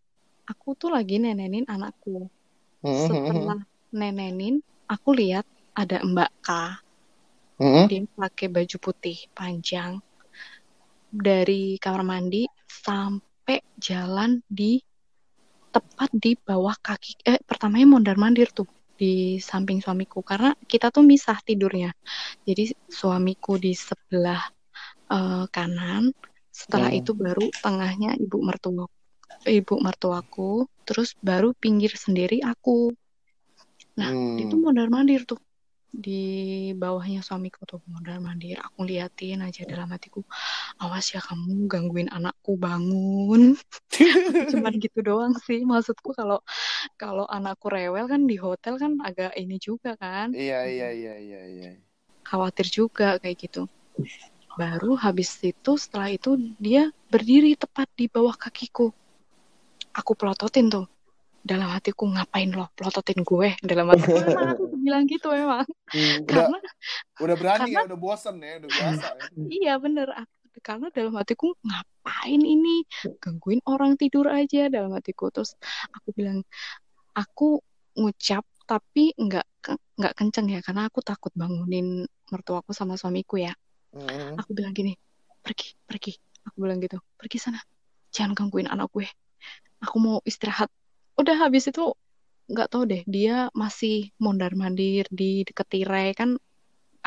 aku 0.48 0.76
tuh 0.76 0.92
lagi 0.92 1.20
nenenin 1.20 1.68
anakku. 1.68 2.28
Mm. 2.84 2.96
Setelah 3.08 3.60
nenenin, 3.92 4.60
aku 4.88 5.16
lihat 5.16 5.48
ada 5.76 6.04
Mbak 6.04 6.32
K 6.44 6.50
Mm. 7.62 7.86
dia 7.86 8.02
pakai 8.18 8.50
baju 8.50 8.78
putih 8.82 9.30
panjang 9.38 10.02
dari 11.12 11.76
kamar 11.84 12.04
mandi 12.08 12.48
sampai 12.68 13.60
jalan 13.78 14.40
di 14.48 14.80
tepat 15.72 16.10
di 16.12 16.36
bawah 16.36 16.76
kaki 16.88 17.12
eh 17.28 17.40
pertamanya 17.48 17.88
mondar 17.88 18.18
mandir 18.20 18.52
tuh 18.52 18.68
di 19.00 19.40
samping 19.40 19.80
suamiku. 19.84 20.20
Karena 20.24 20.52
kita 20.72 20.92
tuh 20.96 21.04
misah 21.06 21.38
tidurnya. 21.48 21.92
Jadi 22.48 22.72
suamiku 22.88 23.56
di 23.60 23.72
sebelah 23.76 24.42
eh, 25.12 25.46
kanan. 25.56 26.12
Setelah 26.52 26.92
Hmm. 26.92 27.00
itu 27.00 27.12
baru 27.16 27.46
tengahnya 27.64 28.16
ibu 28.20 28.38
mertua 28.44 28.86
ibu 29.48 29.76
mertuaku. 29.80 30.68
Terus 30.88 31.16
baru 31.20 31.56
pinggir 31.56 31.94
sendiri 31.96 32.44
aku. 32.44 32.92
Nah, 34.00 34.12
Hmm. 34.12 34.40
itu 34.44 34.56
mondar 34.60 34.88
mandir 34.92 35.22
tuh 35.28 35.40
di 35.92 36.72
bawahnya 36.72 37.20
suamiku 37.20 37.68
tuh 37.68 37.84
mondar 37.92 38.18
mandir. 38.24 38.58
Aku 38.64 38.88
liatin 38.88 39.44
aja 39.44 39.68
dalam 39.68 39.92
hatiku, 39.92 40.24
awas 40.80 41.12
ya 41.12 41.20
kamu 41.20 41.68
gangguin 41.68 42.08
anakku 42.08 42.56
bangun. 42.56 43.60
Cuman 44.52 44.74
gitu 44.80 45.04
doang 45.04 45.36
sih. 45.44 45.68
Maksudku 45.68 46.16
kalau 46.16 46.40
kalau 46.96 47.28
anakku 47.28 47.68
rewel 47.68 48.08
kan 48.08 48.24
di 48.24 48.40
hotel 48.40 48.80
kan 48.80 48.98
agak 49.04 49.36
ini 49.36 49.60
juga 49.60 50.00
kan, 50.00 50.32
Iya 50.32 50.64
iya 50.66 50.90
iya 50.96 51.16
iya 51.20 51.42
iya. 51.46 51.72
khawatir 52.24 52.72
juga 52.72 53.20
kayak 53.20 53.38
gitu. 53.38 53.68
Baru 54.56 54.96
habis 54.96 55.36
itu 55.44 55.72
setelah 55.76 56.12
itu 56.12 56.40
dia 56.56 56.92
berdiri 57.12 57.60
tepat 57.60 57.92
di 58.00 58.08
bawah 58.08 58.36
kakiku. 58.36 58.96
Aku 59.92 60.16
pelototin 60.16 60.72
tuh. 60.72 60.88
Dalam 61.42 61.74
hatiku 61.74 62.06
ngapain 62.06 62.54
lo 62.54 62.70
pelototin 62.78 63.26
gue 63.26 63.58
dalam 63.66 63.90
hatiku 63.90 64.14
bilang 64.82 65.06
gitu 65.06 65.30
emang 65.32 65.66
Udah 66.26 66.50
karena 66.50 66.60
udah 67.22 67.36
berani 67.38 67.60
karena- 67.70 67.82
ya, 67.86 67.90
udah 67.90 68.00
bosen 68.00 68.36
ya, 68.42 68.52
udah 68.60 68.70
biasa 68.70 69.06
ya. 69.08 69.24
Iya 69.50 69.74
bener. 69.78 70.08
Aku- 70.12 70.40
karena 70.62 70.88
dalam 70.92 71.16
hatiku 71.16 71.56
ngapain 71.64 72.42
ini? 72.44 72.84
Gangguin 73.24 73.64
orang 73.66 73.96
tidur 73.96 74.28
aja 74.28 74.68
dalam 74.68 74.92
hatiku. 74.92 75.32
Terus 75.32 75.56
aku 75.96 76.12
bilang 76.12 76.44
aku 77.16 77.64
ngucap 77.96 78.44
tapi 78.68 79.12
nggak 79.16 79.48
nggak 80.00 80.14
kenceng 80.16 80.48
ya 80.48 80.60
karena 80.64 80.88
aku 80.88 81.04
takut 81.04 81.32
bangunin 81.36 82.04
mertuaku 82.32 82.72
sama 82.76 82.96
suamiku 82.96 83.40
ya. 83.40 83.52
Mm. 83.92 84.40
aku 84.40 84.56
bilang 84.56 84.72
gini 84.72 84.96
pergi 85.44 85.76
pergi. 85.84 86.16
Aku 86.48 86.64
bilang 86.64 86.80
gitu 86.80 87.00
pergi 87.20 87.38
sana 87.40 87.60
jangan 88.12 88.36
gangguin 88.36 88.68
anak 88.68 88.92
gue. 88.92 89.08
Aku 89.84 89.98
mau 90.00 90.18
istirahat. 90.24 90.68
Udah 91.20 91.36
habis 91.48 91.68
itu 91.68 91.92
nggak 92.52 92.68
tahu 92.72 92.84
deh 92.92 93.02
dia 93.16 93.32
masih 93.62 93.94
mondar 94.24 94.52
mandir 94.62 95.04
di 95.20 95.24
deket 95.48 95.68
tirai 95.74 96.08
kan 96.20 96.30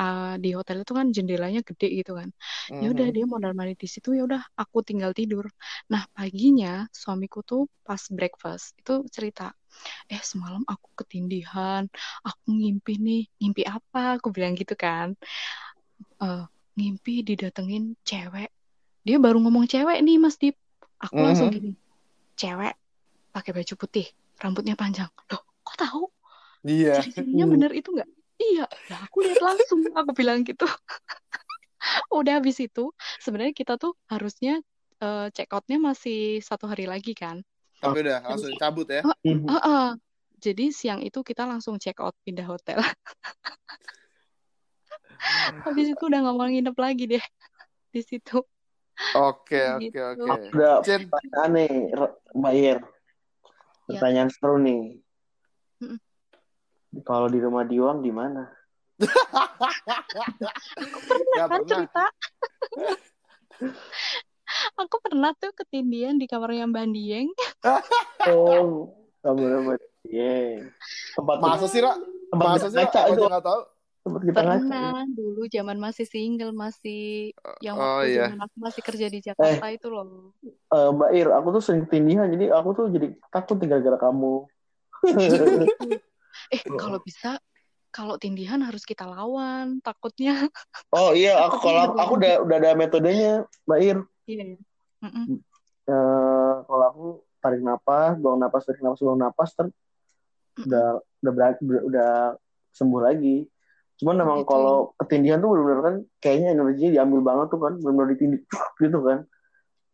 uh, 0.01 0.35
di 0.45 0.49
hotel 0.59 0.77
itu 0.85 0.93
kan 0.99 1.07
jendelanya 1.17 1.61
gede 1.69 1.87
gitu 2.01 2.13
kan. 2.21 2.29
Ya 2.83 2.87
udah 2.95 3.07
Mhm. 3.07 3.15
dia 3.17 3.25
mondar 3.33 3.53
mandir 3.59 3.77
di 3.85 3.89
situ 3.95 4.09
ya 4.19 4.23
udah 4.29 4.43
aku 4.63 4.79
tinggal 4.89 5.13
tidur. 5.19 5.47
Nah 5.93 6.03
paginya 6.17 6.69
suamiku 7.01 7.39
tuh 7.51 7.63
pas 7.87 8.03
breakfast 8.17 8.67
itu 8.81 8.93
cerita 9.15 9.45
eh 10.13 10.23
semalam 10.31 10.63
aku 10.73 10.89
ketindihan 11.01 11.83
aku 12.29 12.45
ngimpi 12.59 12.93
nih 13.07 13.21
ngimpi 13.41 13.63
apa? 13.77 14.01
Aku 14.19 14.29
bilang 14.37 14.55
gitu 14.61 14.75
kan. 14.85 15.09
Eh, 16.25 16.43
ngimpi 16.79 17.13
didatengin 17.29 17.85
cewek. 18.09 18.51
Dia 19.07 19.17
baru 19.25 19.39
ngomong 19.43 19.67
cewek 19.73 19.99
nih 20.07 20.17
mas 20.25 20.37
Dip. 20.43 20.57
Aku 21.07 21.19
langsung 21.27 21.49
Mhm. 21.49 21.55
gini 21.55 21.71
cewek 22.41 22.75
pakai 23.35 23.53
baju 23.57 23.75
putih 23.83 24.07
rambutnya 24.43 24.75
panjang 24.79 25.11
loh 25.31 25.43
kok 25.65 25.77
tahu 25.79 26.03
Iya. 26.65 27.05
ciri-cirinya 27.05 27.45
bener 27.45 27.71
itu 27.77 27.93
nggak 27.93 28.09
iya 28.41 28.65
lah 28.91 29.01
aku 29.07 29.17
lihat 29.25 29.41
langsung 29.45 29.81
aku 29.93 30.11
bilang 30.17 30.41
gitu 30.49 30.65
udah 32.19 32.41
habis 32.41 32.57
itu 32.63 32.91
sebenarnya 33.21 33.53
kita 33.55 33.77
tuh 33.77 33.93
harusnya 34.09 34.61
eh, 35.05 35.27
check 35.37 35.51
outnya 35.53 35.77
masih 35.79 36.41
satu 36.41 36.65
hari 36.71 36.89
lagi 36.89 37.13
kan 37.13 37.45
Tapi 37.85 38.01
udah 38.01 38.25
langsung 38.25 38.57
cabut 38.57 38.89
ya. 38.89 39.03
Mhm. 39.25 39.45
Heeh. 39.51 39.87
jadi 40.41 40.65
siang 40.73 41.01
itu 41.05 41.21
kita 41.25 41.45
langsung 41.45 41.77
check 41.81 42.01
out 42.01 42.17
pindah 42.25 42.47
hotel 42.49 42.81
habis 45.65 45.87
itu 45.93 46.03
udah 46.05 46.21
nggak 46.25 46.37
mau 46.37 46.49
nginep 46.49 46.77
lagi 46.77 47.05
deh 47.17 47.25
di 47.95 48.01
situ 48.05 48.41
Oke, 49.15 49.59
oke, 49.79 49.83
Gitu. 49.95 50.27
oke. 50.27 50.51
Udah 50.55 50.83
Cin, 50.83 51.07
pertanyaan 51.11 51.51
nih, 51.55 51.71
Mbak 52.35 52.53
Ir. 52.59 52.79
Ya. 53.85 54.01
Pertanyaan 54.01 54.31
seru 54.33 54.57
nih. 54.61 54.99
Mm-mm. 55.85 55.99
Kalau 57.05 57.29
di 57.29 57.39
rumah 57.43 57.67
Diwang 57.67 58.01
di 58.01 58.13
mana? 58.15 58.49
Gak 61.35 61.49
kan 61.51 61.59
pernah. 61.67 61.67
cerita 61.67 62.05
aku 64.79 64.97
pernah 65.03 65.35
tuh 65.35 65.51
ketindian 65.51 66.15
di 66.15 66.31
kamarnya 66.31 66.71
Mbak 66.71 66.87
Dieng 66.95 67.29
Oh, 68.31 68.95
kamu 69.21 69.43
Mbak 69.67 69.79
Iya. 70.05 70.69
Tempat 71.17 71.37
Masa 71.41 71.67
sih, 71.67 71.81
Ra? 71.81 71.97
tempat 72.29 72.47
Masa 72.55 72.69
sih, 72.69 72.77
Ra? 72.77 72.93
aja 72.93 73.25
nggak 73.25 73.45
tahu? 73.45 73.61
Ngaca. 74.05 74.37
pernah 74.37 75.01
dulu 75.09 75.49
zaman 75.49 75.81
masih 75.81 76.05
single 76.05 76.53
masih 76.53 77.33
yang 77.65 77.81
Oh, 77.81 78.05
waktu 78.05 78.13
iya. 78.13 78.29
zaman 78.29 78.41
aku 78.45 78.57
masih 78.61 78.83
kerja 78.85 79.07
di 79.09 79.19
Jakarta 79.25 79.67
itu 79.73 79.89
loh 79.89 80.37
Eh, 80.45 80.89
Mbak 80.93 81.11
Ir, 81.17 81.29
aku 81.33 81.49
tuh 81.57 81.63
sering 81.65 81.83
ketindihan, 81.89 82.27
jadi 82.29 82.53
aku 82.53 82.69
tuh 82.77 82.87
jadi 82.93 83.17
takut 83.33 83.57
nih 83.63 83.69
gara-gara 83.73 83.99
kamu. 84.11 84.35
eh 86.53 86.61
kalau 86.77 86.99
bisa 87.01 87.39
kalau 87.95 88.19
tindihan 88.19 88.59
harus 88.59 88.83
kita 88.83 89.07
lawan 89.07 89.79
takutnya 89.79 90.51
oh 90.91 91.15
iya, 91.15 91.39
aku 91.47 91.63
kalau 91.63 91.95
aku 91.95 92.13
udah 92.19 92.43
udah 92.43 92.57
ada 92.59 92.71
metodenya, 92.75 93.47
Mbak 93.65 93.79
Ir. 93.81 93.99
iya 94.29 94.45
ya 94.57 94.59
Mm-mm. 95.05 95.27
Eh, 95.85 96.53
kalau 96.65 96.85
aku 96.89 97.05
tarik 97.45 97.61
napas, 97.61 98.17
buang 98.17 98.41
napas, 98.41 98.65
tarik 98.65 98.81
napas, 98.81 99.01
buang 99.05 99.21
napas, 99.21 99.53
ter 99.53 99.69
udah 100.65 100.97
udah 101.21 101.33
berat, 101.33 101.57
udah, 101.61 101.83
udah 101.85 102.11
sembuh 102.73 103.01
lagi. 103.05 103.45
Cuman 103.95 104.15
Oh, 104.15 104.21
memang 104.27 104.39
gitu 104.43 104.51
kalau 104.51 104.77
ketindihan 104.99 105.39
tuh 105.39 105.49
benar-benar 105.55 105.81
kan 105.83 105.95
kayaknya 106.19 106.49
energinya 106.59 106.91
diambil 107.01 107.21
banget 107.23 107.47
tuh 107.55 107.61
kan, 107.63 107.73
benar-benar 107.79 108.09
ditindih 108.15 108.41
gitu 108.83 108.99
kan. 109.05 109.19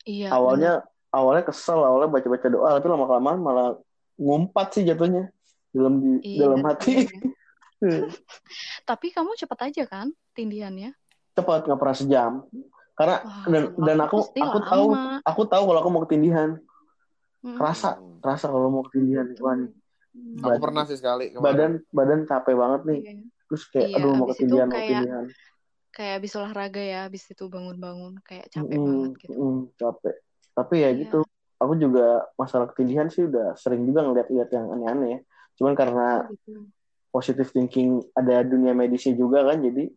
iya 0.09 0.33
awalnya 0.33 0.73
awalnya 1.13 1.45
kesel, 1.45 1.81
awalnya 1.85 2.09
baca-baca 2.09 2.47
doa, 2.49 2.69
tapi 2.81 2.87
lama 2.89 3.05
kelamaan 3.05 3.39
malah 3.45 3.69
ngumpat 4.17 4.67
sih 4.79 4.83
jatuhnya 4.89 5.29
dalam 5.71 6.01
di 6.01 6.13
Iya, 6.37 6.39
dalam 6.49 6.61
hati. 6.65 7.07
bener. 7.07 7.33
tapi 8.89 9.09
kamu 9.09 9.33
cepet 9.41 9.59
aja 9.73 9.83
kan 9.89 10.13
tindihannya 10.37 10.93
Cepat 11.33 11.65
nggak 11.65 11.81
pernah 11.81 11.97
sejam. 11.97 12.33
Karena 12.93 13.17
Wah, 13.25 13.45
dan 13.49 13.63
dan 13.81 13.99
aku 14.05 14.19
aku 14.29 14.37
aku 14.37 14.59
tahu 14.69 14.87
lama. 14.93 15.25
aku 15.25 15.43
tahu 15.49 15.63
kalau 15.73 15.79
aku 15.81 15.89
mau 15.89 16.03
ketindihan. 16.05 16.51
Mm-mm. 17.41 17.57
Kerasa, 17.57 17.97
kerasa 18.21 18.53
kalau 18.53 18.69
mau 18.69 18.85
ketindihan 18.85 19.25
wah 19.41 19.57
nih. 19.57 19.73
Mm. 20.13 20.45
Aku 20.45 20.59
pernah 20.61 20.85
sih 20.85 21.01
sekali 21.01 21.33
kemarin. 21.33 21.45
Badan 21.45 21.73
badan 21.97 22.21
capek 22.29 22.55
banget 22.59 22.81
nih. 22.85 23.01
Iya. 23.01 23.15
Terus 23.51 23.63
kayak 23.75 23.89
Iya, 23.91 23.97
aduh 23.99 24.13
mau 24.15 24.27
abis 24.31 24.31
ketindihan, 24.39 24.67
mau 24.71 24.75
kayak- 24.79 24.87
ketindihan. 24.87 25.27
kayak 25.91 26.13
habis 26.23 26.33
olahraga 26.39 26.83
ya 26.87 26.99
habis 27.11 27.23
itu 27.27 27.45
bangun-bangun 27.51 28.13
kayak 28.23 28.47
capek 28.55 28.79
Mm-mm, 28.79 28.87
banget 28.87 29.11
gitu 29.27 29.37
mm, 29.43 29.59
capek. 29.75 30.15
Tapi 30.55 30.75
ya 30.79 30.89
Iya. 30.95 31.01
gitu. 31.03 31.19
Aku 31.61 31.75
juga 31.77 32.25
masalah 32.41 32.67
ketindihan 32.73 33.11
sih 33.13 33.27
udah 33.29 33.53
sering 33.59 33.83
juga 33.85 34.01
ngeliat-liat 34.07 34.49
yang 34.55 34.67
aneh-aneh 34.71 35.09
ya. 35.13 35.19
Cuman 35.59 35.75
karena 35.77 36.31
gitu 36.31 36.71
positive 37.11 37.51
thinking 37.51 38.01
ada 38.15 38.47
dunia 38.47 38.71
medisnya 38.71 39.19
juga 39.19 39.43
kan 39.43 39.59
jadi 39.59 39.91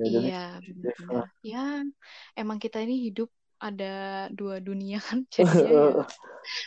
ya. 0.00 0.06
Iya, 0.06 0.42
benar-benar. 0.64 1.26
Ya, 1.42 1.64
emang 2.38 2.56
kita 2.62 2.78
ini 2.80 3.10
hidup 3.10 3.28
ada 3.60 3.92
dua 4.32 4.56
dunia 4.62 4.96
kan, 5.02 5.26
jadinya 5.34 6.00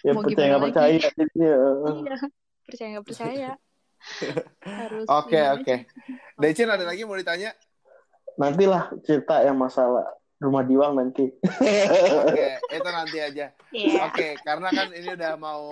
ya 0.06 0.12
Mau 0.14 0.22
percaya 0.22 0.48
nggak 0.54 0.64
percaya 0.70 0.94
ya, 0.94 1.10
iya, 1.40 1.56
percaya 2.68 2.88
nggak 2.94 3.08
percaya. 3.10 3.50
Harus 4.64 5.06
Oke, 5.08 5.40
oke. 5.54 5.76
Decin 6.40 6.70
ada 6.70 6.84
lagi 6.84 7.04
mau 7.08 7.16
ditanya? 7.18 7.54
nantilah 8.38 8.90
cerita 9.06 9.46
yang 9.46 9.58
masalah 9.58 10.06
rumah 10.42 10.66
diwang 10.66 10.98
nanti. 10.98 11.30
Oke, 12.26 12.48
itu 12.60 12.90
nanti 12.90 13.18
aja. 13.22 13.46
Iya. 13.72 14.10
Oke, 14.10 14.36
karena 14.44 14.70
kan 14.74 14.90
ini 14.92 15.10
udah 15.16 15.34
mau 15.40 15.72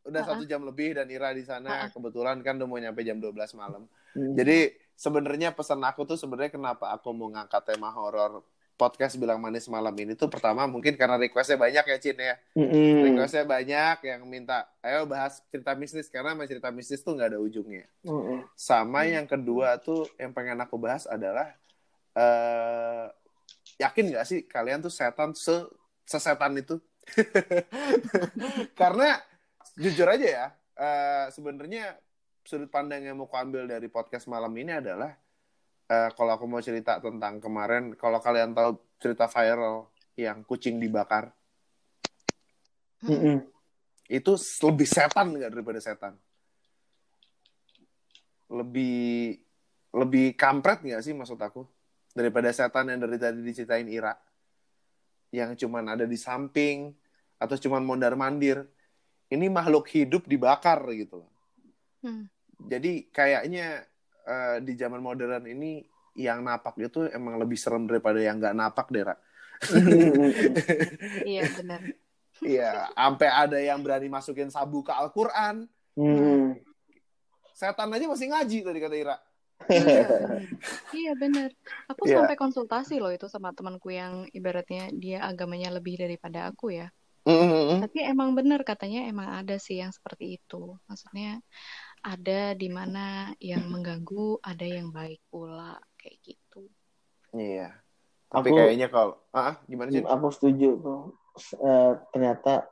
udah 0.00 0.22
satu 0.24 0.42
jam 0.48 0.64
lebih 0.64 0.96
dan 0.96 1.06
Ira 1.12 1.30
di 1.36 1.44
sana 1.44 1.86
kebetulan 1.92 2.40
kan 2.40 2.56
udah 2.56 2.66
mau 2.66 2.80
nyampe 2.80 3.04
jam 3.04 3.20
12 3.20 3.36
malam. 3.54 3.84
Hmm. 4.16 4.34
Jadi 4.34 4.74
sebenarnya 4.96 5.54
pesan 5.54 5.84
aku 5.84 6.08
tuh 6.08 6.18
sebenarnya 6.18 6.50
kenapa 6.50 6.90
aku 6.90 7.14
mau 7.14 7.30
ngangkat 7.30 7.76
tema 7.76 7.92
horor 7.94 8.42
podcast 8.80 9.20
bilang 9.20 9.36
manis 9.36 9.68
malam 9.68 9.92
ini 10.00 10.16
tuh 10.16 10.32
pertama 10.32 10.64
mungkin 10.64 10.96
karena 10.96 11.20
requestnya 11.20 11.60
banyak 11.60 11.84
ya 11.84 11.96
Cin 12.00 12.16
ya. 12.16 12.34
Mm-mm. 12.56 13.12
Requestnya 13.12 13.44
banyak 13.44 13.96
yang 14.08 14.24
minta 14.24 14.64
ayo 14.80 15.04
bahas 15.04 15.44
cerita 15.52 15.76
mistis 15.76 16.08
karena 16.08 16.32
emang 16.32 16.48
cerita 16.48 16.72
mistis 16.72 17.04
tuh 17.04 17.12
nggak 17.12 17.36
ada 17.36 17.40
ujungnya. 17.44 17.84
Mm-mm. 18.08 18.48
Sama 18.56 19.04
yang 19.04 19.28
kedua 19.28 19.76
tuh 19.76 20.08
yang 20.16 20.32
pengen 20.32 20.56
aku 20.64 20.80
bahas 20.80 21.04
adalah 21.04 21.52
eh 22.16 23.06
yakin 23.76 24.16
nggak 24.16 24.24
sih 24.24 24.48
kalian 24.48 24.80
tuh 24.80 24.88
setan 24.88 25.36
se 25.36 25.68
sesetan 26.08 26.56
itu? 26.56 26.80
Karena 28.80 29.20
jujur 29.76 30.08
aja 30.08 30.26
ya, 30.26 30.46
eh, 30.80 31.26
sebenarnya 31.32 32.00
sudut 32.44 32.72
pandang 32.72 33.04
yang 33.04 33.20
mau 33.20 33.28
aku 33.28 33.36
ambil 33.36 33.68
dari 33.68 33.86
podcast 33.86 34.26
malam 34.26 34.50
ini 34.56 34.80
adalah 34.80 35.12
eh, 35.90 36.10
kalau 36.16 36.32
aku 36.38 36.46
mau 36.46 36.62
cerita 36.62 37.02
tentang 37.02 37.42
kemarin, 37.42 37.94
kalau 37.98 38.18
kalian 38.22 38.54
tahu 38.54 38.78
cerita 39.02 39.26
viral 39.26 39.90
yang 40.14 40.46
kucing 40.46 40.78
dibakar, 40.78 41.34
Mm-mm. 43.04 43.42
itu 44.10 44.32
lebih 44.66 44.88
setan 44.88 45.26
nggak 45.34 45.50
daripada 45.54 45.80
setan? 45.82 46.14
Lebih 48.50 49.38
lebih 49.90 50.38
kampret 50.38 50.82
nggak 50.86 51.02
sih 51.02 51.14
maksud 51.14 51.38
aku 51.38 51.66
daripada 52.14 52.50
setan 52.54 52.90
yang 52.90 53.02
dari 53.02 53.18
tadi 53.18 53.42
diceritain 53.42 53.90
Ira 53.90 54.14
yang 55.34 55.54
cuman 55.54 55.94
ada 55.94 56.06
di 56.06 56.18
samping 56.18 56.94
atau 57.38 57.56
cuman 57.58 57.82
mondar 57.82 58.14
mandir 58.18 58.66
ini 59.30 59.46
makhluk 59.50 59.86
hidup 59.90 60.26
dibakar 60.26 60.78
gitu 60.94 61.22
loh 61.26 61.30
Hmm. 62.02 62.30
jadi 62.66 63.06
kayaknya 63.10 63.89
eh, 64.30 64.56
di 64.62 64.78
zaman 64.78 65.02
modern 65.02 65.42
ini 65.50 65.82
yang 66.14 66.42
napak 66.42 66.78
itu 66.78 67.10
emang 67.10 67.38
lebih 67.38 67.58
serem 67.58 67.90
daripada 67.90 68.22
yang 68.22 68.38
nggak 68.38 68.54
napak 68.54 68.86
Dera 68.90 69.14
Iya 71.26 71.42
benar. 71.58 71.80
iya 72.40 72.88
sampai 72.96 73.28
ada 73.28 73.58
yang 73.60 73.84
berani 73.84 74.08
masukin 74.08 74.48
sabu 74.48 74.80
ke 74.80 74.92
Al-Quran 74.94 75.68
Mm-mm. 75.98 76.56
setan 77.52 77.92
aja 77.92 78.08
masih 78.08 78.32
ngaji 78.32 78.58
tadi 78.64 78.78
kata 78.80 78.96
Ira 78.96 79.16
Iya, 79.68 80.08
benar. 80.08 80.40
Iya 80.96 81.12
benar. 81.20 81.50
Aku 81.92 82.08
Iya. 82.08 82.24
sampai 82.24 82.32
konsultasi 82.40 82.96
loh 82.96 83.12
itu 83.12 83.28
sama 83.28 83.52
temanku 83.52 83.92
yang 83.92 84.24
ibaratnya 84.32 84.88
dia 84.88 85.20
agamanya 85.20 85.68
lebih 85.68 86.00
daripada 86.00 86.48
aku 86.48 86.72
ya. 86.72 86.88
Mm-mm. 87.28 87.84
Tapi 87.84 88.00
emang 88.08 88.32
benar 88.32 88.64
katanya 88.64 89.04
emang 89.04 89.28
ada 89.28 89.60
sih 89.60 89.76
yang 89.84 89.92
seperti 89.92 90.40
itu. 90.40 90.80
Maksudnya 90.88 91.44
ada 92.00 92.52
di 92.54 92.68
mana 92.68 93.30
yang 93.38 93.68
mengganggu, 93.68 94.40
ada 94.40 94.64
yang 94.64 94.88
baik 94.88 95.20
pula 95.28 95.76
kayak 95.96 96.18
gitu. 96.22 96.64
iya 97.30 97.78
tapi 98.30 98.50
Aku- 98.50 98.58
kayaknya 98.58 98.88
kalau 98.88 99.18
ah 99.30 99.58
gimana 99.66 99.90
sih 99.90 100.02
Aku 100.02 100.28
setuju 100.30 100.68
tuh. 100.78 101.00
Eh, 101.56 101.92
ternyata 102.10 102.66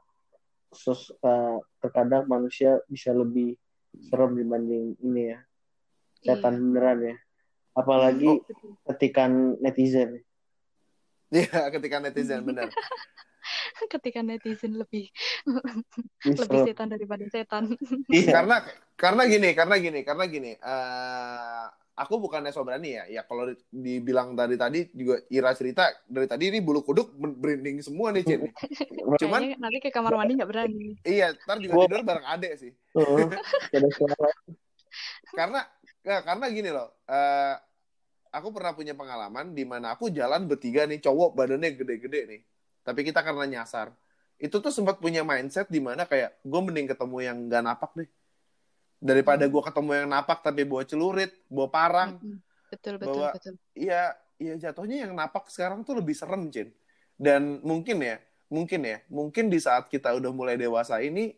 sus, 0.70 1.09
eh, 1.11 1.57
terkadang 1.81 2.26
manusia 2.26 2.79
bisa 2.87 3.11
lebih 3.11 3.55
serem 4.07 4.35
dibanding 4.35 4.95
ini 5.01 5.35
ya 5.35 5.39
setan 6.20 6.55
Iya. 6.55 6.62
beneran 6.62 6.99
ya. 7.01 7.16
Apalagi 7.74 8.43
ketikan 8.85 9.55
netizen. 9.59 10.18
Iya, 11.31 11.70
ketika 11.70 12.01
netizen 12.01 12.43
benar. 12.43 12.66
Ketika 13.95 14.20
netizen 14.24 14.74
lebih 14.76 15.09
lebih 16.24 16.59
setan 16.66 16.89
daripada 16.91 17.24
setan. 17.31 17.64
Iya. 18.09 18.41
karena 18.41 18.57
karena 18.99 19.22
gini, 19.29 19.49
karena 19.53 19.74
gini, 19.76 20.01
karena 20.03 20.24
gini. 20.26 20.51
eh 20.57 21.64
aku 21.99 22.14
bukannya 22.22 22.55
sobrani 22.55 22.95
ya. 22.97 23.05
Ya 23.11 23.22
kalau 23.26 23.51
di- 23.53 23.61
dibilang 23.68 24.33
tadi 24.39 24.55
tadi 24.55 24.81
juga 24.95 25.20
Ira 25.29 25.51
cerita 25.53 25.91
dari 26.09 26.24
tadi 26.31 26.49
ini 26.49 26.59
bulu 26.62 26.81
kuduk 26.87 27.12
berinding 27.18 27.83
semua 27.85 28.14
nih, 28.14 28.24
Cin. 28.24 28.41
Cuman 29.18 29.41
Kayaknya 29.45 29.59
nanti 29.61 29.79
ke 29.83 29.91
kamar 29.93 30.12
mandi 30.16 30.33
nggak 30.39 30.51
berani. 30.51 30.97
iya, 31.05 31.35
ntar 31.37 31.59
juga 31.61 31.74
tidur 31.85 32.01
bareng 32.07 32.26
adek 32.26 32.53
sih. 32.57 32.72
Karena 35.37 35.61
ya, 36.03 36.18
karena 36.24 36.45
gini 36.49 36.70
loh. 36.72 36.89
eh 37.09 37.55
aku 38.29 38.49
pernah 38.53 38.72
punya 38.76 38.93
pengalaman 38.93 39.57
di 39.57 39.64
mana 39.64 39.97
aku 39.97 40.12
jalan 40.12 40.45
bertiga 40.49 40.85
nih 40.85 41.01
cowok 41.01 41.33
badannya 41.37 41.70
gede-gede 41.76 42.20
nih. 42.29 42.41
Tapi 42.89 43.05
kita 43.05 43.20
karena 43.20 43.45
nyasar. 43.45 43.93
Itu 44.41 44.64
tuh 44.64 44.72
sempat 44.72 44.97
punya 44.97 45.20
mindset 45.20 45.68
di 45.68 45.76
mana 45.76 46.09
kayak 46.09 46.41
gue 46.41 46.61
mending 46.64 46.89
ketemu 46.89 47.16
yang 47.20 47.36
gak 47.53 47.61
napak 47.68 47.91
deh. 48.01 48.09
Daripada 48.97 49.45
gue 49.45 49.62
ketemu 49.62 49.91
yang 49.93 50.09
napak 50.09 50.41
tapi 50.41 50.64
bawa 50.64 50.89
celurit, 50.89 51.36
bawa 51.53 51.68
parang. 51.68 52.11
Mm-mm. 52.16 52.41
Betul 52.72 52.97
betul 52.97 53.12
bahwa- 53.12 53.32
betul. 53.36 53.55
Iya, 53.76 54.16
iya 54.41 54.55
jatuhnya 54.57 55.05
yang 55.05 55.12
napak 55.12 55.53
sekarang 55.53 55.84
tuh 55.84 56.01
lebih 56.01 56.16
serem, 56.16 56.49
Cin. 56.49 56.72
Dan 57.18 57.61
mungkin 57.61 58.01
ya, 58.01 58.16
mungkin 58.49 58.80
ya, 58.89 59.05
mungkin 59.12 59.53
di 59.53 59.59
saat 59.61 59.93
kita 59.93 60.16
udah 60.16 60.32
mulai 60.32 60.57
dewasa 60.57 61.03
ini 61.05 61.34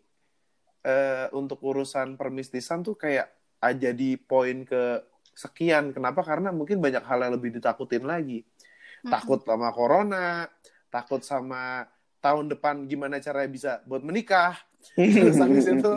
eh, 0.81 1.27
untuk 1.37 1.61
urusan 1.61 2.17
permistisan 2.17 2.81
tuh 2.81 2.97
kayak 2.97 3.29
ah, 3.61 3.73
jadi 3.73 4.17
poin 4.21 4.65
ke 4.65 5.05
sekian. 5.37 5.93
Kenapa? 5.93 6.21
Karena 6.21 6.53
mungkin 6.53 6.81
banyak 6.81 7.05
hal 7.05 7.29
yang 7.29 7.33
lebih 7.37 7.57
ditakutin 7.57 8.05
lagi. 8.05 8.45
Mm-mm. 8.45 9.09
Takut 9.13 9.41
sama 9.45 9.73
corona, 9.73 10.45
takut 10.91 11.23
sama 11.23 11.87
tahun 12.21 12.53
depan 12.53 12.85
gimana 12.85 13.17
caranya 13.17 13.49
bisa 13.49 13.73
buat 13.89 14.05
menikah. 14.05 14.59
Terus 14.97 15.37
habis 15.37 15.65
itu 15.65 15.93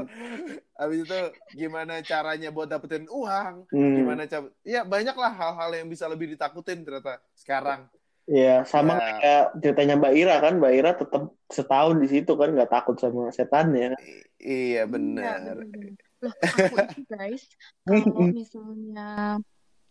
habis 0.75 0.99
itu 1.07 1.19
gimana 1.51 1.99
caranya 2.03 2.51
buat 2.51 2.67
dapetin 2.67 3.07
uang, 3.07 3.67
Hmm. 3.71 3.95
gimana 3.95 4.23
cara 4.27 4.47
ya 4.63 4.83
banyak 4.83 5.15
lah 5.15 5.31
hal-hal 5.31 5.71
yang 5.75 5.87
bisa 5.87 6.07
lebih 6.07 6.31
ditakutin 6.31 6.83
ternyata 6.83 7.19
sekarang 7.35 7.87
Iya, 8.23 8.63
sama 8.63 8.95
Ya. 8.95 9.19
kayak 9.19 9.45
ceritanya 9.59 9.99
Mbak 9.99 10.13
Ira 10.15 10.35
kan, 10.39 10.53
Mbak 10.55 10.73
Ira 10.79 10.91
tetap 10.95 11.23
setahun 11.51 11.99
di 11.99 12.07
situ 12.07 12.31
kan 12.39 12.55
nggak 12.55 12.71
takut 12.71 12.95
sama 12.95 13.27
setan 13.35 13.75
ya. 13.75 13.91
I- 13.99 14.23
iya 14.39 14.87
benar 14.87 15.43
Iya, 15.43 15.51
bener-bener. 15.59 15.99
Loh, 16.23 16.31
aku 16.39 16.75
itu 16.87 17.01
guys, 17.03 17.43
kalau 18.15 18.31
misalnya 18.31 19.09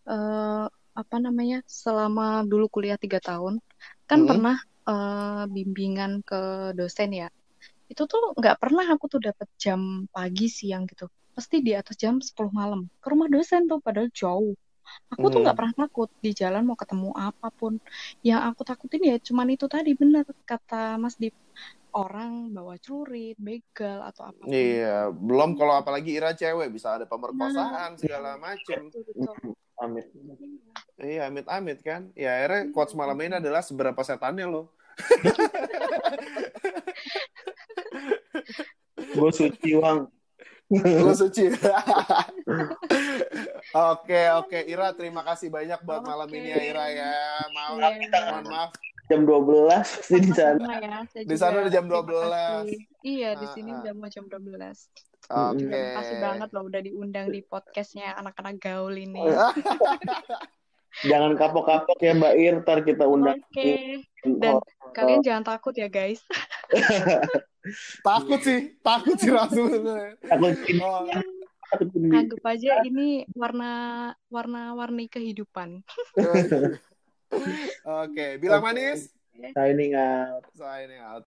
eh, 0.09 0.65
apa 0.97 1.17
namanya, 1.21 1.61
selama 1.69 2.41
dulu 2.49 2.73
kuliah 2.73 2.97
tiga 2.97 3.21
tahun, 3.21 3.61
kan 4.09 4.25
Mm-mm. 4.25 4.29
pernah 4.33 4.57
eh, 4.89 5.43
bimbingan 5.49 6.23
ke 6.27 6.73
dosen 6.79 7.11
ya. 7.13 7.29
Itu 7.91 8.09
tuh 8.09 8.33
nggak 8.39 8.57
pernah 8.63 8.87
aku 8.89 9.05
tuh 9.13 9.21
dapat 9.23 9.49
jam 9.61 10.09
pagi 10.11 10.47
siang 10.49 10.89
gitu. 10.91 11.07
Pasti 11.33 11.61
di 11.65 11.73
atas 11.73 11.97
jam 11.97 12.21
10 12.21 12.53
malam. 12.53 12.89
Ke 13.03 13.07
rumah 13.13 13.29
dosen 13.29 13.69
tuh 13.71 13.79
padahal 13.81 14.09
jauh. 14.13 14.55
Aku 15.15 15.31
tuh 15.33 15.41
Hmm. 15.41 15.45
nggak 15.49 15.57
pernah 15.57 15.75
takut 15.87 16.09
di 16.21 16.31
jalan 16.35 16.67
mau 16.67 16.77
ketemu 16.77 17.11
apa 17.17 17.49
pun. 17.55 17.79
Yang 18.21 18.41
aku 18.53 18.61
takutin 18.67 19.03
ya 19.07 19.17
cuman 19.23 19.49
itu 19.55 19.65
tadi 19.71 19.91
benar 19.95 20.25
kata 20.45 20.97
Mas 20.99 21.17
Dip. 21.17 21.33
Orang 21.93 22.57
bawa 22.57 22.81
celurit, 22.81 23.37
begal 23.37 24.01
atau 24.01 24.33
apa 24.33 24.41
pun. 24.41 24.49
iya 24.49 25.13
belum 25.13 25.61
kalau 25.61 25.77
apalagi 25.77 26.17
Ira 26.17 26.33
cewek 26.33 26.73
bisa 26.73 26.97
ada 26.97 27.05
pemerkosaan 27.05 28.01
segala 28.01 28.41
macem 28.41 28.89
Betul, 28.89 29.05
betul. 29.13 29.53
Amit. 29.77 30.09
iya 30.97 31.29
amit-amit 31.29 31.85
kan 31.85 32.09
ya 32.17 32.33
akhirnya 32.33 32.73
quotes 32.73 32.97
malam 32.97 33.19
ini 33.21 33.37
adalah 33.37 33.61
seberapa 33.61 34.01
setannya 34.01 34.49
lo 34.49 34.73
Gue 39.13 39.31
suci 39.31 39.71
Wang. 39.77 40.09
lo 40.73 41.13
suci 41.13 41.53
oke 43.77 44.21
oke 44.41 44.59
Ira 44.65 44.97
terima 44.97 45.21
kasih 45.21 45.53
banyak 45.53 45.85
buat 45.85 46.01
malam 46.01 46.25
Oke. 46.25 46.33
ini 46.33 46.49
ya 46.49 46.65
Ira 46.65 46.87
ya 46.89 47.13
mau 47.53 47.77
Iya. 47.77 48.09
mohon 48.09 48.47
maaf 48.49 48.71
Jam 49.05 49.29
12 49.29 49.69
pasti 49.69 50.17
di 50.17 50.33
sana. 50.33 50.81
Ya, 50.81 51.05
Di 51.05 51.37
sana 51.37 51.61
udah 51.61 51.69
jam 51.69 51.85
terima 51.85 52.01
12. 52.01 52.33
kasih. 52.33 52.81
Iya, 53.05 53.31
di 53.37 53.45
Ah, 53.45 53.53
sini 53.53 53.69
ah. 53.69 53.79
udah 53.85 53.93
mau 53.93 54.09
jam 54.09 54.25
12. 54.25 54.89
oke 55.29 55.61
Terima 55.61 55.91
kasih 56.01 56.17
banget 56.17 56.49
loh 56.49 56.63
udah 56.65 56.81
diundang 56.81 57.27
di 57.29 57.41
podcastnya 57.45 58.17
anak-anak 58.17 58.57
gaul 58.57 58.97
ini. 58.97 59.21
Jangan 61.01 61.33
kapok-kapok 61.41 61.99
ya 62.05 62.13
Mbak 62.13 62.35
Ir, 62.37 62.55
ntar 62.61 62.79
kita 62.85 63.09
undang. 63.09 63.41
Oke. 63.41 64.05
Dan 64.23 64.61
kalian 64.93 65.25
jangan 65.25 65.45
takut 65.57 65.73
ya 65.73 65.89
guys. 65.89 66.21
takut 68.07 68.41
sih 68.45 68.77
takut 68.85 69.17
sih 69.17 69.33
langsung. 69.33 69.71
Takut 70.21 70.57
ini, 70.69 70.83
Oh, 70.83 71.09
Ya, 71.09 72.21
anggap 72.21 72.45
aja 72.45 72.85
ini 72.85 73.25
warna 73.33 73.73
warna-warni 74.29 75.09
kehidupan. 75.09 75.81
Oke, 78.05 78.37
bilang 78.37 78.61
manis. 78.61 79.09
Signing 79.57 79.97
out. 79.97 80.45
Signing 80.53 81.01
out. 81.01 81.25